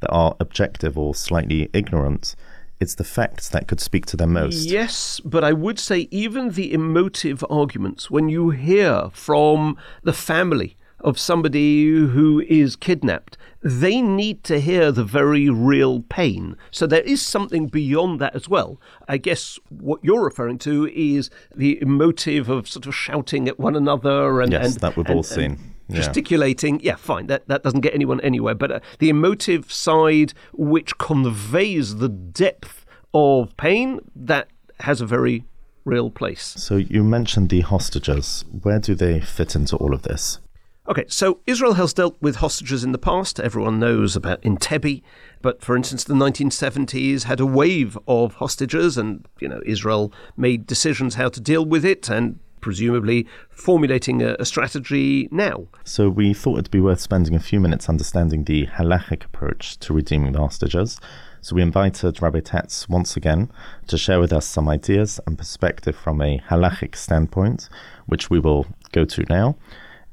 that 0.00 0.10
are 0.10 0.36
objective 0.38 0.98
or 0.98 1.14
slightly 1.14 1.70
ignorant 1.72 2.36
it's 2.80 2.94
the 2.94 3.04
facts 3.04 3.48
that 3.50 3.66
could 3.66 3.80
speak 3.80 4.06
to 4.06 4.16
them 4.16 4.32
most. 4.32 4.68
Yes, 4.68 5.20
but 5.20 5.44
I 5.44 5.52
would 5.52 5.78
say 5.78 6.08
even 6.10 6.50
the 6.50 6.72
emotive 6.72 7.44
arguments, 7.48 8.10
when 8.10 8.28
you 8.28 8.50
hear 8.50 9.10
from 9.12 9.76
the 10.02 10.12
family 10.12 10.76
of 11.00 11.18
somebody 11.18 11.84
who 11.86 12.40
is 12.48 12.76
kidnapped, 12.76 13.36
they 13.62 14.00
need 14.00 14.42
to 14.44 14.60
hear 14.60 14.90
the 14.90 15.04
very 15.04 15.48
real 15.48 16.02
pain. 16.02 16.56
So 16.70 16.86
there 16.86 17.02
is 17.02 17.22
something 17.22 17.66
beyond 17.66 18.20
that 18.20 18.34
as 18.34 18.48
well. 18.48 18.80
I 19.08 19.18
guess 19.18 19.58
what 19.68 20.00
you're 20.02 20.24
referring 20.24 20.58
to 20.58 20.90
is 20.94 21.30
the 21.54 21.80
emotive 21.80 22.48
of 22.48 22.68
sort 22.68 22.86
of 22.86 22.94
shouting 22.94 23.48
at 23.48 23.60
one 23.60 23.76
another 23.76 24.40
and 24.40 24.52
yes, 24.52 24.72
and, 24.72 24.80
that 24.80 24.96
we've 24.96 25.06
and, 25.06 25.16
all 25.16 25.22
seen. 25.22 25.73
Yeah. 25.88 25.96
gesticulating 25.96 26.80
yeah 26.80 26.96
fine 26.96 27.26
that, 27.26 27.46
that 27.48 27.62
doesn't 27.62 27.80
get 27.80 27.94
anyone 27.94 28.20
anywhere 28.22 28.54
but 28.54 28.72
uh, 28.72 28.80
the 29.00 29.10
emotive 29.10 29.70
side 29.70 30.32
which 30.54 30.96
conveys 30.96 31.96
the 31.96 32.08
depth 32.08 32.86
of 33.12 33.54
pain 33.58 34.00
that 34.16 34.48
has 34.80 35.02
a 35.02 35.06
very 35.06 35.44
real 35.84 36.10
place 36.10 36.54
so 36.56 36.76
you 36.76 37.04
mentioned 37.04 37.50
the 37.50 37.60
hostages 37.60 38.46
where 38.62 38.78
do 38.78 38.94
they 38.94 39.20
fit 39.20 39.54
into 39.54 39.76
all 39.76 39.92
of 39.92 40.02
this 40.02 40.40
Okay, 40.86 41.06
so 41.08 41.40
Israel 41.46 41.74
has 41.74 41.94
dealt 41.94 42.14
with 42.20 42.36
hostages 42.36 42.84
in 42.84 42.92
the 42.92 42.98
past. 42.98 43.40
Everyone 43.40 43.80
knows 43.80 44.14
about 44.16 44.42
Entebbe, 44.42 45.02
but 45.40 45.62
for 45.62 45.78
instance, 45.78 46.04
the 46.04 46.12
1970s 46.12 47.22
had 47.22 47.40
a 47.40 47.46
wave 47.46 47.96
of 48.06 48.34
hostages, 48.34 48.98
and 48.98 49.26
you 49.40 49.48
know 49.48 49.62
Israel 49.64 50.12
made 50.36 50.66
decisions 50.66 51.14
how 51.14 51.30
to 51.30 51.40
deal 51.40 51.64
with 51.64 51.86
it, 51.86 52.10
and 52.10 52.38
presumably 52.64 53.26
formulating 53.50 54.22
a, 54.22 54.36
a, 54.38 54.44
strategy 54.46 55.28
now. 55.30 55.66
So 55.84 56.08
we 56.08 56.32
thought 56.32 56.54
it'd 56.54 56.70
be 56.70 56.80
worth 56.80 57.00
spending 57.00 57.34
a 57.34 57.38
few 57.38 57.60
minutes 57.60 57.90
understanding 57.90 58.44
the 58.44 58.66
halachic 58.66 59.22
approach 59.22 59.78
to 59.80 59.92
redeeming 59.92 60.32
the 60.32 60.38
hostages. 60.38 60.98
So 61.42 61.56
we 61.56 61.60
invited 61.60 62.22
Rabbi 62.22 62.40
Tatz 62.40 62.88
once 62.88 63.18
again 63.18 63.50
to 63.88 63.98
share 63.98 64.18
with 64.18 64.32
us 64.32 64.46
some 64.46 64.66
ideas 64.66 65.20
and 65.26 65.36
perspective 65.36 65.94
from 65.94 66.22
a 66.22 66.38
halachic 66.48 66.96
standpoint, 66.96 67.68
which 68.06 68.30
we 68.30 68.38
will 68.38 68.64
go 68.92 69.04
to 69.04 69.24
now. 69.28 69.56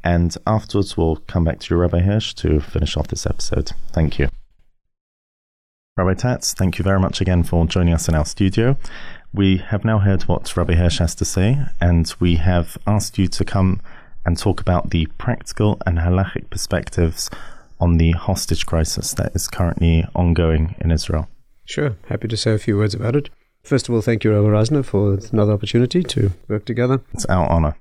And 0.04 0.36
afterwards, 0.46 0.98
we'll 0.98 1.18
come 1.28 1.46
back 1.46 1.62
to 1.62 1.74
you, 1.74 1.80
Rabbi 1.80 2.00
Hirsch, 2.02 2.34
to 2.34 2.60
finish 2.60 2.98
off 2.98 3.08
this 3.08 3.26
episode. 3.26 3.72
Thank 3.94 4.20
you. 4.20 4.28
Rabbi 5.96 6.16
Tatz, 6.16 6.54
thank 6.54 6.80
you 6.80 6.84
very 6.84 7.00
much 7.00 7.22
again 7.22 7.44
for 7.44 7.66
joining 7.66 7.94
us 7.94 8.10
in 8.10 8.16
our 8.16 8.26
studio. 8.26 8.76
We 9.34 9.58
have 9.58 9.86
now 9.86 10.00
heard 10.00 10.24
what 10.24 10.58
Rabbi 10.58 10.74
Hirsch 10.74 11.00
has 11.00 11.15
to 11.15 11.24
say, 11.24 11.58
and 11.80 12.13
we 12.20 12.36
have 12.36 12.78
asked 12.86 13.17
you 13.17 13.30
to 13.30 13.46
come 13.46 13.80
and 14.26 14.38
talk 14.38 14.60
about 14.60 14.89
the 14.89 15.06
practical 15.17 15.82
and 15.86 16.00
halachic 16.00 16.50
perspectives 16.50 17.30
on 17.80 17.96
the 17.96 18.12
hostage 18.12 18.65
crisis 18.65 19.13
that 19.13 19.34
is 19.34 19.48
currently 19.48 20.06
ongoing 20.13 20.76
in 20.80 20.91
Israel. 20.91 21.30
Sure, 21.63 21.96
happy 22.10 22.28
to 22.28 22.36
say 22.36 22.54
a 22.54 22.60
few 22.60 22.76
words 22.76 22.94
about 22.94 23.15
it. 23.15 23.30
First 23.63 23.88
of 23.88 23.96
all, 23.96 24.02
thank 24.02 24.26
you, 24.26 24.34
Rabbi 24.34 24.50
Rosner, 24.50 24.84
for 24.84 25.17
another 25.32 25.54
opportunity 25.54 26.04
to 26.04 26.32
work 26.50 26.65
together. 26.65 27.02
It's 27.13 27.26
our 27.28 27.50
honor. 27.50 27.78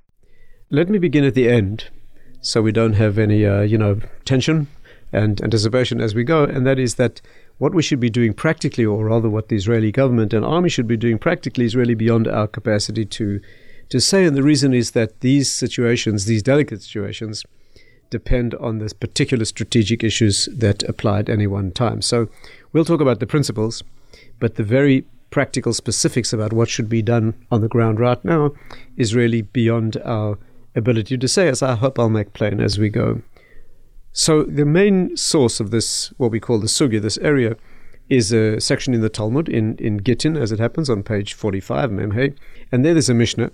Let 0.71 0.89
me 0.89 0.99
begin 0.99 1.25
at 1.25 1.35
the 1.35 1.49
end 1.49 1.89
so 2.41 2.63
we 2.63 2.71
don't 2.71 2.93
have 2.93 3.19
any, 3.19 3.45
uh, 3.45 3.63
you 3.63 3.77
know, 3.77 3.99
tension 4.25 4.69
and 5.13 5.43
anticipation 5.43 6.01
as 6.01 6.15
we 6.15 6.23
go, 6.23 6.45
and 6.45 6.65
that 6.65 6.79
is 6.79 6.95
that 6.95 7.21
what 7.61 7.75
we 7.75 7.83
should 7.83 8.01
be 8.01 8.09
doing 8.09 8.33
practically, 8.33 8.87
or 8.87 9.05
rather 9.05 9.29
what 9.29 9.49
the 9.51 9.57
Israeli 9.57 9.93
government 9.93 10.33
and 10.33 10.45
army 10.45 10.71
should 10.71 10.87
be 10.87 10.97
doing 10.97 11.19
practically, 11.19 11.67
is 11.67 11.77
really 11.77 11.95
beyond 11.95 12.27
our 12.27 12.49
capacity 12.49 13.05
to 13.05 13.41
to 13.91 14.01
say. 14.01 14.25
And 14.25 14.35
the 14.35 14.43
reason 14.43 14.73
is 14.73 14.93
that 14.93 15.21
these 15.21 15.53
situations, 15.53 16.25
these 16.25 16.43
delicate 16.43 16.81
situations, 16.83 17.45
depend 18.09 18.55
on 18.55 18.79
the 18.79 18.93
particular 18.99 19.45
strategic 19.45 20.03
issues 20.03 20.49
that 20.57 20.83
apply 20.85 21.19
at 21.21 21.29
any 21.29 21.47
one 21.47 21.71
time. 21.71 22.01
So 22.01 22.29
we'll 22.73 22.87
talk 22.87 23.01
about 23.01 23.21
the 23.21 23.27
principles, 23.27 23.83
but 24.39 24.55
the 24.55 24.65
very 24.65 25.05
practical 25.31 25.75
specifics 25.75 26.33
about 26.33 26.53
what 26.53 26.69
should 26.69 26.89
be 26.89 27.03
done 27.03 27.35
on 27.51 27.61
the 27.61 27.69
ground 27.69 28.01
right 28.01 28.25
now 28.25 28.53
is 28.97 29.15
really 29.15 29.43
beyond 29.43 29.97
our 29.99 30.39
ability 30.75 31.19
to 31.19 31.29
say, 31.29 31.49
as 31.49 31.63
I 31.63 31.75
hope 31.75 31.99
I'll 31.99 32.09
make 32.09 32.33
plain 32.33 32.61
as 32.61 32.79
we 32.79 32.89
go. 32.89 33.21
So 34.13 34.43
the 34.43 34.65
main 34.65 35.17
source 35.17 35.61
of 35.61 35.71
this, 35.71 36.13
what 36.17 36.31
we 36.31 36.41
call 36.41 36.59
the 36.59 36.67
sugya, 36.67 37.01
this 37.01 37.19
area, 37.19 37.57
is 38.09 38.33
a 38.33 38.61
section 38.61 38.93
in 38.93 39.01
the 39.01 39.09
Talmud 39.09 39.49
in, 39.49 39.77
in 39.77 40.03
Gittin, 40.03 40.37
as 40.37 40.51
it 40.51 40.59
happens, 40.59 40.91
on 40.91 41.05
page 41.05 41.33
45, 41.35 41.91
Memhe. 41.91 42.35
And 42.73 42.85
there 42.85 42.93
there's 42.93 43.09
a 43.09 43.15
Mishnah. 43.15 43.53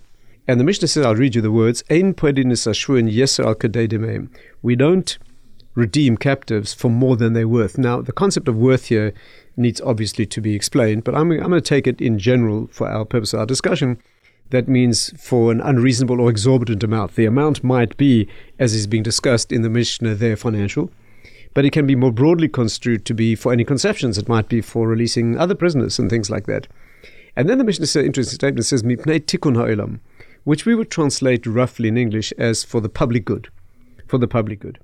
And 0.49 0.59
the 0.59 0.65
Mishnah 0.65 0.89
says, 0.89 1.05
I'll 1.05 1.15
read 1.15 1.35
you 1.35 1.43
the 1.43 1.53
words, 1.53 1.85
Ein 1.91 2.15
yeser 2.15 3.45
al 3.45 4.29
We 4.63 4.77
don't 4.77 5.19
redeem 5.75 6.17
captives 6.17 6.73
for 6.73 6.89
more 6.89 7.17
than 7.17 7.35
they're 7.35 7.47
worth. 7.47 7.77
Now, 7.77 8.01
the 8.01 8.13
concept 8.13 8.49
of 8.49 8.57
worth 8.57 8.87
here 8.87 9.13
needs 9.59 9.81
obviously 9.83 10.25
to 10.25 10.41
be 10.41 10.55
explained, 10.55 11.05
but 11.05 11.15
I'm, 11.15 11.31
I'm 11.33 11.51
going 11.51 11.53
to 11.53 11.61
take 11.61 11.87
it 11.87 12.01
in 12.01 12.19
general 12.19 12.69
for 12.69 12.89
our 12.89 13.05
purpose 13.05 13.35
of 13.35 13.41
our 13.41 13.47
discussion 13.47 14.01
that 14.51 14.69
means 14.69 15.13
for 15.21 15.51
an 15.51 15.61
unreasonable 15.61 16.21
or 16.21 16.31
exorbitant 16.31 16.85
amount. 16.85 17.15
The 17.15 17.27
amount 17.27 17.65
might 17.65 17.97
be, 17.97 18.29
as 18.59 18.75
is 18.75 18.87
being 18.87 19.03
discussed 19.03 19.51
in 19.51 19.63
the 19.63 19.71
Mishnah, 19.71 20.15
there 20.15 20.37
financial, 20.37 20.91
but 21.55 21.65
it 21.65 21.73
can 21.73 21.87
be 21.87 21.97
more 21.97 22.13
broadly 22.13 22.49
construed 22.49 23.05
to 23.07 23.15
be 23.15 23.35
for 23.35 23.53
any 23.53 23.65
conceptions. 23.65 24.19
It 24.19 24.29
might 24.29 24.49
be 24.49 24.61
for 24.61 24.87
releasing 24.87 25.39
other 25.39 25.55
prisoners 25.55 25.99
and 25.99 26.11
things 26.11 26.31
like 26.31 26.47
that. 26.47 26.69
And 27.35 27.49
then 27.49 27.59
the 27.59 27.65
Mishnah 27.65 27.87
says, 27.87 28.05
interesting 28.05 28.37
statement, 28.37 28.67
says, 28.67 28.83
Mipnei 28.83 29.21
tikkun 29.21 29.57
ha'olam, 29.57 30.01
which 30.45 30.65
we 30.65 30.75
would 30.75 30.91
translate 30.91 31.47
roughly 31.47 31.89
in 31.89 31.99
English 31.99 32.33
as 32.39 32.63
for 32.63 32.81
the 32.81 32.89
public 32.89 33.25
good. 33.25 33.49
For 34.07 34.19
the 34.19 34.29
public 34.29 34.61
good. 34.61 34.79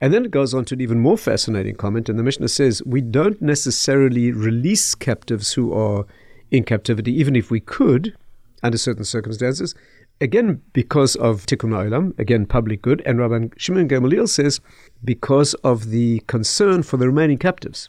And 0.00 0.12
then 0.12 0.24
it 0.24 0.32
goes 0.32 0.52
on 0.52 0.64
to 0.66 0.74
an 0.74 0.80
even 0.80 0.98
more 0.98 1.16
fascinating 1.16 1.76
comment, 1.76 2.08
and 2.08 2.18
the 2.18 2.24
Mishnah 2.24 2.48
says, 2.48 2.82
we 2.84 3.00
don't 3.00 3.40
necessarily 3.40 4.32
release 4.32 4.96
captives 4.96 5.52
who 5.52 5.72
are 5.72 6.04
in 6.50 6.64
captivity, 6.64 7.12
even 7.12 7.36
if 7.36 7.50
we 7.50 7.60
could, 7.60 8.16
under 8.62 8.78
certain 8.78 9.04
circumstances. 9.04 9.74
Again, 10.20 10.62
because 10.72 11.16
of 11.16 11.46
tikkun 11.46 11.70
olam, 11.70 12.18
again, 12.18 12.46
public 12.46 12.82
good. 12.82 13.02
And 13.04 13.18
Rabbi 13.18 13.48
Shimon 13.56 13.88
Gamaliel 13.88 14.28
says, 14.28 14.60
because 15.04 15.54
of 15.64 15.90
the 15.90 16.20
concern 16.26 16.82
for 16.82 16.96
the 16.96 17.06
remaining 17.06 17.38
captives. 17.38 17.88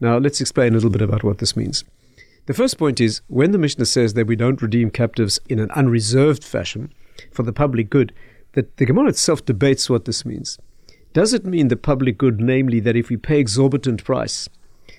Now, 0.00 0.18
let's 0.18 0.40
explain 0.40 0.72
a 0.72 0.76
little 0.76 0.90
bit 0.90 1.02
about 1.02 1.22
what 1.22 1.38
this 1.38 1.56
means. 1.56 1.84
The 2.46 2.54
first 2.54 2.76
point 2.76 3.00
is 3.00 3.22
when 3.28 3.52
the 3.52 3.58
Mishnah 3.58 3.86
says 3.86 4.14
that 4.14 4.26
we 4.26 4.36
don't 4.36 4.60
redeem 4.60 4.90
captives 4.90 5.38
in 5.48 5.58
an 5.58 5.70
unreserved 5.70 6.44
fashion 6.44 6.92
for 7.30 7.42
the 7.42 7.52
public 7.52 7.88
good, 7.88 8.12
that 8.52 8.76
the 8.76 8.86
Gemara 8.86 9.08
itself 9.08 9.44
debates 9.44 9.88
what 9.88 10.04
this 10.04 10.24
means. 10.24 10.58
Does 11.12 11.32
it 11.32 11.46
mean 11.46 11.68
the 11.68 11.76
public 11.76 12.18
good, 12.18 12.40
namely 12.40 12.80
that 12.80 12.96
if 12.96 13.08
we 13.08 13.16
pay 13.16 13.38
exorbitant 13.38 14.04
price 14.04 14.48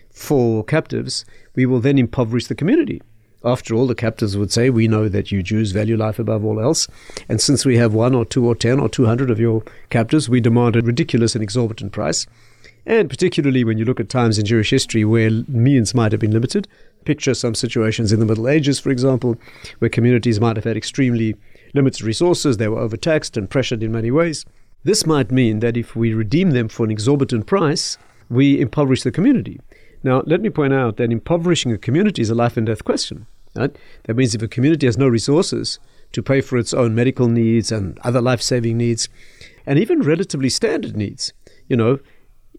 for 0.09 0.63
captives, 0.63 1.25
we 1.55 1.65
will 1.65 1.81
then 1.81 1.97
impoverish 1.97 2.47
the 2.47 2.55
community? 2.55 3.01
After 3.45 3.75
all, 3.75 3.85
the 3.85 3.93
captors 3.93 4.35
would 4.35 4.51
say, 4.51 4.71
We 4.71 4.87
know 4.87 5.07
that 5.07 5.31
you 5.31 5.43
Jews 5.43 5.71
value 5.71 5.95
life 5.95 6.17
above 6.17 6.43
all 6.43 6.59
else. 6.59 6.87
And 7.29 7.39
since 7.39 7.63
we 7.63 7.77
have 7.77 7.93
one 7.93 8.15
or 8.15 8.25
two 8.25 8.43
or 8.43 8.55
ten 8.55 8.79
or 8.79 8.89
two 8.89 9.05
hundred 9.05 9.29
of 9.29 9.39
your 9.39 9.61
captives, 9.91 10.27
we 10.27 10.41
demand 10.41 10.75
a 10.75 10.81
ridiculous 10.81 11.35
and 11.35 11.43
exorbitant 11.43 11.91
price. 11.91 12.25
And 12.87 13.07
particularly 13.07 13.63
when 13.63 13.77
you 13.77 13.85
look 13.85 13.99
at 13.99 14.09
times 14.09 14.39
in 14.39 14.45
Jewish 14.45 14.71
history 14.71 15.05
where 15.05 15.29
means 15.47 15.93
might 15.93 16.11
have 16.11 16.21
been 16.21 16.31
limited, 16.31 16.67
picture 17.03 17.35
some 17.35 17.53
situations 17.53 18.11
in 18.11 18.19
the 18.19 18.25
Middle 18.25 18.47
Ages, 18.47 18.79
for 18.79 18.89
example, 18.89 19.37
where 19.77 19.89
communities 19.89 20.41
might 20.41 20.55
have 20.55 20.65
had 20.65 20.75
extremely 20.75 21.35
limited 21.75 22.01
resources, 22.01 22.57
they 22.57 22.67
were 22.67 22.79
overtaxed 22.79 23.37
and 23.37 23.49
pressured 23.49 23.83
in 23.83 23.91
many 23.91 24.09
ways. 24.09 24.43
This 24.83 25.05
might 25.05 25.31
mean 25.31 25.59
that 25.59 25.77
if 25.77 25.95
we 25.95 26.15
redeem 26.15 26.51
them 26.51 26.67
for 26.67 26.83
an 26.83 26.91
exorbitant 26.91 27.45
price, 27.45 27.99
we 28.27 28.59
impoverish 28.59 29.03
the 29.03 29.11
community. 29.11 29.59
Now, 30.03 30.23
let 30.25 30.41
me 30.41 30.49
point 30.49 30.73
out 30.73 30.97
that 30.97 31.11
impoverishing 31.11 31.71
a 31.71 31.77
community 31.77 32.23
is 32.23 32.31
a 32.31 32.35
life 32.35 32.57
and 32.57 32.65
death 32.65 32.83
question. 32.83 33.27
Right? 33.55 33.75
That 34.03 34.15
means 34.15 34.35
if 34.35 34.41
a 34.41 34.47
community 34.47 34.85
has 34.85 34.97
no 34.97 35.07
resources 35.07 35.79
to 36.11 36.21
pay 36.21 36.41
for 36.41 36.57
its 36.57 36.73
own 36.73 36.93
medical 36.93 37.27
needs 37.27 37.71
and 37.71 37.97
other 37.99 38.21
life 38.21 38.41
saving 38.41 38.77
needs, 38.77 39.09
and 39.65 39.79
even 39.79 40.01
relatively 40.01 40.49
standard 40.49 40.95
needs, 40.95 41.33
you 41.67 41.75
know, 41.75 41.99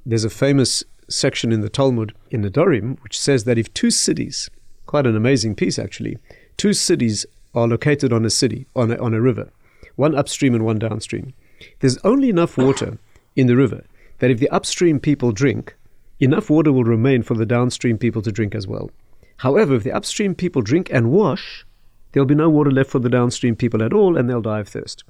there's 0.04 0.24
a 0.24 0.30
famous 0.30 0.84
section 1.08 1.52
in 1.52 1.60
the 1.60 1.68
Talmud 1.68 2.14
in 2.30 2.42
Nedarim 2.42 2.98
which 3.02 3.18
says 3.18 3.44
that 3.44 3.58
if 3.58 3.72
two 3.74 3.90
cities, 3.90 4.50
quite 4.86 5.06
an 5.06 5.16
amazing 5.16 5.54
piece 5.54 5.78
actually, 5.78 6.18
two 6.56 6.72
cities 6.72 7.26
are 7.54 7.68
located 7.68 8.12
on 8.12 8.24
a 8.24 8.30
city, 8.30 8.66
on 8.74 8.90
a, 8.90 8.96
on 8.96 9.14
a 9.14 9.20
river, 9.20 9.50
one 9.96 10.14
upstream 10.14 10.54
and 10.54 10.64
one 10.64 10.78
downstream, 10.78 11.32
there's 11.80 11.98
only 11.98 12.28
enough 12.28 12.56
water 12.56 12.98
in 13.34 13.46
the 13.46 13.56
river 13.56 13.84
that 14.18 14.30
if 14.30 14.38
the 14.38 14.48
upstream 14.50 14.98
people 14.98 15.32
drink, 15.32 15.76
enough 16.20 16.50
water 16.50 16.72
will 16.72 16.84
remain 16.84 17.22
for 17.22 17.34
the 17.34 17.46
downstream 17.46 17.98
people 17.98 18.22
to 18.22 18.32
drink 18.32 18.54
as 18.54 18.66
well. 18.66 18.90
However, 19.38 19.74
if 19.74 19.84
the 19.84 19.92
upstream 19.92 20.34
people 20.34 20.62
drink 20.62 20.88
and 20.90 21.10
wash, 21.10 21.66
there'll 22.12 22.26
be 22.26 22.34
no 22.34 22.48
water 22.48 22.70
left 22.70 22.90
for 22.90 22.98
the 22.98 23.10
downstream 23.10 23.56
people 23.56 23.82
at 23.82 23.92
all, 23.92 24.16
and 24.16 24.28
they'll 24.28 24.40
die 24.40 24.60
of 24.60 24.68
thirst. 24.68 25.04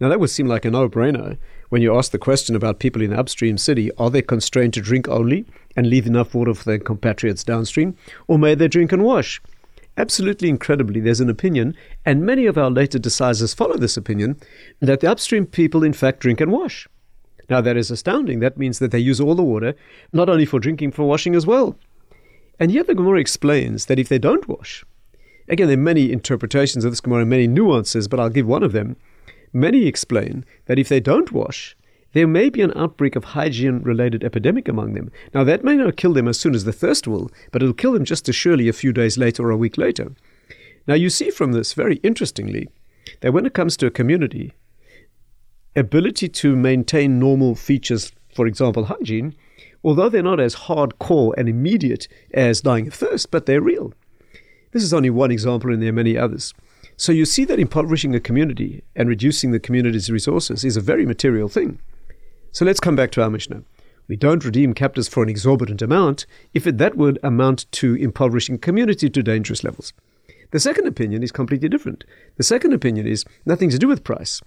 Now, 0.00 0.08
that 0.08 0.20
would 0.20 0.30
seem 0.30 0.46
like 0.46 0.64
a 0.64 0.70
no 0.70 0.88
brainer 0.88 1.38
when 1.68 1.82
you 1.82 1.96
ask 1.96 2.12
the 2.12 2.18
question 2.18 2.54
about 2.54 2.78
people 2.78 3.02
in 3.02 3.10
the 3.10 3.18
upstream 3.18 3.58
city 3.58 3.90
are 3.98 4.10
they 4.10 4.22
constrained 4.22 4.74
to 4.74 4.80
drink 4.80 5.08
only 5.08 5.44
and 5.76 5.88
leave 5.88 6.06
enough 6.06 6.34
water 6.34 6.54
for 6.54 6.64
their 6.64 6.78
compatriots 6.78 7.44
downstream, 7.44 7.96
or 8.28 8.38
may 8.38 8.54
they 8.54 8.68
drink 8.68 8.92
and 8.92 9.04
wash? 9.04 9.40
Absolutely 9.96 10.48
incredibly, 10.48 11.00
there's 11.00 11.20
an 11.20 11.30
opinion, 11.30 11.76
and 12.04 12.26
many 12.26 12.46
of 12.46 12.58
our 12.58 12.70
later 12.70 12.98
decisors 12.98 13.54
follow 13.54 13.76
this 13.76 13.96
opinion, 13.96 14.36
that 14.80 15.00
the 15.00 15.10
upstream 15.10 15.46
people 15.46 15.84
in 15.84 15.92
fact 15.92 16.20
drink 16.20 16.40
and 16.40 16.50
wash. 16.50 16.88
Now, 17.48 17.60
that 17.60 17.76
is 17.76 17.90
astounding. 17.90 18.40
That 18.40 18.56
means 18.56 18.78
that 18.78 18.90
they 18.90 18.98
use 18.98 19.20
all 19.20 19.34
the 19.34 19.42
water, 19.42 19.74
not 20.12 20.28
only 20.28 20.46
for 20.46 20.58
drinking, 20.58 20.92
for 20.92 21.04
washing 21.04 21.34
as 21.34 21.46
well. 21.46 21.76
And 22.58 22.70
yet 22.70 22.86
the 22.86 22.94
Gemara 22.94 23.20
explains 23.20 23.86
that 23.86 23.98
if 23.98 24.08
they 24.08 24.18
don't 24.18 24.48
wash, 24.48 24.84
again, 25.48 25.66
there 25.66 25.76
are 25.76 25.80
many 25.80 26.12
interpretations 26.12 26.84
of 26.84 26.92
this 26.92 27.00
Gemara, 27.00 27.26
many 27.26 27.46
nuances, 27.46 28.08
but 28.08 28.20
I'll 28.20 28.30
give 28.30 28.46
one 28.46 28.62
of 28.62 28.72
them. 28.72 28.96
Many 29.52 29.86
explain 29.86 30.44
that 30.66 30.78
if 30.78 30.88
they 30.88 31.00
don't 31.00 31.32
wash, 31.32 31.76
there 32.12 32.28
may 32.28 32.48
be 32.48 32.62
an 32.62 32.72
outbreak 32.76 33.16
of 33.16 33.24
hygiene 33.24 33.80
related 33.82 34.22
epidemic 34.22 34.68
among 34.68 34.94
them. 34.94 35.10
Now, 35.34 35.42
that 35.44 35.64
may 35.64 35.76
not 35.76 35.96
kill 35.96 36.12
them 36.12 36.28
as 36.28 36.38
soon 36.38 36.54
as 36.54 36.64
the 36.64 36.72
thirst 36.72 37.08
will, 37.08 37.30
but 37.50 37.60
it'll 37.60 37.74
kill 37.74 37.92
them 37.92 38.04
just 38.04 38.28
as 38.28 38.36
surely 38.36 38.68
a 38.68 38.72
few 38.72 38.92
days 38.92 39.18
later 39.18 39.44
or 39.44 39.50
a 39.50 39.56
week 39.56 39.76
later. 39.76 40.12
Now, 40.86 40.94
you 40.94 41.10
see 41.10 41.30
from 41.30 41.52
this, 41.52 41.72
very 41.72 41.96
interestingly, 41.96 42.68
that 43.20 43.32
when 43.32 43.46
it 43.46 43.54
comes 43.54 43.76
to 43.78 43.86
a 43.86 43.90
community, 43.90 44.52
ability 45.74 46.28
to 46.28 46.54
maintain 46.54 47.18
normal 47.18 47.56
features, 47.56 48.12
for 48.32 48.46
example, 48.46 48.84
hygiene, 48.84 49.34
although 49.84 50.08
they're 50.08 50.22
not 50.22 50.40
as 50.40 50.56
hardcore 50.56 51.34
and 51.36 51.48
immediate 51.48 52.08
as 52.32 52.62
dying 52.62 52.86
of 52.86 52.94
thirst, 52.94 53.30
but 53.30 53.46
they're 53.46 53.60
real. 53.60 53.92
This 54.72 54.82
is 54.82 54.94
only 54.94 55.10
one 55.10 55.30
example, 55.30 55.72
and 55.72 55.82
there 55.82 55.90
are 55.90 55.92
many 55.92 56.18
others. 56.18 56.54
So 56.96 57.12
you 57.12 57.24
see 57.24 57.44
that 57.44 57.58
impoverishing 57.58 58.14
a 58.14 58.20
community 58.20 58.82
and 58.96 59.08
reducing 59.08 59.50
the 59.50 59.60
community's 59.60 60.10
resources 60.10 60.64
is 60.64 60.76
a 60.76 60.80
very 60.80 61.04
material 61.04 61.48
thing. 61.48 61.80
So 62.52 62.64
let's 62.64 62.80
come 62.80 62.96
back 62.96 63.10
to 63.12 63.22
our 63.22 63.30
Mishnah. 63.30 63.62
We 64.06 64.16
don't 64.16 64.44
redeem 64.44 64.74
captives 64.74 65.08
for 65.08 65.22
an 65.22 65.28
exorbitant 65.28 65.82
amount 65.82 66.26
if 66.52 66.66
it, 66.66 66.78
that 66.78 66.96
would 66.96 67.18
amount 67.22 67.70
to 67.72 67.94
impoverishing 67.94 68.58
community 68.58 69.08
to 69.10 69.22
dangerous 69.22 69.64
levels. 69.64 69.92
The 70.50 70.60
second 70.60 70.86
opinion 70.86 71.22
is 71.22 71.32
completely 71.32 71.68
different. 71.68 72.04
The 72.36 72.44
second 72.44 72.72
opinion 72.72 73.06
is 73.06 73.24
nothing 73.44 73.70
to 73.70 73.78
do 73.78 73.88
with 73.88 74.04
price. 74.04 74.40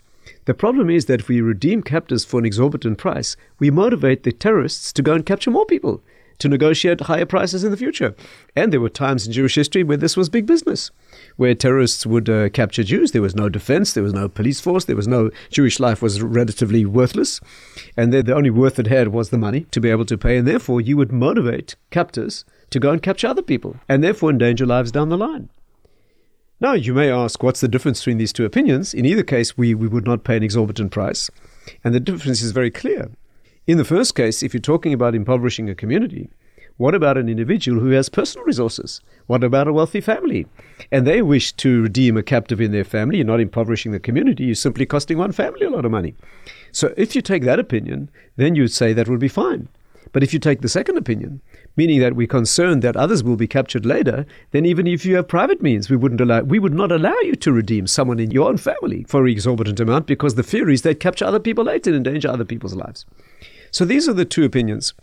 The 0.45 0.53
problem 0.53 0.89
is 0.89 1.05
that 1.05 1.21
if 1.21 1.27
we 1.27 1.41
redeem 1.41 1.83
captives 1.83 2.25
for 2.25 2.39
an 2.39 2.45
exorbitant 2.45 2.97
price, 2.97 3.35
we 3.59 3.71
motivate 3.71 4.23
the 4.23 4.31
terrorists 4.31 4.93
to 4.93 5.01
go 5.01 5.13
and 5.13 5.25
capture 5.25 5.51
more 5.51 5.65
people, 5.65 6.01
to 6.39 6.47
negotiate 6.47 7.01
higher 7.01 7.25
prices 7.25 7.63
in 7.63 7.71
the 7.71 7.77
future. 7.77 8.15
And 8.55 8.71
there 8.71 8.79
were 8.79 8.89
times 8.89 9.25
in 9.25 9.33
Jewish 9.33 9.55
history 9.55 9.83
where 9.83 9.97
this 9.97 10.15
was 10.15 10.29
big 10.29 10.45
business, 10.45 10.91
where 11.35 11.55
terrorists 11.55 12.05
would 12.05 12.29
uh, 12.29 12.49
capture 12.49 12.83
Jews. 12.83 13.11
There 13.11 13.21
was 13.21 13.35
no 13.35 13.49
defense, 13.49 13.93
there 13.93 14.03
was 14.03 14.13
no 14.13 14.29
police 14.29 14.59
force, 14.59 14.85
there 14.85 14.95
was 14.95 15.07
no 15.07 15.31
Jewish 15.49 15.79
life 15.79 16.01
was 16.01 16.21
relatively 16.21 16.85
worthless, 16.85 17.39
and 17.95 18.13
the 18.13 18.35
only 18.35 18.49
worth 18.51 18.79
it 18.79 18.87
had 18.87 19.09
was 19.09 19.29
the 19.29 19.37
money 19.37 19.65
to 19.71 19.81
be 19.81 19.89
able 19.89 20.05
to 20.05 20.17
pay. 20.17 20.37
And 20.37 20.47
therefore, 20.47 20.81
you 20.81 20.97
would 20.97 21.11
motivate 21.11 21.75
captors 21.89 22.45
to 22.69 22.79
go 22.79 22.91
and 22.91 23.01
capture 23.01 23.27
other 23.27 23.41
people, 23.41 23.77
and 23.89 24.03
therefore 24.03 24.29
endanger 24.29 24.65
lives 24.65 24.91
down 24.91 25.09
the 25.09 25.17
line. 25.17 25.49
Now, 26.59 26.73
you 26.73 26.95
may 26.95 27.11
ask, 27.11 27.43
what's 27.43 27.61
the 27.61 27.67
difference 27.67 27.99
between 27.99 28.17
these 28.17 28.33
two 28.33 28.43
opinions? 28.43 28.93
In 28.93 29.05
either 29.05 29.21
case, 29.21 29.55
we, 29.55 29.75
we 29.75 29.87
would 29.87 30.05
not 30.05 30.23
pay 30.23 30.37
an 30.37 30.43
exorbitant 30.43 30.91
price. 30.91 31.29
And 31.83 31.93
the 31.93 31.99
difference 31.99 32.41
is 32.41 32.51
very 32.51 32.71
clear. 32.71 33.11
In 33.67 33.77
the 33.77 33.85
first 33.85 34.15
case, 34.15 34.41
if 34.41 34.55
you're 34.55 34.61
talking 34.61 34.91
about 34.91 35.13
impoverishing 35.13 35.69
a 35.69 35.75
community, 35.75 36.31
what 36.77 36.95
about 36.95 37.17
an 37.17 37.29
individual 37.29 37.79
who 37.79 37.91
has 37.91 38.09
personal 38.09 38.45
resources? 38.45 39.01
What 39.27 39.43
about 39.43 39.67
a 39.67 39.73
wealthy 39.73 40.01
family? 40.01 40.47
And 40.91 41.05
they 41.05 41.21
wish 41.21 41.53
to 41.53 41.83
redeem 41.83 42.17
a 42.17 42.23
captive 42.23 42.59
in 42.59 42.71
their 42.71 42.83
family. 42.83 43.17
You're 43.17 43.27
not 43.27 43.39
impoverishing 43.39 43.91
the 43.91 43.99
community, 43.99 44.45
you're 44.45 44.55
simply 44.55 44.87
costing 44.87 45.19
one 45.19 45.33
family 45.33 45.65
a 45.65 45.69
lot 45.69 45.85
of 45.85 45.91
money. 45.91 46.15
So 46.71 46.93
if 46.97 47.15
you 47.15 47.21
take 47.21 47.43
that 47.43 47.59
opinion, 47.59 48.09
then 48.35 48.55
you'd 48.55 48.71
say 48.71 48.93
that 48.93 49.07
would 49.07 49.19
be 49.19 49.27
fine. 49.27 49.69
But 50.11 50.23
if 50.23 50.33
you 50.33 50.39
take 50.39 50.61
the 50.61 50.69
second 50.69 50.97
opinion, 50.97 51.41
meaning 51.75 51.99
that 51.99 52.15
we're 52.15 52.27
concerned 52.27 52.81
that 52.81 52.95
others 52.95 53.23
will 53.23 53.35
be 53.35 53.47
captured 53.47 53.85
later, 53.85 54.25
then 54.51 54.65
even 54.65 54.87
if 54.87 55.05
you 55.05 55.15
have 55.15 55.27
private 55.27 55.61
means, 55.61 55.89
we 55.89 55.97
wouldn't 55.97 56.21
allow 56.21 56.41
we 56.41 56.59
would 56.59 56.73
not 56.73 56.91
allow 56.91 57.15
you 57.23 57.35
to 57.35 57.51
redeem 57.51 57.87
someone 57.87 58.19
in 58.19 58.31
your 58.31 58.49
own 58.49 58.57
family 58.57 59.05
for 59.07 59.25
an 59.25 59.31
exorbitant 59.31 59.79
amount 59.79 60.07
because 60.07 60.35
the 60.35 60.43
fear 60.43 60.69
is 60.69 60.81
they'd 60.81 60.99
capture 60.99 61.25
other 61.25 61.39
people 61.39 61.65
later 61.65 61.89
and 61.89 62.07
endanger 62.07 62.29
other 62.29 62.45
people's 62.45 62.75
lives. 62.75 63.05
So 63.71 63.85
these 63.85 64.07
are 64.07 64.13
the 64.13 64.25
two 64.25 64.43
opinions. 64.43 64.93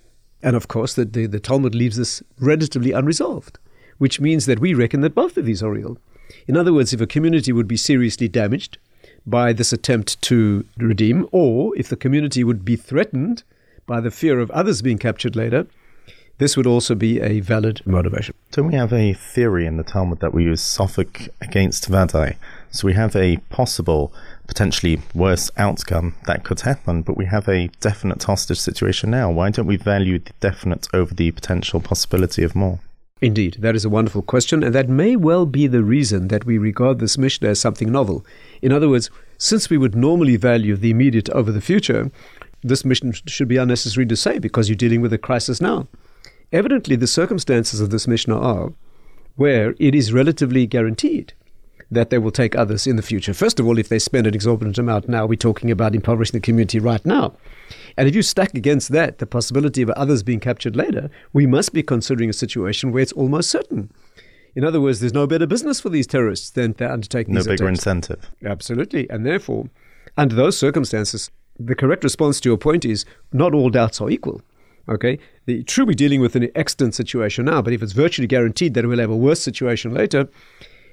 And 0.43 0.57
of 0.57 0.69
course, 0.69 0.95
the, 0.95 1.05
the, 1.05 1.27
the 1.27 1.41
Talmud 1.41 1.75
leaves 1.75 1.97
this 1.97 2.23
relatively 2.39 2.93
unresolved, 2.93 3.59
which 3.99 4.21
means 4.21 4.47
that 4.47 4.59
we 4.59 4.75
reckon 4.75 5.01
that 5.01 5.15
both 5.15 5.37
of 5.37 5.47
these 5.47 5.63
are 5.63 5.71
real. 5.71 5.99
In 6.47 6.57
other 6.57 6.73
words, 6.73 6.93
if 6.93 7.01
a 7.01 7.07
community 7.07 7.53
would 7.53 7.69
be 7.69 7.77
seriously 7.77 8.29
damaged 8.29 8.79
by 9.27 9.53
this 9.53 9.73
attempt 9.73 10.21
to 10.23 10.67
redeem, 10.77 11.27
or 11.33 11.77
if 11.79 11.89
the 11.89 11.97
community 11.97 12.45
would 12.45 12.65
be 12.65 12.77
threatened 12.77 13.43
by 13.87 14.01
the 14.01 14.11
fear 14.11 14.41
of 14.41 14.51
others 14.51 14.83
being 14.83 14.99
captured 14.99 15.37
later, 15.37 15.67
this 16.39 16.57
would 16.57 16.67
also 16.67 16.95
be 16.95 17.21
a 17.21 17.41
valid 17.41 17.81
motivation. 17.87 18.35
Don't 18.51 18.67
we 18.67 18.75
have 18.75 18.93
a 18.93 19.13
theory 19.13 19.67
in 19.67 19.77
the 19.77 19.85
Talmud 19.85 20.21
that 20.21 20.35
we 20.35 20.45
use 20.45 20.61
Safek 20.61 21.29
against 21.41 21.89
Vadai? 21.91 22.37
So 22.71 22.87
we 22.87 22.95
have 22.95 23.15
a 23.15 23.37
possible, 23.51 24.13
potentially 24.49 25.01
worse 25.15 25.51
outcome 25.57 26.17
that 26.27 26.43
could 26.43 26.61
happen, 26.61 27.03
but 27.03 27.17
we 27.17 27.27
have 27.27 27.49
a 27.49 27.69
definite 27.81 28.23
hostage 28.25 28.59
situation 28.59 29.11
now. 29.11 29.31
Why 29.31 29.51
don't 29.51 29.67
we 29.67 29.77
value 29.77 30.19
the 30.19 30.33
definite 30.41 30.89
over 30.93 31.15
the 31.15 31.31
potential 31.31 31.81
possibility 31.81 32.43
of 32.43 32.57
more? 32.57 32.81
Indeed, 33.21 33.59
that 33.61 33.77
is 33.77 33.85
a 33.85 33.89
wonderful 33.89 34.23
question, 34.23 34.65
and 34.65 34.75
that 34.75 34.89
may 34.89 35.15
well 35.15 35.47
be 35.47 35.69
the 35.69 35.85
reason 35.85 36.29
that 36.29 36.45
we 36.45 36.59
regard 36.59 36.99
this 36.99 37.17
Mishnah 37.17 37.51
as 37.51 37.61
something 37.61 37.93
novel. 37.93 38.27
In 38.61 38.73
other 38.73 38.89
words, 38.89 39.09
since 39.39 39.71
we 39.71 39.79
would 39.79 39.95
normally 39.95 40.37
value 40.37 40.77
the 40.77 40.91
immediate 40.91 41.31
over 41.31 41.53
the 41.53 41.61
future, 41.61 42.11
this 42.65 42.85
Mishnah 42.85 43.13
should 43.27 43.47
be 43.47 43.59
unnecessary 43.59 44.07
to 44.07 44.17
say 44.17 44.39
because 44.39 44.69
you're 44.69 44.77
dealing 44.77 45.03
with 45.03 45.13
a 45.13 45.19
crisis 45.19 45.61
now. 45.61 45.87
Evidently, 46.51 46.97
the 46.97 47.07
circumstances 47.07 47.81
of 47.81 47.91
this 47.91 48.09
Mishnah 48.09 48.39
are 48.39 48.73
where 49.37 49.75
it 49.79 49.95
is 49.95 50.13
relatively 50.13 50.67
guaranteed 50.67 51.35
that 51.91 52.11
they 52.11 52.19
will 52.19 52.31
take 52.31 52.57
others 52.57 52.87
in 52.87 52.97
the 52.97 53.03
future. 53.03 53.35
First 53.35 53.61
of 53.61 53.67
all, 53.67 53.79
if 53.79 53.89
they 53.89 53.99
spend 53.99 54.27
an 54.27 54.35
exorbitant 54.35 54.79
amount 54.79 55.09
now, 55.09 55.27
we're 55.27 55.37
talking 55.37 55.71
about 55.71 55.95
impoverishing 55.95 56.33
the 56.33 56.41
community 56.41 56.79
right 56.79 57.05
now. 57.05 57.35
And 57.97 58.09
if 58.09 58.15
you 58.15 58.23
stack 58.23 58.55
against 58.55 58.91
that 58.93 59.19
the 59.19 59.27
possibility 59.27 59.83
of 59.83 59.91
others 59.91 60.23
being 60.23 60.41
captured 60.41 60.75
later, 60.75 61.11
we 61.33 61.47
must 61.47 61.73
be 61.73 61.83
considering 61.83 62.31
a 62.31 62.33
situation 62.33 62.93
where 62.93 63.03
it's 63.03 63.13
almost 63.13 63.51
certain. 63.51 63.91
In 64.57 64.65
other 64.65 64.81
words, 64.81 65.01
there's 65.01 65.13
no 65.13 65.27
better 65.27 65.47
business 65.47 65.81
for 65.81 65.91
these 65.91 66.07
terrorists 66.07 66.51
than 66.51 66.75
to 66.75 66.91
undertake 66.91 67.29
no 67.29 67.41
bigger 67.41 67.67
attacks. 67.67 67.81
incentive. 67.81 68.31
Absolutely. 68.45 69.11
And 69.11 69.27
therefore, 69.27 69.69
under 70.17 70.35
those 70.35 70.57
circumstances, 70.57 71.31
the 71.59 71.75
correct 71.75 72.05
response 72.05 72.41
to 72.41 72.49
your 72.49 72.59
point 72.59 72.85
is 72.85 73.05
not 73.33 73.55
all 73.55 73.71
doubts 73.71 74.01
are 74.01 74.11
equal. 74.11 74.43
Okay, 74.89 75.19
the, 75.47 75.63
true 75.63 75.87
we're 75.87 75.95
dealing 75.95 76.21
with 76.21 76.37
an 76.37 76.51
excellent 76.55 76.95
situation 76.95 77.47
now, 77.47 77.63
but 77.63 77.73
if 77.73 77.83
it's 77.83 77.93
virtually 77.93 78.27
guaranteed 78.27 78.75
that 78.75 78.87
we'll 78.87 78.99
have 78.99 79.11
a 79.11 79.17
worse 79.17 79.41
situation 79.41 79.95
later, 79.95 80.29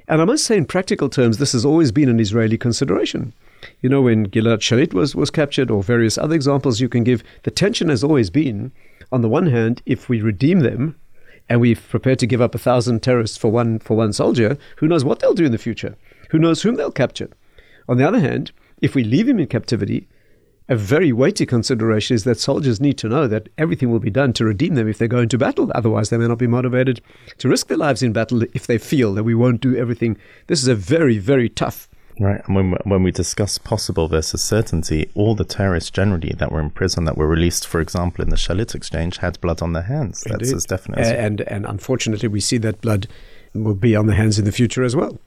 and 0.08 0.22
I 0.22 0.26
must 0.26 0.46
say, 0.46 0.58
in 0.58 0.66
practical 0.66 1.10
terms, 1.10 1.38
this 1.38 1.52
has 1.52 1.66
always 1.66 1.92
been 1.92 2.10
an 2.10 2.20
Israeli 2.20 2.58
consideration. 2.58 3.34
You 3.82 3.90
know, 3.90 4.02
when 4.02 4.28
Gilad 4.28 4.60
Shalit 4.60 4.94
was, 4.94 5.16
was 5.16 5.30
captured, 5.30 5.70
or 5.70 5.84
various 5.84 6.18
other 6.18 6.36
examples 6.36 6.80
you 6.80 6.90
can 6.90 7.04
give, 7.04 7.24
the 7.44 7.52
tension 7.52 7.90
has 7.90 8.04
always 8.04 8.30
been, 8.30 8.72
on 9.12 9.22
the 9.22 9.30
one 9.30 9.48
hand, 9.48 9.82
if 9.86 10.10
we 10.10 10.22
redeem 10.22 10.62
them 10.62 10.96
and 11.50 11.60
we've 11.60 11.88
prepared 11.90 12.20
to 12.20 12.28
give 12.28 12.42
up 12.42 12.56
a 12.56 12.60
thousand 12.60 13.02
terrorists 13.02 13.38
for 13.38 13.52
one 13.52 13.80
for 13.80 13.96
one 13.98 14.14
soldier, 14.14 14.58
who 14.78 14.88
knows 14.88 15.04
what 15.04 15.20
they'll 15.20 15.34
do 15.34 15.46
in 15.46 15.52
the 15.52 15.58
future? 15.58 15.96
Who 16.30 16.40
knows 16.40 16.62
whom 16.62 16.76
they'll 16.76 16.92
capture? 16.92 17.30
On 17.90 17.98
the 17.98 18.08
other 18.08 18.20
hand, 18.20 18.52
if 18.82 18.96
we 18.96 19.04
leave 19.04 19.28
him 19.28 19.40
in 19.40 19.48
captivity, 19.48 20.08
a 20.70 20.76
very 20.76 21.12
weighty 21.12 21.46
consideration 21.46 22.16
is 22.16 22.24
that 22.24 22.40
soldiers 22.40 22.80
need 22.80 22.98
to 23.00 23.10
know 23.10 23.28
that 23.28 23.50
everything 23.58 23.92
will 23.92 24.00
be 24.00 24.10
done 24.10 24.34
to 24.34 24.46
redeem 24.46 24.76
them 24.76 24.88
if 24.88 24.98
they 24.98 25.08
go 25.08 25.20
into 25.20 25.38
battle. 25.38 25.72
Otherwise, 25.76 26.10
they 26.10 26.18
may 26.18 26.28
not 26.28 26.38
be 26.38 26.48
motivated 26.48 27.02
to 27.40 27.50
risk 27.50 27.68
their 27.68 27.78
lives 27.78 28.02
in 28.02 28.14
battle 28.14 28.44
if 28.54 28.68
they 28.68 28.78
feel 28.78 29.14
that 29.14 29.24
we 29.24 29.36
won't 29.36 29.62
do 29.62 29.76
everything. 29.76 30.18
This 30.48 30.62
is 30.62 30.68
a 30.68 30.76
very, 30.76 31.18
very 31.18 31.50
tough 31.50 31.90
Right. 32.22 32.42
And 32.46 32.56
when, 32.56 32.72
when 32.84 33.02
we 33.02 33.12
discuss 33.12 33.58
possible 33.58 34.08
versus 34.08 34.44
certainty, 34.44 35.10
all 35.16 35.34
the 35.34 35.44
terrorists 35.44 35.90
generally 35.90 36.34
that 36.38 36.52
were 36.52 36.60
in 36.60 36.70
prison 36.70 37.06
that 37.06 37.18
were 37.18 37.28
released, 37.28 37.68
for 37.68 37.82
example, 37.82 38.24
in 38.24 38.30
the 38.30 38.36
Shalit 38.36 38.76
exchange, 38.76 39.18
had 39.18 39.42
blood 39.42 39.62
on 39.62 39.74
their 39.74 39.84
hands. 39.84 40.22
That's 40.22 40.44
Indeed. 40.44 40.56
as 40.56 40.66
definite 40.66 41.00
as 41.00 41.12
and, 41.12 41.42
and 41.42 41.66
unfortunately, 41.66 42.28
we 42.28 42.40
see 42.40 42.60
that 42.60 42.82
blood 42.82 43.08
will 43.54 43.74
be 43.74 43.96
on 43.96 44.06
the 44.06 44.14
hands 44.16 44.38
in 44.38 44.46
the 44.46 44.52
future 44.52 44.84
as 44.84 44.96
well. 44.96 45.20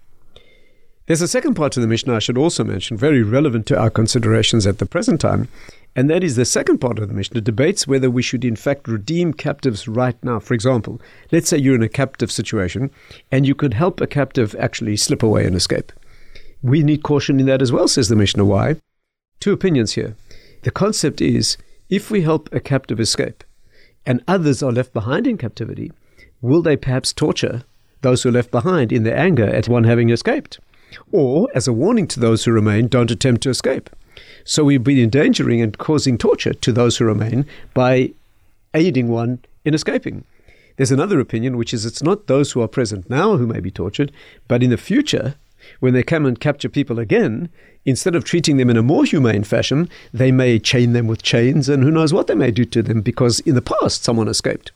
There's 1.07 1.20
a 1.20 1.28
second 1.28 1.52
part 1.52 1.72
to 1.72 1.80
the 1.80 1.86
Mishnah 1.86 2.14
I 2.14 2.18
should 2.18 2.38
also 2.38 2.64
mention, 2.64 2.96
very 2.96 3.22
relevant 3.22 3.66
to 3.66 3.78
our 3.78 3.90
considerations 3.90 4.66
at 4.66 4.78
the 4.78 4.86
present 4.86 5.20
time, 5.20 5.48
and 5.94 6.09
that 6.09 6.24
is 6.24 6.34
the 6.34 6.46
second 6.46 6.78
part 6.78 6.98
of 6.98 7.09
the 7.09 7.14
Mishnah 7.14 7.42
debates 7.42 7.86
whether 7.86 8.09
we 8.09 8.22
should 8.22 8.42
in 8.42 8.57
fact 8.57 8.88
redeem 8.88 9.34
captives 9.34 9.86
right 9.86 10.16
now. 10.24 10.38
For 10.38 10.55
example, 10.55 11.02
let's 11.30 11.50
say 11.50 11.59
you're 11.59 11.74
in 11.74 11.82
a 11.82 11.90
captive 11.90 12.32
situation 12.32 12.90
and 13.30 13.46
you 13.46 13.55
could 13.55 13.74
help 13.74 14.00
a 14.00 14.07
captive 14.07 14.57
actually 14.59 14.96
slip 14.96 15.22
away 15.22 15.44
and 15.44 15.55
escape. 15.55 15.92
We 16.62 16.82
need 16.82 17.02
caution 17.02 17.38
in 17.38 17.44
that 17.46 17.61
as 17.61 17.70
well, 17.70 17.86
says 17.86 18.09
the 18.09 18.16
Mishnah. 18.16 18.46
Why? 18.46 18.76
Two 19.40 19.52
opinions 19.52 19.92
here. 19.92 20.16
The 20.62 20.70
concept 20.70 21.20
is 21.20 21.59
if 21.90 22.11
we 22.11 22.22
help 22.22 22.48
a 22.50 22.61
captive 22.61 22.98
escape 22.98 23.44
and 24.07 24.24
others 24.26 24.62
are 24.62 24.72
left 24.72 24.94
behind 24.94 25.26
in 25.26 25.36
captivity, 25.36 25.92
will 26.40 26.62
they 26.62 26.78
perhaps 26.78 27.12
torture 27.12 27.64
those 28.00 28.22
who 28.22 28.30
are 28.30 28.32
left 28.32 28.50
behind 28.50 28.90
in 28.90 29.02
their 29.02 29.18
anger 29.18 29.44
at 29.44 29.68
one 29.68 29.84
having 29.84 30.09
escaped? 30.09 30.59
Or, 31.12 31.49
as 31.55 31.68
a 31.68 31.72
warning 31.72 32.07
to 32.09 32.20
those 32.20 32.45
who 32.45 32.53
remain, 32.53 32.88
don't 32.88 33.11
attempt 33.11 33.42
to 33.42 33.51
escape. 33.51 33.90
So 34.45 34.64
we've 34.64 34.84
been 34.84 34.99
endangering 34.99 35.61
and 35.61 35.76
causing 35.78 36.18
torture 36.18 36.55
to 36.55 36.72
those 36.72 36.99
who 36.99 37.05
remain 37.05 37.47
by 37.72 38.12
aiding 38.74 39.09
one 39.09 39.40
in 39.64 39.74
escaping. 39.74 40.24
There's 40.76 40.90
another 40.90 41.20
opinion, 41.20 41.57
which 41.57 41.72
is 41.72 41.86
it's 41.86 42.03
not 42.03 42.26
those 42.26 42.53
who 42.53 42.61
are 42.61 42.68
present 42.68 43.09
now 43.09 43.36
who 43.36 43.47
may 43.47 43.61
be 43.61 43.70
tortured, 43.70 44.12
but 44.49 44.62
in 44.62 44.70
the 44.70 44.76
future, 44.76 45.36
when 45.80 45.95
they 45.95 46.03
come 46.03 46.26
and 46.26 46.38
capture 46.38 46.68
people 46.68 46.99
again, 46.99 47.49
instead 47.84 48.14
of 48.14 48.24
treating 48.24 48.57
them 48.57 48.68
in 48.70 48.76
a 48.76 48.82
more 48.82 49.05
humane 49.05 49.45
fashion, 49.45 49.88
they 50.12 50.32
may 50.32 50.59
chain 50.59 50.92
them 50.92 51.07
with 51.07 51.22
chains 51.22 51.68
and 51.68 51.82
who 51.82 51.90
knows 51.90 52.12
what 52.12 52.26
they 52.26 52.34
may 52.34 52.51
do 52.51 52.64
to 52.64 52.82
them 52.82 53.01
because 53.01 53.40
in 53.40 53.55
the 53.55 53.62
past 53.62 54.05
someone 54.05 54.28
escaped. 54.28 54.72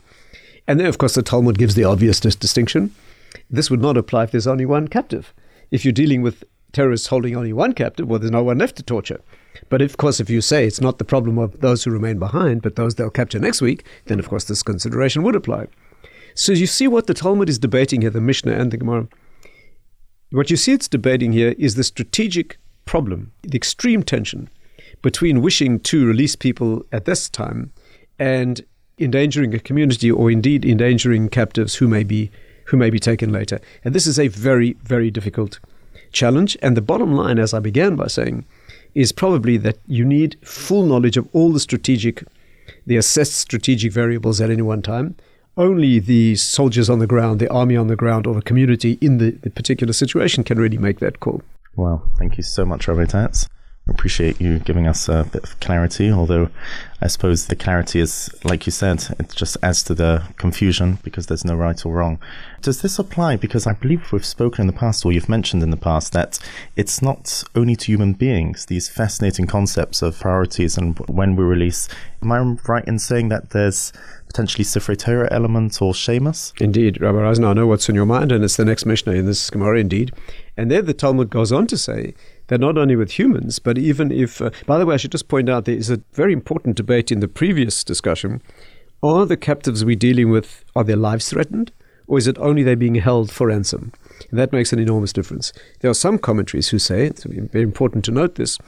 And 0.66 0.79
then, 0.79 0.87
of 0.87 0.99
course, 0.99 1.14
the 1.14 1.23
Talmud 1.23 1.59
gives 1.59 1.75
the 1.75 1.85
obvious 1.85 2.21
distinction. 2.21 2.95
This 3.51 3.71
would 3.71 3.83
not 3.83 3.97
apply 3.97 4.25
if 4.25 4.31
there's 4.31 4.47
only 4.47 4.66
one 4.66 4.89
captive. 4.89 5.33
If 5.71 5.85
you're 5.85 5.93
dealing 5.93 6.23
with 6.23 6.45
terrorists 6.73 7.09
holding 7.09 7.37
only 7.37 7.53
one 7.53 7.73
captive, 7.73 8.07
well, 8.07 8.19
there's 8.19 8.31
no 8.31 8.43
one 8.43 8.59
left 8.59 8.77
to 8.77 8.83
torture. 8.83 9.21
But 9.69 9.83
of 9.83 9.97
course, 9.97 10.21
if 10.21 10.31
you 10.31 10.41
say 10.41 10.66
it's 10.66 10.81
not 10.81 10.99
the 10.99 11.05
problem 11.05 11.39
of 11.39 11.61
those 11.61 11.85
who 11.85 11.91
remain 11.91 12.19
behind, 12.19 12.62
but 12.62 12.77
those 12.77 12.95
they'll 12.95 13.11
capture 13.11 13.39
next 13.39 13.61
week, 13.61 13.85
then 14.07 14.19
of 14.19 14.29
course 14.29 14.45
this 14.45 14.62
consideration 14.62 15.23
would 15.23 15.37
apply. 15.37 15.66
So 16.35 16.53
you 16.53 16.66
see 16.66 16.87
what 16.87 17.07
the 17.07 17.14
Talmud 17.14 17.49
is 17.49 17.59
debating 17.59 18.03
here, 18.03 18.11
the 18.11 18.21
Mishnah 18.21 18.53
and 18.53 18.71
the 18.71 18.77
Gemara. 18.77 19.09
What 20.31 20.51
you 20.51 20.57
see 20.57 20.73
it's 20.73 20.89
debating 20.89 21.33
here 21.33 21.55
is 21.59 21.75
the 21.75 21.85
strategic 21.85 22.59
problem, 22.85 23.33
the 23.43 23.57
extreme 23.57 24.03
tension 24.03 24.49
between 25.03 25.43
wishing 25.43 25.81
to 25.81 26.07
release 26.07 26.37
people 26.37 26.85
at 26.93 27.05
this 27.05 27.29
time 27.29 27.73
and 28.19 28.64
endangering 28.99 29.55
a 29.55 29.59
community 29.59 30.11
or 30.11 30.31
indeed 30.31 30.64
endangering 30.64 31.29
captives 31.29 31.77
who 31.77 31.89
may 31.89 32.05
be 32.05 32.31
who 32.69 32.77
may 32.77 32.91
be 32.91 32.99
taken 32.99 33.33
later. 33.33 33.61
And 33.85 33.95
this 33.95 34.07
is 34.07 34.19
a 34.19 34.29
very, 34.29 34.75
very 34.83 35.11
difficult 35.11 35.59
challenge. 36.12 36.57
And 36.62 36.77
the 36.77 36.83
bottom 36.83 37.14
line, 37.14 37.39
as 37.39 37.55
I 37.55 37.61
began 37.61 37.97
by 37.97 38.09
saying, 38.09 38.45
is 38.95 39.12
probably 39.12 39.57
that 39.59 39.79
you 39.87 40.05
need 40.05 40.37
full 40.43 40.85
knowledge 40.85 41.16
of 41.16 41.29
all 41.33 41.53
the 41.53 41.61
strategic, 41.61 42.25
the 42.87 42.97
assessed 42.97 43.37
strategic 43.37 43.93
variables 43.93 44.41
at 44.41 44.51
any 44.51 44.62
one 44.62 44.83
time. 44.83 45.16
Only 45.57 45.99
the 45.99 46.37
soldiers 46.37 46.89
on 46.89 46.99
the 46.99 47.07
ground, 47.07 47.41
the 47.41 47.51
army 47.51 47.77
on 47.77 47.89
the 47.89 47.97
ground, 47.97 48.27
or 48.27 48.35
the 48.35 48.43
community 48.43 48.99
in 49.01 49.19
the, 49.19 49.31
the 49.31 49.51
particular 49.51 49.93
situation 49.93 50.45
can 50.45 50.59
really 50.59 50.79
make 50.79 51.01
that 51.01 51.21
call. 51.21 51.43
Well, 51.75 52.09
thank 52.16 52.37
you 52.37 52.43
so 52.43 52.64
much, 52.64 52.87
Rabbi 52.87 53.07
Tatz. 53.07 53.49
Appreciate 53.89 54.41
you 54.41 54.59
giving 54.59 54.86
us 54.86 55.09
a 55.09 55.24
bit 55.32 55.45
of 55.45 55.59
clarity, 55.61 56.11
although 56.11 56.51
I 57.01 57.07
suppose 57.07 57.47
the 57.47 57.57
clarity 57.57 58.01
is, 58.01 58.28
like 58.45 58.66
you 58.66 58.72
said, 58.72 59.05
it 59.18 59.30
just 59.34 59.57
adds 59.62 59.82
to 59.84 59.95
the 59.95 60.24
confusion 60.36 60.99
because 61.03 61.26
there's 61.26 61.45
no 61.45 61.55
right 61.55 61.84
or 61.86 61.95
wrong. 61.95 62.18
Does 62.61 62.82
this 62.82 62.99
apply? 62.99 63.36
Because 63.36 63.66
I 63.66 63.72
believe 63.72 64.12
we've 64.12 64.24
spoken 64.24 64.62
in 64.62 64.66
the 64.66 64.72
past, 64.72 65.07
or 65.07 65.12
you've 65.12 65.28
mentioned 65.28 65.62
in 65.62 65.70
the 65.70 65.76
past, 65.76 66.12
that 66.12 66.39
it's 66.76 67.01
not 67.01 67.43
only 67.55 67.76
to 67.76 67.86
human 67.86 68.12
beings, 68.12 68.66
these 68.66 68.89
fascinating 68.89 69.47
concepts 69.47 70.03
of 70.03 70.18
priorities 70.18 70.76
and 70.76 70.99
when 71.09 71.34
we 71.34 71.45
release. 71.45 71.89
Am 72.22 72.32
I 72.32 72.41
right 72.66 72.84
in 72.84 72.99
saying 72.99 73.28
that 73.30 73.51
there's 73.51 73.93
potentially 74.26 74.64
Sifrei 74.64 74.99
Torah 74.99 75.28
element 75.30 75.80
or 75.80 75.95
Shemus? 75.95 76.53
Indeed, 76.61 77.01
Rabbi 77.01 77.18
Reisner, 77.18 77.49
I 77.49 77.53
know 77.55 77.66
what's 77.66 77.89
in 77.89 77.95
your 77.95 78.07
mind, 78.07 78.32
and 78.32 78.45
it's 78.45 78.57
the 78.57 78.64
next 78.64 78.84
Mishnah 78.84 79.14
in 79.14 79.26
this 79.26 79.49
Gemara, 79.51 79.80
indeed. 79.80 80.12
And 80.57 80.70
there 80.70 80.82
the 80.82 80.95
Talmud 80.95 81.30
goes 81.30 81.53
on 81.53 81.66
to 81.68 81.78
say 81.78 82.14
that 82.49 82.61
not 82.61 82.76
only 82.76 82.96
with 82.96 83.12
humans, 83.12 83.59
but 83.59 83.78
even 83.78 84.11
if, 84.11 84.42
uh, 84.42 84.51
by 84.66 84.78
the 84.78 84.84
way, 84.86 84.94
I 84.94 84.99
should 84.99 85.12
just 85.12 85.28
point 85.28 85.49
out 85.49 85.64
there 85.64 85.76
is 85.76 85.90
a 85.90 86.03
very 86.12 86.32
important 86.32 86.76
debate 86.76 87.12
in 87.12 87.20
the 87.20 87.28
previous 87.28 87.84
discussion. 87.84 88.42
Are 89.03 89.24
the 89.24 89.36
captives 89.36 89.84
we're 89.84 89.96
dealing 89.96 90.30
with, 90.30 90.64
are 90.74 90.84
their 90.84 90.96
lives 90.96 91.28
threatened? 91.28 91.72
Or 92.09 92.16
is 92.16 92.26
it 92.26 92.38
only 92.38 92.62
they're 92.62 92.74
being 92.74 92.94
held 92.94 93.30
for 93.30 93.49
ransom? 93.49 93.92
And 94.30 94.38
that 94.38 94.51
makes 94.51 94.72
an 94.72 94.78
enormous 94.78 95.12
difference. 95.12 95.53
There 95.80 95.90
are 95.90 95.94
some 95.94 96.18
commentaries 96.18 96.70
who 96.70 96.78
say, 96.78 97.05
it's 97.07 97.24
very 97.24 97.62
important 97.62 98.03
to 98.07 98.11
note 98.11 98.36
this, 98.36 98.59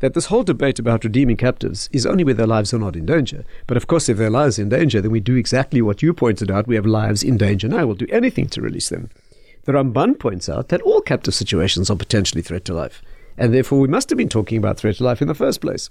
that 0.00 0.14
this 0.14 0.26
whole 0.26 0.42
debate 0.42 0.80
about 0.80 1.04
redeeming 1.04 1.36
captives 1.36 1.88
is 1.92 2.04
only 2.04 2.24
where 2.24 2.34
their 2.34 2.46
lives 2.46 2.74
are 2.74 2.78
not 2.78 2.96
in 2.96 3.06
danger. 3.06 3.44
But 3.68 3.76
of 3.76 3.86
course, 3.86 4.08
if 4.08 4.16
their 4.16 4.30
lives 4.30 4.58
are 4.58 4.62
in 4.62 4.68
danger, 4.68 5.00
then 5.00 5.12
we 5.12 5.20
do 5.20 5.36
exactly 5.36 5.80
what 5.80 6.02
you 6.02 6.12
pointed 6.12 6.50
out. 6.50 6.66
We 6.66 6.74
have 6.74 6.86
lives 6.86 7.22
in 7.22 7.36
danger 7.36 7.68
now. 7.68 7.86
We'll 7.86 7.94
do 7.94 8.08
anything 8.10 8.48
to 8.48 8.60
release 8.60 8.88
them. 8.88 9.10
The 9.64 9.72
Ramban 9.72 10.18
points 10.18 10.48
out 10.48 10.68
that 10.68 10.82
all 10.82 11.00
captive 11.00 11.34
situations 11.34 11.90
are 11.90 11.96
potentially 11.96 12.42
threat 12.42 12.64
to 12.64 12.74
life 12.74 13.00
and 13.38 13.54
therefore 13.54 13.80
we 13.80 13.88
must 13.88 14.10
have 14.10 14.16
been 14.16 14.28
talking 14.28 14.58
about 14.58 14.78
threat 14.78 14.96
to 14.96 15.04
life 15.04 15.22
in 15.22 15.28
the 15.28 15.34
first 15.34 15.60
place. 15.60 15.88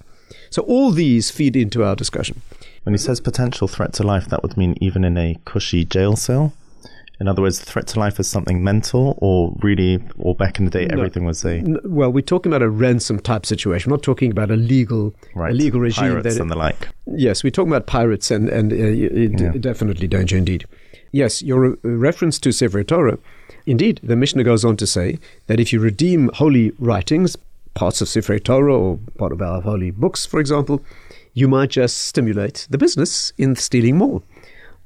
So 0.49 0.61
all 0.63 0.91
these 0.91 1.31
feed 1.31 1.55
into 1.55 1.83
our 1.83 1.95
discussion. 1.95 2.41
When 2.83 2.93
he 2.93 2.97
says 2.97 3.19
potential 3.21 3.67
threat 3.67 3.93
to 3.93 4.03
life, 4.03 4.27
that 4.29 4.43
would 4.43 4.57
mean 4.57 4.75
even 4.81 5.03
in 5.03 5.17
a 5.17 5.37
cushy 5.45 5.85
jail 5.85 6.15
cell. 6.15 6.53
In 7.19 7.27
other 7.27 7.41
words, 7.41 7.59
threat 7.59 7.87
to 7.87 7.99
life 7.99 8.19
is 8.19 8.27
something 8.29 8.63
mental, 8.63 9.17
or 9.19 9.55
really, 9.63 9.97
or 10.19 10.35
back 10.35 10.59
in 10.59 10.65
the 10.65 10.71
day, 10.71 10.85
No. 10.85 10.97
everything 10.99 11.25
was 11.25 11.43
a 11.43 11.63
Well, 11.83 12.11
we're 12.11 12.21
talking 12.21 12.51
about 12.51 12.61
a 12.61 12.69
ransom 12.69 13.19
type 13.19 13.43
situation. 13.43 13.89
We're 13.89 13.95
not 13.97 14.03
talking 14.03 14.29
about 14.29 14.51
a 14.51 14.55
legal, 14.55 15.15
right 15.33 15.51
a 15.51 15.55
legal 15.55 15.79
regime. 15.79 16.09
pirates 16.09 16.35
that, 16.35 16.41
and 16.41 16.51
the 16.51 16.55
like. 16.55 16.89
yes, 17.07 17.43
we're 17.43 17.49
talking 17.49 17.71
about 17.71 17.87
pirates 17.87 18.29
and 18.29 18.47
and 18.49 18.71
uh, 18.71 18.75
Yeah. 18.75 19.51
definitely 19.59 20.07
danger 20.07 20.37
indeed. 20.37 20.65
Yes, 21.11 21.41
your 21.41 21.65
uh, 21.65 21.75
reference 21.83 22.37
to 22.41 22.51
Sefer 22.51 22.83
Torah, 22.83 23.17
indeed, 23.68 23.99
the 24.01 24.15
Mishnah 24.15 24.43
goes 24.43 24.65
on 24.65 24.78
to 24.78 24.88
say 24.88 25.20
that 25.45 25.59
if 25.59 25.72
you 25.72 25.80
redeem 25.80 26.32
holy 26.34 26.72
writings, 26.80 27.38
parts 27.76 28.01
of 28.01 28.09
Sefer 28.09 28.39
Torah 28.39 28.76
or 28.76 28.99
part 29.18 29.32
of 29.32 29.41
our 29.41 29.61
holy 29.61 29.91
books, 29.91 30.26
for 30.26 30.39
example, 30.39 30.84
you 31.34 31.47
might 31.47 31.70
just 31.70 31.99
stimulate 31.99 32.65
the 32.70 32.78
business 32.80 33.32
in 33.38 33.55
stealing 33.55 33.97
more. 33.97 34.24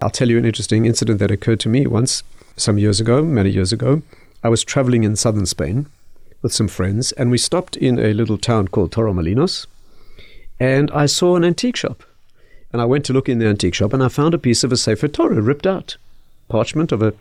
I'll 0.01 0.09
tell 0.09 0.29
you 0.29 0.37
an 0.37 0.45
interesting 0.45 0.85
incident 0.85 1.19
that 1.19 1.31
occurred 1.31 1.61
to 1.61 1.69
me 1.69 1.87
once, 1.87 2.23
some 2.57 2.77
years 2.77 2.99
ago, 2.99 3.23
many 3.23 3.49
years 3.49 3.71
ago. 3.71 4.01
I 4.43 4.49
was 4.49 4.63
traveling 4.63 5.03
in 5.03 5.15
southern 5.15 5.45
Spain 5.45 5.87
with 6.41 6.53
some 6.53 6.67
friends, 6.67 7.11
and 7.13 7.31
we 7.31 7.37
stopped 7.37 7.77
in 7.77 7.99
a 7.99 8.13
little 8.13 8.37
town 8.37 8.67
called 8.67 8.91
Torremolinos, 8.91 9.67
and 10.59 10.91
I 10.91 11.05
saw 11.05 11.35
an 11.35 11.45
antique 11.45 11.75
shop. 11.75 12.03
And 12.73 12.81
I 12.81 12.85
went 12.85 13.05
to 13.05 13.13
look 13.13 13.29
in 13.29 13.39
the 13.39 13.47
antique 13.47 13.75
shop, 13.75 13.93
and 13.93 14.03
I 14.03 14.07
found 14.07 14.33
a 14.33 14.39
piece 14.39 14.63
of 14.63 14.71
a 14.71 14.77
Sefer 14.77 15.07
Torah 15.07 15.41
ripped 15.41 15.67
out, 15.67 15.97
parchment 16.49 16.91
of 16.91 17.01
a 17.01 17.13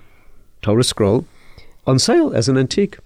Torah 0.63 0.85
scroll, 0.85 1.27
on 1.87 1.99
sale 1.99 2.33
as 2.35 2.49
an 2.49 2.59
antique. 2.59 2.99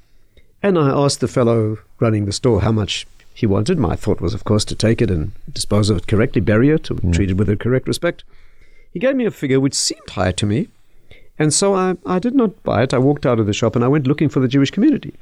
And 0.63 0.79
I 0.79 0.89
asked 0.91 1.21
the 1.21 1.29
fellow 1.29 1.79
running 2.01 2.25
the 2.25 2.33
store 2.33 2.63
how 2.63 2.73
much 2.73 3.07
he 3.35 3.47
wanted. 3.47 3.79
My 3.79 3.97
thought 3.97 4.21
was, 4.21 4.33
of 4.33 4.45
course, 4.45 4.65
to 4.67 4.75
take 4.75 5.03
it 5.03 5.11
and 5.11 5.33
dispose 5.53 5.91
of 5.91 5.99
it 5.99 6.07
correctly, 6.07 6.41
bury 6.41 6.71
it, 6.71 6.91
or 6.91 6.95
mm. 6.95 7.13
treat 7.13 7.31
it 7.31 7.37
with 7.37 7.49
the 7.49 7.57
correct 7.57 7.89
respect. 7.89 8.25
He 8.93 9.01
gave 9.01 9.17
me 9.17 9.27
a 9.27 9.31
figure 9.31 9.61
which 9.61 9.75
seemed 9.75 10.09
high 10.11 10.33
to 10.33 10.47
me, 10.47 10.69
and 11.39 11.53
so 11.53 11.75
I, 11.75 11.97
I 12.07 12.19
did 12.19 12.35
not 12.35 12.63
buy 12.63 12.85
it. 12.85 12.95
I 12.95 12.99
walked 12.99 13.27
out 13.27 13.41
of 13.41 13.47
the 13.47 13.53
shop 13.53 13.75
and 13.75 13.85
I 13.85 13.89
went 13.89 14.07
looking 14.07 14.29
for 14.29 14.41
the 14.41 14.49
Jewish 14.49 14.71
community. 14.71 15.15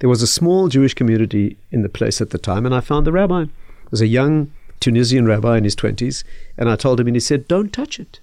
There 0.00 0.10
was 0.10 0.22
a 0.22 0.26
small 0.26 0.68
Jewish 0.68 0.94
community 0.94 1.56
in 1.72 1.82
the 1.82 1.88
place 1.88 2.20
at 2.20 2.30
the 2.30 2.38
time, 2.38 2.66
and 2.66 2.74
I 2.74 2.80
found 2.80 3.06
the 3.06 3.12
rabbi. 3.12 3.42
It 3.42 3.90
was 3.90 4.02
a 4.02 4.06
young 4.06 4.52
Tunisian 4.80 5.26
rabbi 5.26 5.56
in 5.56 5.64
his 5.64 5.76
20s, 5.76 6.24
and 6.58 6.68
I 6.68 6.76
told 6.76 7.00
him, 7.00 7.06
and 7.06 7.16
he 7.16 7.20
said, 7.20 7.48
Don't 7.48 7.72
touch 7.72 7.98
it. 7.98 8.20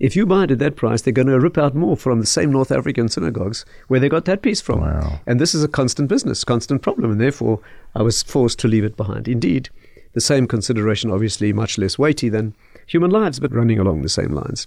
If 0.00 0.14
you 0.14 0.26
buy 0.26 0.44
it 0.44 0.50
at 0.52 0.58
that 0.60 0.76
price, 0.76 1.02
they're 1.02 1.12
going 1.12 1.28
to 1.28 1.40
rip 1.40 1.58
out 1.58 1.74
more 1.74 1.96
from 1.96 2.20
the 2.20 2.26
same 2.26 2.52
North 2.52 2.70
African 2.70 3.08
synagogues 3.08 3.64
where 3.88 3.98
they 3.98 4.08
got 4.08 4.26
that 4.26 4.42
piece 4.42 4.60
from. 4.60 4.80
Wow. 4.80 5.20
And 5.26 5.40
this 5.40 5.54
is 5.54 5.64
a 5.64 5.68
constant 5.68 6.08
business, 6.08 6.44
constant 6.44 6.82
problem, 6.82 7.10
and 7.10 7.20
therefore 7.20 7.60
I 7.94 8.02
was 8.02 8.22
forced 8.22 8.58
to 8.60 8.68
leave 8.68 8.84
it 8.84 8.96
behind. 8.96 9.26
Indeed, 9.26 9.70
the 10.12 10.20
same 10.20 10.46
consideration, 10.46 11.10
obviously 11.10 11.52
much 11.52 11.78
less 11.78 11.98
weighty 11.98 12.28
than 12.28 12.54
human 12.86 13.10
lives, 13.10 13.40
but 13.40 13.52
running 13.52 13.78
along 13.78 14.02
the 14.02 14.08
same 14.08 14.32
lines. 14.32 14.66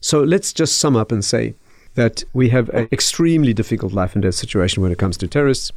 So 0.00 0.22
let's 0.22 0.52
just 0.52 0.78
sum 0.78 0.96
up 0.96 1.12
and 1.12 1.24
say 1.24 1.54
that 1.94 2.24
we 2.32 2.48
have 2.48 2.68
an 2.70 2.88
extremely 2.90 3.52
difficult 3.52 3.92
life 3.92 4.14
and 4.14 4.22
death 4.22 4.34
situation 4.34 4.82
when 4.82 4.90
it 4.90 4.98
comes 4.98 5.16
to 5.18 5.28
terrorists. 5.28 5.70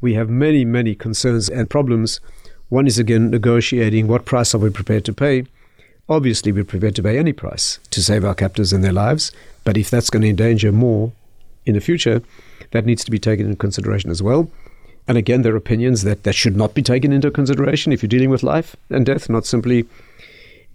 We 0.00 0.14
have 0.14 0.30
many, 0.30 0.64
many 0.64 0.94
concerns 0.94 1.48
and 1.48 1.68
problems. 1.68 2.20
One 2.68 2.86
is 2.86 2.98
again 2.98 3.30
negotiating 3.30 4.06
what 4.06 4.24
price 4.24 4.54
are 4.54 4.58
we 4.58 4.70
prepared 4.70 5.04
to 5.06 5.12
pay. 5.12 5.44
Obviously, 6.08 6.52
we're 6.52 6.64
prepared 6.64 6.94
to 6.94 7.02
pay 7.02 7.18
any 7.18 7.32
price 7.32 7.80
to 7.90 8.00
save 8.00 8.24
our 8.24 8.34
captors 8.34 8.72
and 8.72 8.84
their 8.84 8.92
lives, 8.92 9.32
but 9.64 9.76
if 9.76 9.90
that's 9.90 10.08
going 10.08 10.22
to 10.22 10.28
endanger 10.28 10.70
more 10.70 11.12
in 11.64 11.74
the 11.74 11.80
future, 11.80 12.22
that 12.70 12.86
needs 12.86 13.04
to 13.04 13.10
be 13.10 13.18
taken 13.18 13.46
into 13.46 13.56
consideration 13.56 14.10
as 14.10 14.22
well. 14.22 14.48
And 15.08 15.18
again, 15.18 15.42
there 15.42 15.54
are 15.54 15.56
opinions 15.56 16.02
that 16.02 16.22
that 16.22 16.34
should 16.34 16.56
not 16.56 16.74
be 16.74 16.82
taken 16.82 17.12
into 17.12 17.30
consideration 17.30 17.92
if 17.92 18.02
you're 18.02 18.08
dealing 18.08 18.30
with 18.30 18.44
life 18.44 18.76
and 18.88 19.04
death, 19.04 19.28
not 19.28 19.46
simply. 19.46 19.84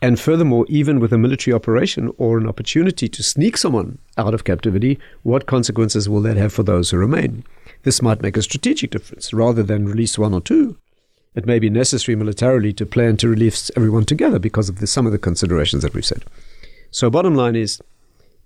And 0.01 0.19
furthermore, 0.19 0.65
even 0.67 0.99
with 0.99 1.13
a 1.13 1.17
military 1.17 1.53
operation 1.53 2.11
or 2.17 2.37
an 2.37 2.47
opportunity 2.47 3.07
to 3.07 3.23
sneak 3.23 3.55
someone 3.55 3.99
out 4.17 4.33
of 4.33 4.43
captivity, 4.43 4.99
what 5.23 5.45
consequences 5.45 6.09
will 6.09 6.21
that 6.21 6.37
have 6.37 6.51
for 6.51 6.63
those 6.63 6.89
who 6.89 6.97
remain? 6.97 7.45
This 7.83 8.01
might 8.01 8.21
make 8.21 8.35
a 8.35 8.41
strategic 8.41 8.91
difference. 8.91 9.31
Rather 9.31 9.63
than 9.63 9.87
release 9.87 10.17
one 10.17 10.33
or 10.33 10.41
two, 10.41 10.77
it 11.35 11.45
may 11.45 11.59
be 11.59 11.69
necessary 11.69 12.15
militarily 12.15 12.73
to 12.73 12.85
plan 12.85 13.17
to 13.17 13.29
release 13.29 13.71
everyone 13.75 14.05
together 14.05 14.39
because 14.39 14.69
of 14.69 14.79
the, 14.79 14.87
some 14.87 15.05
of 15.05 15.11
the 15.11 15.17
considerations 15.17 15.83
that 15.83 15.93
we've 15.93 16.05
said. 16.05 16.23
So, 16.91 17.09
bottom 17.09 17.35
line 17.35 17.55
is 17.55 17.81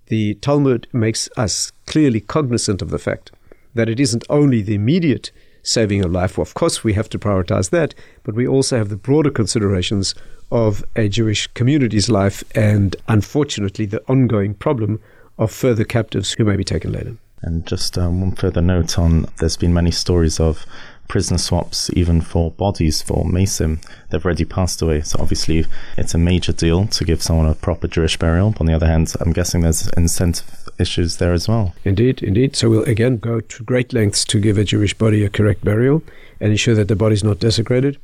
the 0.08 0.36
Talmud 0.36 0.88
makes 0.94 1.28
us 1.36 1.72
clearly 1.88 2.22
cognizant 2.22 2.82
of 2.82 2.92
the 2.92 3.00
fact 3.00 3.32
that 3.74 3.90
it 3.90 4.00
isn't 4.00 4.24
only 4.30 4.62
the 4.62 4.76
immediate 4.76 5.32
saving 5.64 6.04
of 6.04 6.12
life. 6.12 6.38
Well, 6.38 6.44
of 6.44 6.54
course, 6.54 6.84
we 6.84 6.94
have 6.94 7.10
to 7.10 7.20
prioritize 7.20 7.72
that, 7.72 7.96
but 8.24 8.36
we 8.36 8.48
also 8.48 8.78
have 8.78 8.90
the 8.90 8.96
broader 8.96 9.32
considerations 9.32 10.14
of 10.52 10.86
a 10.96 11.10
Jewish 11.10 11.48
community's 11.48 12.08
life 12.08 12.44
and, 12.56 12.96
unfortunately, 13.08 13.88
the 13.88 14.04
ongoing 14.08 14.54
problem 14.54 15.02
of 15.40 15.52
further 15.52 15.84
captives 15.84 16.34
who 16.34 16.46
may 16.46 16.56
be 16.56 16.64
taken 16.64 16.92
later. 16.92 17.18
And 17.42 17.66
just 17.66 17.98
um, 17.98 18.22
one 18.22 18.32
further 18.32 18.62
note 18.62 18.98
on 18.98 19.26
there's 19.38 19.58
been 19.58 19.74
many 19.74 19.92
stories 19.92 20.40
of 20.40 20.66
prisoner 21.08 21.38
swaps, 21.38 21.90
even 21.94 22.22
for 22.22 22.52
bodies 22.52 23.02
for 23.02 23.26
Mason. 23.26 23.80
They've 24.10 24.24
already 24.24 24.46
passed 24.46 24.82
away. 24.82 25.02
So 25.02 25.20
obviously, 25.20 25.66
it's 25.98 26.14
a 26.14 26.18
major 26.18 26.54
deal 26.54 26.88
to 26.88 27.06
give 27.06 27.22
someone 27.22 27.48
a 27.48 27.56
proper 27.56 27.88
Jewish 27.88 28.18
burial. 28.18 28.52
But 28.52 28.62
on 28.62 28.68
the 28.68 28.74
other 28.74 28.88
hand, 28.88 29.14
I'm 29.20 29.34
guessing 29.34 29.62
there's 29.62 29.90
incentive 29.90 30.70
issues 30.80 31.18
there 31.18 31.34
as 31.34 31.48
well. 31.48 31.74
Indeed, 31.84 32.22
indeed. 32.24 32.56
So 32.56 32.70
we'll 32.70 32.84
again 32.84 33.18
go 33.18 33.40
to 33.40 33.64
great 33.64 33.94
lengths 33.94 34.26
to 34.26 34.40
give 34.40 34.58
a 34.58 34.64
Jewish 34.64 34.94
body 34.94 35.24
a 35.24 35.30
correct 35.30 35.64
burial 35.64 36.04
and 36.40 36.52
ensure 36.52 36.76
that 36.76 36.88
the 36.88 36.96
body's 36.96 37.24
not 37.24 37.40
desecrated. 37.40 37.98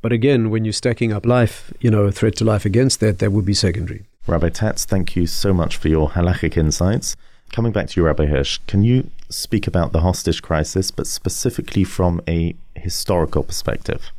But 0.00 0.12
again, 0.12 0.50
when 0.50 0.64
you're 0.64 0.72
stacking 0.72 1.12
up 1.12 1.26
life, 1.26 1.72
you 1.80 1.90
know, 1.90 2.04
a 2.04 2.12
threat 2.12 2.36
to 2.36 2.44
life 2.44 2.64
against 2.64 3.00
that, 3.00 3.18
that 3.18 3.32
would 3.32 3.44
be 3.44 3.54
secondary. 3.54 4.04
Rabbi 4.26 4.50
Tatz, 4.50 4.84
thank 4.84 5.16
you 5.16 5.26
so 5.26 5.52
much 5.52 5.76
for 5.76 5.88
your 5.88 6.10
halachic 6.10 6.56
insights. 6.56 7.16
Coming 7.52 7.72
back 7.72 7.88
to 7.88 8.00
you, 8.00 8.06
Rabbi 8.06 8.26
Hirsch, 8.26 8.58
can 8.66 8.82
you 8.82 9.10
speak 9.28 9.66
about 9.66 9.92
the 9.92 10.00
hostage 10.00 10.42
crisis, 10.42 10.90
but 10.90 11.06
specifically 11.06 11.84
from 11.84 12.20
a 12.28 12.54
historical 12.74 13.42
perspective? 13.42 14.10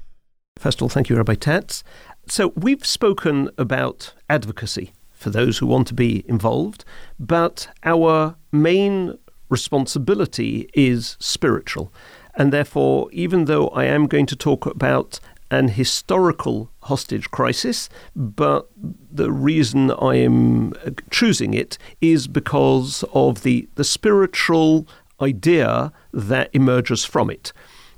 First 0.57 0.79
of 0.79 0.83
all, 0.83 0.89
thank 0.89 1.09
you, 1.09 1.15
Rabbi 1.15 1.35
Tatz. 1.35 1.83
So, 2.27 2.49
we've 2.55 2.85
spoken 2.85 3.49
about 3.57 4.13
advocacy 4.29 4.93
for 5.11 5.29
those 5.29 5.57
who 5.57 5.67
want 5.67 5.87
to 5.87 5.93
be 5.93 6.23
involved, 6.27 6.85
but 7.19 7.69
our 7.83 8.35
main 8.51 9.17
responsibility 9.49 10.69
is 10.73 11.17
spiritual. 11.19 11.91
And 12.35 12.53
therefore, 12.53 13.09
even 13.11 13.45
though 13.45 13.67
I 13.69 13.85
am 13.85 14.07
going 14.07 14.25
to 14.27 14.35
talk 14.35 14.65
about 14.65 15.19
an 15.51 15.69
historical 15.69 16.69
hostage 16.83 17.31
crisis, 17.31 17.89
but 18.15 18.69
the 19.11 19.31
reason 19.31 19.91
I 19.91 20.15
am 20.15 20.73
uh, 20.85 20.91
choosing 21.09 21.53
it 21.53 21.77
is 22.01 22.27
because 22.27 23.03
of 23.13 23.43
the, 23.43 23.67
the 23.75 23.83
spiritual 23.83 24.87
idea 25.21 25.91
that 26.13 26.49
emerges 26.53 27.03
from 27.05 27.29
it, 27.29 27.51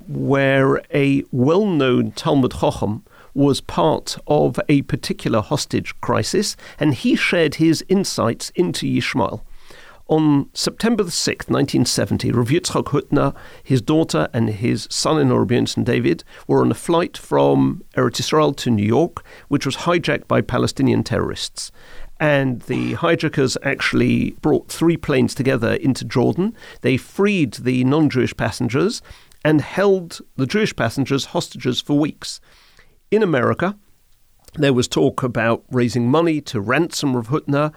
where 0.08 0.82
a 0.92 1.24
well 1.30 1.66
known 1.66 2.12
Talmid 2.12 2.52
Chochem 2.52 3.02
was 3.34 3.60
part 3.60 4.18
of 4.26 4.58
a 4.68 4.82
particular 4.82 5.40
hostage 5.40 5.98
crisis, 6.00 6.56
and 6.78 6.94
he 6.94 7.16
shared 7.16 7.56
his 7.56 7.84
insights 7.88 8.50
into 8.54 8.86
Yishmael. 8.86 9.42
On 10.08 10.50
September 10.52 11.02
the 11.04 11.10
6th, 11.10 11.48
1970, 11.48 12.32
Rav 12.32 12.48
Yitzchak 12.48 12.84
Hutner, 12.86 13.34
his 13.62 13.80
daughter, 13.80 14.28
and 14.32 14.50
his 14.50 14.88
son-in-law 14.90 15.38
Rabbi 15.38 15.64
David 15.82 16.24
were 16.46 16.60
on 16.60 16.70
a 16.70 16.74
flight 16.74 17.16
from 17.16 17.84
Eretz 17.96 18.20
Israel 18.20 18.52
to 18.54 18.70
New 18.70 18.84
York, 18.84 19.24
which 19.48 19.64
was 19.64 19.76
hijacked 19.78 20.26
by 20.26 20.40
Palestinian 20.40 21.02
terrorists. 21.02 21.70
And 22.18 22.62
the 22.62 22.94
hijackers 22.94 23.56
actually 23.62 24.32
brought 24.42 24.68
three 24.68 24.96
planes 24.96 25.34
together 25.34 25.74
into 25.74 26.04
Jordan. 26.04 26.56
They 26.82 26.96
freed 26.96 27.54
the 27.54 27.84
non-Jewish 27.84 28.36
passengers 28.36 29.02
and 29.44 29.60
held 29.60 30.20
the 30.36 30.46
Jewish 30.46 30.74
passengers 30.76 31.26
hostages 31.26 31.80
for 31.80 31.98
weeks. 31.98 32.40
In 33.10 33.22
America, 33.22 33.76
there 34.54 34.74
was 34.74 34.86
talk 34.86 35.22
about 35.22 35.64
raising 35.70 36.10
money 36.10 36.40
to 36.42 36.60
ransom 36.60 37.16
Rav 37.16 37.28
Hutner 37.28 37.72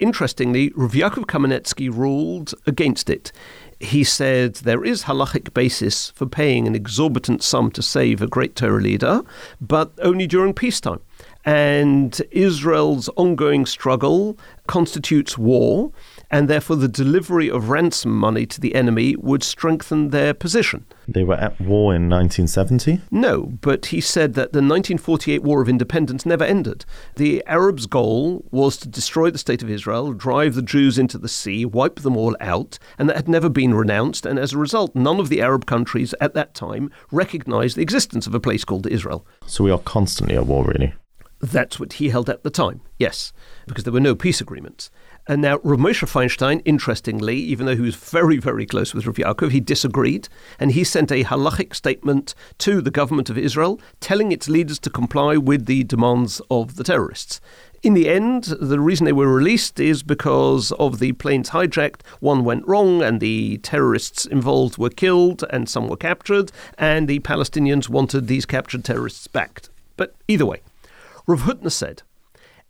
Interestingly, 0.00 0.72
Rav 0.76 0.92
Kamenetsky 0.92 1.90
ruled 1.92 2.54
against 2.66 3.10
it. 3.10 3.32
He 3.80 4.04
said 4.04 4.54
there 4.56 4.84
is 4.84 5.04
halachic 5.04 5.52
basis 5.54 6.10
for 6.10 6.26
paying 6.26 6.66
an 6.66 6.74
exorbitant 6.74 7.42
sum 7.42 7.70
to 7.72 7.82
save 7.82 8.22
a 8.22 8.26
great 8.26 8.56
Torah 8.56 8.80
leader, 8.80 9.22
but 9.60 9.92
only 10.02 10.26
during 10.26 10.54
peacetime. 10.54 11.00
And 11.44 12.20
Israel's 12.30 13.08
ongoing 13.16 13.66
struggle 13.66 14.38
constitutes 14.66 15.38
war, 15.38 15.92
and 16.30 16.48
therefore 16.48 16.76
the 16.76 16.88
delivery 16.88 17.50
of 17.50 17.68
ransom 17.68 18.16
money 18.16 18.46
to 18.46 18.60
the 18.60 18.74
enemy 18.74 19.16
would 19.16 19.42
strengthen 19.42 20.10
their 20.10 20.34
position. 20.34 20.84
They 21.06 21.24
were 21.24 21.36
at 21.36 21.60
war 21.60 21.94
in 21.94 22.08
1970? 22.08 23.00
No, 23.10 23.54
but 23.60 23.86
he 23.86 24.00
said 24.00 24.34
that 24.34 24.52
the 24.52 24.58
1948 24.58 25.42
War 25.42 25.62
of 25.62 25.68
Independence 25.68 26.26
never 26.26 26.44
ended. 26.44 26.84
The 27.16 27.42
Arabs' 27.46 27.86
goal 27.86 28.44
was 28.50 28.76
to 28.78 28.88
destroy 28.88 29.30
the 29.30 29.38
state 29.38 29.62
of 29.62 29.70
Israel, 29.70 30.12
drive 30.12 30.54
the 30.54 30.62
Jews 30.62 30.98
into 30.98 31.18
the 31.18 31.28
sea, 31.28 31.64
wipe 31.64 32.00
them 32.00 32.16
all 32.16 32.36
out, 32.40 32.78
and 32.98 33.08
that 33.08 33.16
had 33.16 33.28
never 33.28 33.48
been 33.48 33.74
renounced. 33.74 34.26
And 34.26 34.38
as 34.38 34.52
a 34.52 34.58
result, 34.58 34.94
none 34.94 35.20
of 35.20 35.30
the 35.30 35.40
Arab 35.40 35.66
countries 35.66 36.14
at 36.20 36.34
that 36.34 36.54
time 36.54 36.90
recognized 37.10 37.76
the 37.76 37.82
existence 37.82 38.26
of 38.26 38.34
a 38.34 38.40
place 38.40 38.64
called 38.64 38.86
Israel. 38.86 39.26
So 39.46 39.64
we 39.64 39.70
are 39.70 39.78
constantly 39.78 40.36
at 40.36 40.46
war, 40.46 40.64
really. 40.64 40.92
That's 41.40 41.78
what 41.78 41.94
he 41.94 42.08
held 42.08 42.28
at 42.28 42.42
the 42.42 42.50
time, 42.50 42.80
yes, 42.98 43.32
because 43.66 43.84
there 43.84 43.92
were 43.92 44.00
no 44.00 44.16
peace 44.16 44.40
agreements. 44.40 44.90
And 45.30 45.42
now 45.42 45.60
Rav 45.62 45.78
Moshe 45.78 46.08
Feinstein, 46.08 46.62
interestingly, 46.64 47.36
even 47.36 47.66
though 47.66 47.76
he 47.76 47.82
was 47.82 47.94
very, 47.94 48.38
very 48.38 48.64
close 48.64 48.94
with 48.94 49.06
Rav 49.06 49.16
Yaakov, 49.16 49.50
he 49.50 49.60
disagreed, 49.60 50.26
and 50.58 50.72
he 50.72 50.84
sent 50.84 51.12
a 51.12 51.22
halachic 51.22 51.74
statement 51.74 52.34
to 52.56 52.80
the 52.80 52.90
government 52.90 53.28
of 53.28 53.36
Israel, 53.36 53.78
telling 54.00 54.32
its 54.32 54.48
leaders 54.48 54.78
to 54.78 54.90
comply 54.90 55.36
with 55.36 55.66
the 55.66 55.84
demands 55.84 56.40
of 56.50 56.76
the 56.76 56.84
terrorists. 56.84 57.42
In 57.82 57.92
the 57.92 58.08
end, 58.08 58.44
the 58.58 58.80
reason 58.80 59.04
they 59.04 59.12
were 59.12 59.30
released 59.32 59.78
is 59.78 60.02
because 60.02 60.72
of 60.72 60.98
the 60.98 61.12
planes 61.12 61.50
hijacked. 61.50 62.00
One 62.20 62.42
went 62.42 62.66
wrong, 62.66 63.02
and 63.02 63.20
the 63.20 63.58
terrorists 63.58 64.24
involved 64.24 64.78
were 64.78 64.88
killed, 64.88 65.44
and 65.50 65.68
some 65.68 65.88
were 65.88 65.98
captured, 65.98 66.50
and 66.78 67.06
the 67.06 67.20
Palestinians 67.20 67.90
wanted 67.90 68.28
these 68.28 68.46
captured 68.46 68.82
terrorists 68.82 69.26
back. 69.26 69.60
But 69.98 70.14
either 70.26 70.46
way, 70.46 70.62
Rav 71.26 71.42
Hutner 71.42 71.70
said, 71.70 72.00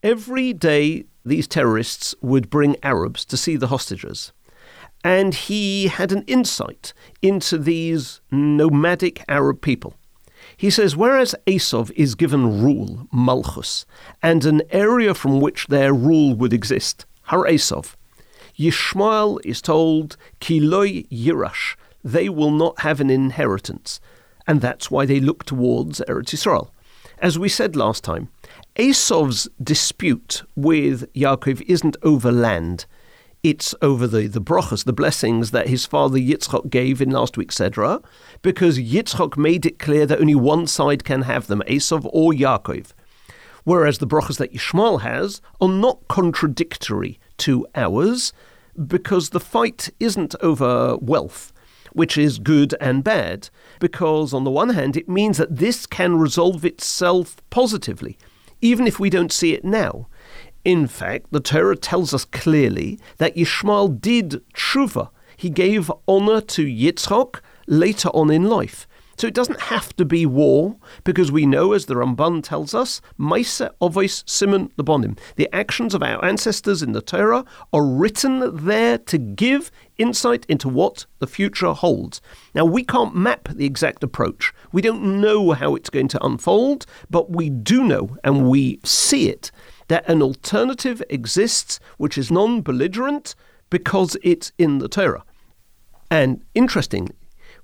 Every 0.03 0.53
day 0.53 1.05
these 1.29 1.47
terrorists 1.47 2.15
would 2.21 2.51
bring 2.51 2.77
Arabs 2.83 3.25
to 3.27 3.37
see 3.37 3.57
the 3.57 3.69
hostages. 3.69 4.33
And 5.05 5.35
he 5.35 5.87
had 5.87 6.11
an 6.11 6.25
insight 6.27 6.93
into 7.23 7.59
these 7.59 8.21
nomadic 8.31 9.25
Arab 9.29 9.61
people. 9.63 9.95
He 10.57 10.71
says, 10.71 10.97
whereas 10.97 11.35
Esav 11.47 11.93
is 11.95 12.15
given 12.17 12.63
rule, 12.63 13.07
Malchus, 13.13 13.87
and 14.23 14.45
an 14.45 14.63
area 14.71 15.15
from 15.15 15.41
which 15.41 15.69
their 15.69 15.93
rule 15.93 16.35
would 16.35 16.53
exist, 16.53 17.07
Har 17.23 17.45
Esav, 17.45 17.95
Yishmael 18.59 19.39
is 19.45 19.63
told, 19.63 20.17
Kiloi 20.41 21.09
Yirash, 21.11 21.77
they 22.03 22.29
will 22.29 22.51
not 22.51 22.81
have 22.81 23.01
an 23.01 23.11
inheritance. 23.11 24.01
And 24.49 24.61
that's 24.61 24.91
why 24.91 25.07
they 25.07 25.21
look 25.21 25.45
towards 25.45 26.01
Eretz 26.09 26.35
Yisrael. 26.35 26.71
As 27.21 27.39
we 27.39 27.49
said 27.49 27.77
last 27.77 28.03
time, 28.03 28.31
Esav's 28.79 29.49
dispute 29.61 30.45
with 30.55 31.13
Yaakov 31.13 31.63
isn't 31.63 31.97
over 32.05 32.31
land. 32.31 32.87
It's 33.43 33.75
over 33.83 34.07
the, 34.07 34.29
the 34.29 34.41
brachas, 34.41 34.85
the 34.85 34.93
blessings 34.93 35.51
that 35.51 35.67
his 35.67 35.85
father 35.85 36.17
Yitzchok 36.17 36.71
gave 36.71 37.03
in 37.03 37.11
last 37.11 37.37
week's 37.37 37.59
Sedra, 37.59 38.01
because 38.41 38.79
Yitzchok 38.79 39.37
made 39.37 39.67
it 39.67 39.81
clear 39.81 40.07
that 40.07 40.21
only 40.21 40.37
one 40.37 40.69
side 40.69 41.03
can 41.03 41.23
have 41.23 41.49
them, 41.49 41.61
Esav 41.67 42.09
or 42.13 42.33
Yaakov. 42.33 42.93
Whereas 43.65 43.99
the 43.99 44.07
brachas 44.07 44.39
that 44.39 44.53
Yishmael 44.53 45.01
has 45.01 45.43
are 45.61 45.69
not 45.69 46.07
contradictory 46.07 47.19
to 47.39 47.67
ours, 47.75 48.33
because 48.87 49.31
the 49.31 49.41
fight 49.41 49.91
isn't 49.99 50.37
over 50.41 50.97
wealth 50.99 51.53
which 51.95 52.19
is 52.19 52.39
good 52.39 52.75
and 52.83 53.03
bad, 53.03 53.49
because 53.81 54.35
on 54.35 54.45
the 54.45 54.51
one 54.51 54.69
hand, 54.69 54.95
it 54.95 55.09
means 55.09 55.39
that 55.39 55.57
this 55.57 55.87
can 55.87 56.19
resolve 56.19 56.65
itself 56.65 57.37
positively 57.49 58.19
even 58.61 58.87
if 58.87 58.99
we 58.99 59.11
don't 59.11 59.33
see 59.33 59.53
it 59.55 59.65
now. 59.65 60.09
In 60.65 60.87
fact, 60.87 61.27
the 61.31 61.41
Torah 61.41 61.77
tells 61.77 62.13
us 62.13 62.25
clearly 62.25 62.99
that 63.19 63.37
Yishmael 63.37 64.01
did 64.01 64.43
tshuva. 64.55 65.11
He 65.37 65.51
gave 65.51 65.91
honor 66.09 66.41
to 66.41 66.65
Yitzchok 66.65 67.41
later 67.67 68.09
on 68.09 68.31
in 68.31 68.45
life. 68.45 68.88
So 69.19 69.27
it 69.27 69.35
doesn't 69.35 69.63
have 69.63 69.97
to 69.97 70.05
be 70.05 70.27
war, 70.27 70.77
because 71.03 71.33
we 71.33 71.45
know, 71.45 71.73
as 71.73 71.87
the 71.87 71.97
Ramban 71.97 72.45
tells 72.45 72.73
us, 72.73 73.01
Maisa 73.19 73.71
Ovois 73.83 74.23
Simon 74.29 74.69
Lebonim. 74.79 75.19
The 75.35 75.53
actions 75.53 75.93
of 75.93 76.05
our 76.05 76.25
ancestors 76.25 76.85
in 76.85 76.93
the 76.93 77.03
Torah 77.03 77.45
are 77.73 77.85
written 77.85 78.65
there 78.65 78.97
to 78.97 79.19
give 79.19 79.73
insight 79.97 80.47
into 80.49 80.69
what 80.69 81.07
the 81.19 81.27
future 81.27 81.73
holds. 81.73 82.21
Now, 82.55 82.65
we 82.65 82.85
can't 82.85 83.17
map 83.17 83.49
the 83.49 83.67
exact 83.67 84.05
approach. 84.05 84.53
We 84.71 84.83
don't 84.83 85.21
know 85.21 85.51
how 85.51 85.75
it's 85.75 85.91
going 85.91 86.09
to 86.09 86.25
unfold, 86.25 86.87
but 87.11 87.29
we 87.29 87.51
do 87.51 87.83
know, 87.83 88.17
and 88.23 88.49
we 88.49 88.79
see 88.85 89.29
it, 89.29 89.51
that 89.89 90.09
an 90.09 90.23
alternative 90.23 91.03
exists 91.11 91.81
which 91.97 92.17
is 92.17 92.31
non 92.31 92.63
belligerent 92.63 93.35
because 93.69 94.17
it's 94.23 94.53
in 94.59 94.79
the 94.79 94.89
Torah. 94.89 95.25
And 96.09 96.45
interesting, 96.55 97.11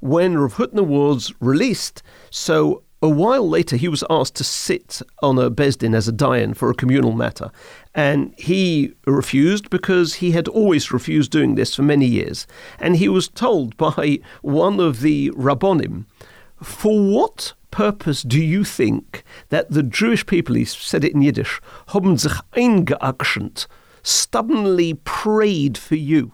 when 0.01 0.38
Rav 0.38 0.55
Hutner 0.55 0.84
was 0.84 1.32
released, 1.40 2.03
so 2.30 2.82
a 3.05 3.09
while 3.09 3.47
later 3.47 3.76
he 3.76 3.86
was 3.86 4.03
asked 4.09 4.34
to 4.36 4.45
sit 4.45 5.03
on 5.22 5.38
a 5.38 5.51
beis 5.51 5.76
din 5.76 5.95
as 5.95 6.09
a 6.09 6.12
Dayan 6.12 6.57
for 6.57 6.70
a 6.70 6.74
communal 6.74 7.12
matter. 7.12 7.51
And 7.95 8.34
he 8.38 8.95
refused 9.07 9.68
because 9.68 10.14
he 10.14 10.30
had 10.30 10.49
always 10.49 10.90
refused 10.90 11.30
doing 11.30 11.55
this 11.55 11.74
for 11.74 11.82
many 11.82 12.07
years. 12.07 12.47
And 12.80 12.97
he 12.97 13.11
was 13.11 13.28
told 13.28 13.76
by 13.86 14.20
one 14.40 14.80
of 14.80 15.03
the 15.03 15.30
Rabbonim, 15.32 16.07
for 16.62 16.99
what 16.99 17.53
purpose 17.70 18.22
do 18.22 18.40
you 18.40 18.64
think 18.64 19.22
that 19.51 19.70
the 19.70 19.82
Jewish 19.82 20.24
people, 20.24 20.55
he 20.55 20.64
said 20.64 21.05
it 21.05 21.12
in 21.12 21.20
Yiddish, 21.20 21.61
haben 21.88 22.16
sich 22.16 22.40
eingeaktiont, 22.55 23.66
stubbornly 24.03 24.95
prayed 25.05 25.76
for 25.76 25.97
you? 25.97 26.32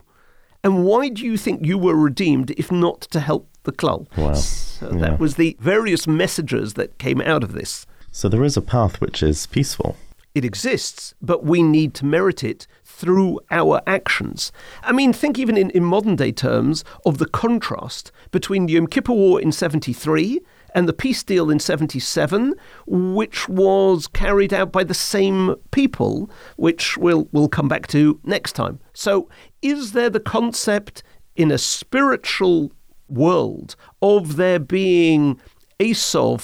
And 0.62 0.84
why 0.84 1.08
do 1.08 1.24
you 1.24 1.36
think 1.36 1.66
you 1.66 1.78
were 1.78 1.96
redeemed 1.96 2.52
if 2.52 2.70
not 2.70 3.00
to 3.10 3.18
help 3.18 3.49
the 3.64 3.72
klal. 3.72 4.06
Wow. 4.16 4.34
So 4.34 4.90
Yeah. 4.92 4.98
that 5.00 5.20
was 5.20 5.36
the 5.36 5.56
various 5.60 6.06
messages 6.06 6.74
that 6.74 6.98
came 6.98 7.20
out 7.20 7.42
of 7.44 7.52
this. 7.52 7.86
So 8.10 8.28
there 8.28 8.44
is 8.44 8.56
a 8.56 8.62
path 8.62 9.00
which 9.00 9.22
is 9.22 9.46
peaceful. 9.46 9.96
It 10.34 10.44
exists, 10.44 11.14
but 11.20 11.44
we 11.44 11.62
need 11.62 11.92
to 11.94 12.06
merit 12.06 12.44
it 12.44 12.66
through 12.84 13.40
our 13.50 13.80
actions. 13.86 14.52
I 14.82 14.92
mean, 14.92 15.12
think 15.12 15.38
even 15.38 15.56
in, 15.56 15.70
in 15.70 15.84
modern 15.84 16.16
day 16.16 16.32
terms 16.32 16.84
of 17.04 17.18
the 17.18 17.26
contrast 17.26 18.12
between 18.30 18.66
the 18.66 18.74
Yom 18.74 18.86
Kippur 18.86 19.12
War 19.12 19.40
in 19.40 19.50
73 19.52 20.40
and 20.72 20.88
the 20.88 20.92
peace 20.92 21.24
deal 21.24 21.50
in 21.50 21.58
77, 21.58 22.54
which 22.86 23.48
was 23.48 24.06
carried 24.06 24.54
out 24.54 24.70
by 24.70 24.84
the 24.84 24.94
same 24.94 25.56
people, 25.72 26.30
which 26.56 26.96
we'll, 26.96 27.26
we'll 27.32 27.48
come 27.48 27.66
back 27.66 27.88
to 27.88 28.20
next 28.22 28.52
time. 28.52 28.78
So, 28.92 29.28
is 29.62 29.92
there 29.92 30.10
the 30.10 30.20
concept 30.20 31.02
in 31.34 31.50
a 31.50 31.58
spiritual 31.58 32.70
world 33.10 33.76
of 34.00 34.36
there 34.36 34.58
being 34.58 35.40
Esau 35.78 36.38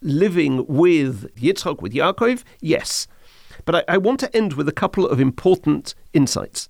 living 0.00 0.66
with 0.66 1.34
Yitzchak, 1.36 1.80
with 1.80 1.92
Yaakov? 1.92 2.42
Yes. 2.60 3.06
But 3.64 3.76
I, 3.76 3.84
I 3.94 3.98
want 3.98 4.20
to 4.20 4.36
end 4.36 4.54
with 4.54 4.68
a 4.68 4.72
couple 4.72 5.06
of 5.06 5.20
important 5.20 5.94
insights. 6.12 6.68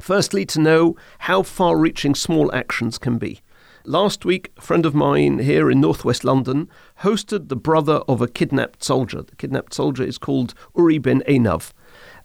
Firstly, 0.00 0.44
to 0.46 0.60
know 0.60 0.96
how 1.18 1.42
far 1.42 1.76
reaching 1.76 2.14
small 2.14 2.54
actions 2.54 2.98
can 2.98 3.18
be. 3.18 3.40
Last 3.84 4.24
week, 4.24 4.52
a 4.56 4.60
friend 4.60 4.84
of 4.84 4.94
mine 4.94 5.38
here 5.38 5.70
in 5.70 5.80
northwest 5.80 6.24
London 6.24 6.68
hosted 7.00 7.48
the 7.48 7.56
brother 7.56 8.02
of 8.08 8.20
a 8.20 8.28
kidnapped 8.28 8.84
soldier. 8.84 9.22
The 9.22 9.36
kidnapped 9.36 9.72
soldier 9.72 10.02
is 10.02 10.18
called 10.18 10.54
Uri 10.76 10.98
ben 10.98 11.22
Einav. 11.28 11.72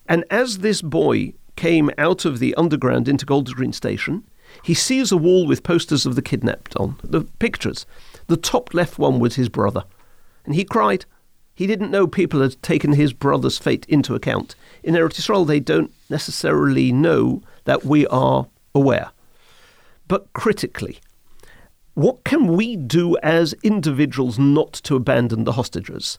And 0.07 0.25
as 0.29 0.59
this 0.59 0.81
boy 0.81 1.33
came 1.55 1.89
out 1.97 2.25
of 2.25 2.39
the 2.39 2.53
underground 2.55 3.07
into 3.07 3.25
Golders 3.25 3.53
Green 3.53 3.71
Station, 3.71 4.27
he 4.63 4.73
sees 4.73 5.11
a 5.11 5.17
wall 5.17 5.47
with 5.47 5.63
posters 5.63 6.05
of 6.05 6.15
the 6.15 6.21
kidnapped 6.21 6.75
on, 6.75 6.97
the 7.03 7.21
pictures. 7.39 7.85
The 8.27 8.37
top 8.37 8.73
left 8.73 8.99
one 8.99 9.19
was 9.19 9.35
his 9.35 9.49
brother. 9.49 9.83
And 10.45 10.55
he 10.55 10.63
cried. 10.63 11.05
He 11.55 11.67
didn't 11.67 11.91
know 11.91 12.07
people 12.07 12.41
had 12.41 12.61
taken 12.61 12.93
his 12.93 13.13
brother's 13.13 13.57
fate 13.57 13.85
into 13.87 14.15
account. 14.15 14.55
In 14.83 14.95
Eretz 14.95 15.19
Yisrael, 15.19 15.45
they 15.45 15.59
don't 15.59 15.93
necessarily 16.09 16.91
know 16.91 17.41
that 17.65 17.85
we 17.85 18.07
are 18.07 18.47
aware. 18.73 19.11
But 20.07 20.33
critically, 20.33 20.99
what 21.93 22.23
can 22.23 22.47
we 22.47 22.75
do 22.75 23.17
as 23.21 23.53
individuals 23.63 24.39
not 24.39 24.73
to 24.73 24.95
abandon 24.95 25.43
the 25.43 25.53
hostages? 25.53 26.17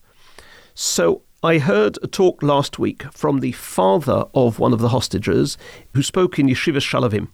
So 0.74 1.22
I 1.42 1.58
heard 1.58 1.98
a 2.02 2.06
talk 2.06 2.42
last 2.42 2.78
week 2.78 3.02
from 3.12 3.40
the 3.40 3.52
father 3.52 4.24
of 4.34 4.58
one 4.58 4.72
of 4.72 4.80
the 4.80 4.90
hostages 4.90 5.58
who 5.94 6.02
spoke 6.02 6.38
in 6.38 6.46
Yeshiva 6.46 6.76
Sha'alvim. 6.76 7.28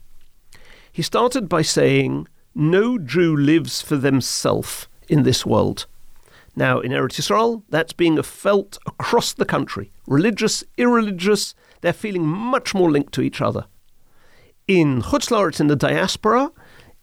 He 0.93 1.03
started 1.03 1.49
by 1.49 1.63
saying, 1.63 2.29
No 2.55 2.99
Jew 2.99 3.37
lives 3.37 3.81
for 3.81 3.97
themselves 3.97 4.89
in 5.09 5.23
this 5.23 5.47
world. 5.47 5.87
Now, 6.57 6.81
in 6.81 6.91
Eretz 6.91 7.19
Yisrael, 7.21 7.63
that's 7.69 7.93
being 7.93 8.21
felt 8.23 8.79
across 8.87 9.33
the 9.33 9.45
country. 9.45 9.93
Religious, 10.07 10.65
irreligious, 10.77 11.55
they're 11.81 11.93
feeling 11.93 12.27
much 12.27 12.75
more 12.75 12.91
linked 12.91 13.13
to 13.15 13.23
each 13.23 13.41
other. 13.41 13.67
In 14.67 15.03
Chutz 15.03 15.31
La'aretz, 15.31 15.61
in 15.61 15.69
the 15.69 15.77
diaspora, 15.77 16.51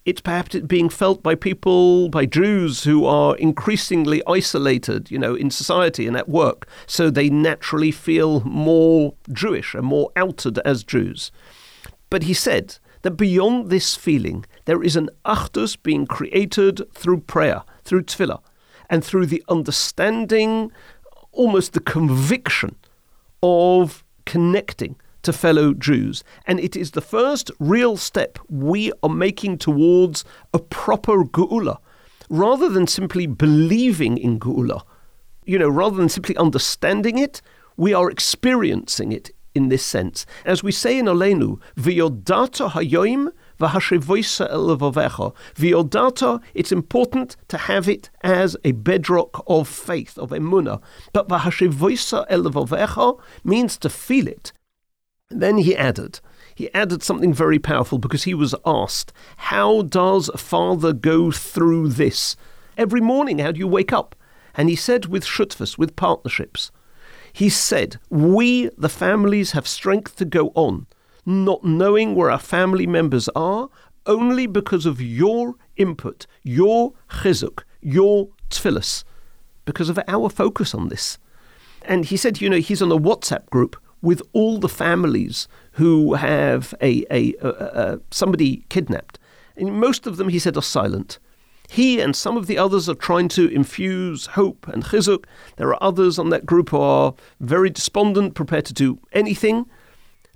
it's 0.06 0.22
perhaps 0.22 0.56
being 0.60 0.88
felt 0.88 1.22
by 1.22 1.36
people, 1.36 2.08
by 2.08 2.26
Jews 2.26 2.86
who 2.86 3.06
are 3.06 3.36
increasingly 3.36 4.22
isolated, 4.26 5.12
you 5.12 5.20
know, 5.20 5.36
in 5.36 5.52
society 5.52 6.08
and 6.08 6.16
at 6.16 6.30
work. 6.30 6.68
So 6.86 7.10
they 7.10 7.30
naturally 7.30 7.92
feel 7.92 8.40
more 8.42 9.16
Jewish 9.34 9.74
and 9.74 9.86
more 9.86 10.10
outed 10.16 10.60
as 10.60 10.86
Jews. 10.86 11.32
But 12.10 12.24
he 12.24 12.34
said 12.34 12.78
that 13.02 13.12
beyond 13.12 13.70
this 13.70 13.96
feeling, 13.96 14.46
there 14.66 14.84
is 14.84 14.96
an 14.96 15.10
achdus 15.26 15.78
being 15.82 16.06
created 16.06 16.82
through 16.94 17.22
prayer, 17.22 17.64
through 17.84 18.04
tefillah, 18.04 18.42
and 18.90 19.04
through 19.04 19.26
the 19.26 19.44
understanding, 19.50 20.72
almost 21.32 21.74
the 21.74 21.80
conviction 21.80 22.76
of 23.44 24.04
connecting 24.26 24.96
to 25.24 25.34
fellow 25.34 25.74
Jews. 25.74 26.24
And 26.46 26.60
it 26.60 26.76
is 26.76 26.92
the 26.92 27.02
first 27.02 27.52
real 27.60 27.98
step 27.98 28.40
we 28.50 28.92
are 29.04 29.10
making 29.10 29.58
towards 29.58 30.24
a 30.54 30.60
proper 30.60 31.24
Geula, 31.24 31.78
rather 32.30 32.70
than 32.70 32.88
simply 32.88 33.28
believing 33.28 34.18
in 34.18 34.40
Geula. 34.40 34.84
You 35.46 35.60
know, 35.60 35.70
rather 35.70 35.98
than 35.98 36.10
simply 36.10 36.36
understanding 36.38 37.18
it, 37.18 37.42
we 37.78 37.94
are 37.94 38.10
experiencing 38.10 39.12
it 39.12 39.32
in 39.58 39.68
this 39.68 39.86
sense. 39.86 40.26
As 40.46 40.64
we 40.64 40.72
say 40.72 40.98
in 40.98 41.08
Olenu, 41.08 41.60
V'yodata 41.76 42.72
hayoim 42.72 43.32
elevovecha. 43.60 45.36
V'yodata, 45.56 46.42
it's 46.54 46.72
important 46.72 47.36
to 47.50 47.58
have 47.58 47.90
it 47.90 48.10
as 48.24 48.56
a 48.64 48.72
bedrock 48.72 49.44
of 49.48 49.68
faith, 49.68 50.18
of 50.18 50.30
emuna. 50.30 50.82
But 51.12 51.28
v'hashevoisa 51.28 52.30
elevovecha 52.30 53.20
means 53.44 53.78
to 53.80 53.90
feel 53.90 54.28
it. 54.28 54.54
Then 55.30 55.58
he 55.58 55.76
added, 55.76 56.22
he 56.56 56.74
added 56.74 57.04
something 57.04 57.34
very 57.34 57.60
powerful 57.60 57.98
because 57.98 58.24
he 58.24 58.34
was 58.34 58.56
asked, 58.66 59.12
How 59.38 59.82
does 59.82 60.30
a 60.30 60.38
father 60.38 60.94
go 60.94 61.32
through 61.32 61.90
this? 61.90 62.38
Every 62.78 63.02
morning, 63.02 63.40
how 63.40 63.52
do 63.52 63.60
you 63.60 63.68
wake 63.68 63.92
up? 63.92 64.16
And 64.56 64.70
he 64.70 64.76
said, 64.76 65.08
With 65.08 65.26
shutfas, 65.26 65.78
with 65.78 65.96
partnerships. 65.96 66.72
He 67.38 67.50
said, 67.50 68.00
We, 68.10 68.72
the 68.80 68.90
families, 68.90 69.52
have 69.52 69.68
strength 69.68 70.16
to 70.16 70.26
go 70.26 70.52
on, 70.56 70.88
not 71.24 71.64
knowing 71.64 72.16
where 72.16 72.32
our 72.32 72.40
family 72.40 72.88
members 72.88 73.30
are, 73.36 73.70
only 74.08 74.48
because 74.48 74.88
of 74.88 75.00
your 75.00 75.54
input, 75.76 76.26
your 76.42 76.94
chizuk, 77.12 77.62
your 77.80 78.30
tfilis, 78.50 79.04
because 79.66 79.88
of 79.88 80.00
our 80.08 80.32
focus 80.32 80.74
on 80.74 80.88
this. 80.88 81.20
And 81.84 82.06
he 82.06 82.18
said, 82.18 82.42
you 82.42 82.50
know, 82.50 82.58
he's 82.58 82.82
on 82.82 82.92
a 82.92 82.98
WhatsApp 82.98 83.48
group 83.52 83.76
with 84.02 84.24
all 84.34 84.58
the 84.58 84.68
families 84.68 85.48
who 85.74 86.16
have 86.16 86.74
a, 86.82 87.06
a, 87.12 87.36
a, 87.40 87.50
a 87.50 88.00
somebody 88.10 88.66
kidnapped. 88.70 89.20
And 89.56 89.80
most 89.80 90.08
of 90.08 90.18
them, 90.18 90.30
he 90.30 90.40
said, 90.40 90.58
are 90.58 90.64
silent. 90.64 91.20
He 91.70 92.00
and 92.00 92.16
some 92.16 92.38
of 92.38 92.48
the 92.48 92.58
others 92.58 92.88
are 92.88 92.96
trying 92.96 93.28
to 93.30 93.48
infuse 93.50 94.28
hope 94.28 94.68
and 94.68 94.86
chizuk. 94.86 95.26
There 95.58 95.70
are 95.70 95.84
others 95.84 96.18
on 96.18 96.30
that 96.30 96.46
group 96.46 96.70
who 96.70 96.80
are 96.80 97.14
very 97.40 97.70
despondent, 97.70 98.36
prepared 98.36 98.66
to 98.66 98.74
do 98.74 99.00
anything. 99.12 99.66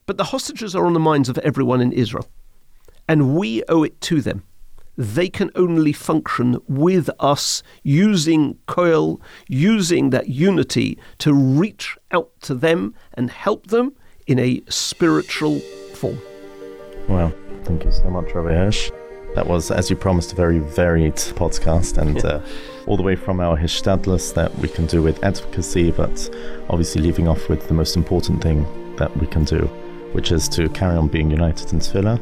But 0.05 0.17
the 0.17 0.25
hostages 0.25 0.75
are 0.75 0.86
on 0.86 0.93
the 0.93 0.99
minds 0.99 1.29
of 1.29 1.38
everyone 1.39 1.79
in 1.79 1.93
Israel. 1.93 2.27
And 3.07 3.36
we 3.36 3.63
owe 3.69 3.84
it 3.84 3.99
to 4.01 4.21
them. 4.21 4.43
They 4.97 5.29
can 5.29 5.51
only 5.55 5.93
function 5.93 6.57
with 6.67 7.09
us 7.19 7.63
using 7.82 8.57
Koil, 8.67 9.21
using 9.47 10.09
that 10.09 10.27
unity 10.27 10.99
to 11.19 11.34
reach 11.34 11.97
out 12.11 12.29
to 12.41 12.53
them 12.53 12.93
and 13.13 13.32
help 13.32 13.67
them 13.67 13.93
in 14.27 14.38
a 14.38 14.61
spiritual 14.67 15.59
form. 15.93 16.19
Wow. 17.07 17.32
Thank 17.63 17.86
you 17.86 17.91
so 17.91 18.09
much, 18.09 18.34
Rabbi 18.34 18.49
Hirsch. 18.49 18.91
That 19.36 19.47
was, 19.47 19.71
as 19.71 19.89
you 19.89 19.95
promised, 19.95 20.34
a 20.34 20.36
very 20.36 20.59
varied 20.59 21.15
podcast, 21.15 21.97
and 21.97 22.23
uh, 22.25 22.41
all 22.86 22.97
the 22.97 23.03
way 23.03 23.15
from 23.15 23.39
our 23.39 23.57
Hishtadlis 23.57 24.34
that 24.34 24.53
we 24.59 24.67
can 24.67 24.86
do 24.86 25.01
with 25.01 25.23
advocacy, 25.23 25.91
but 25.91 26.29
obviously 26.69 27.01
leaving 27.01 27.27
off 27.27 27.47
with 27.49 27.67
the 27.67 27.73
most 27.73 27.95
important 27.95 28.41
thing 28.41 28.65
that 28.97 29.15
we 29.17 29.27
can 29.27 29.43
do, 29.43 29.59
which 30.13 30.32
is 30.32 30.49
to 30.49 30.67
carry 30.69 30.95
on 30.95 31.07
being 31.07 31.32
united 31.32 31.71
in 31.71 31.79
Tefillah, 31.79 32.19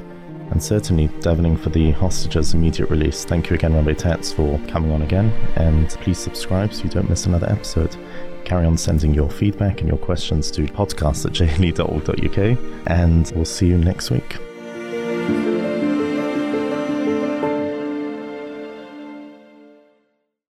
and 0.51 0.61
certainly 0.61 1.07
davening 1.19 1.59
for 1.59 1.69
the 1.69 1.91
hostages' 1.91 2.53
immediate 2.53 2.89
release. 2.89 3.25
Thank 3.25 3.49
you 3.49 3.55
again, 3.55 3.73
Rabbi 3.73 3.93
Tatz, 3.93 4.31
for 4.31 4.59
coming 4.67 4.91
on 4.91 5.01
again, 5.01 5.31
and 5.55 5.89
please 6.01 6.19
subscribe 6.19 6.73
so 6.73 6.83
you 6.83 6.89
don't 6.89 7.09
miss 7.09 7.25
another 7.25 7.49
episode 7.49 7.95
carry 8.49 8.65
on 8.65 8.75
sending 8.75 9.13
your 9.13 9.29
feedback 9.29 9.79
and 9.81 9.87
your 9.87 9.97
questions 9.97 10.49
to 10.49 10.63
podcast 10.63 11.25
at 11.25 11.33
jle.org.uk, 11.33 12.57
and 12.87 13.31
we'll 13.35 13.45
see 13.45 13.67
you 13.67 13.77
next 13.77 14.09
week. 14.09 14.48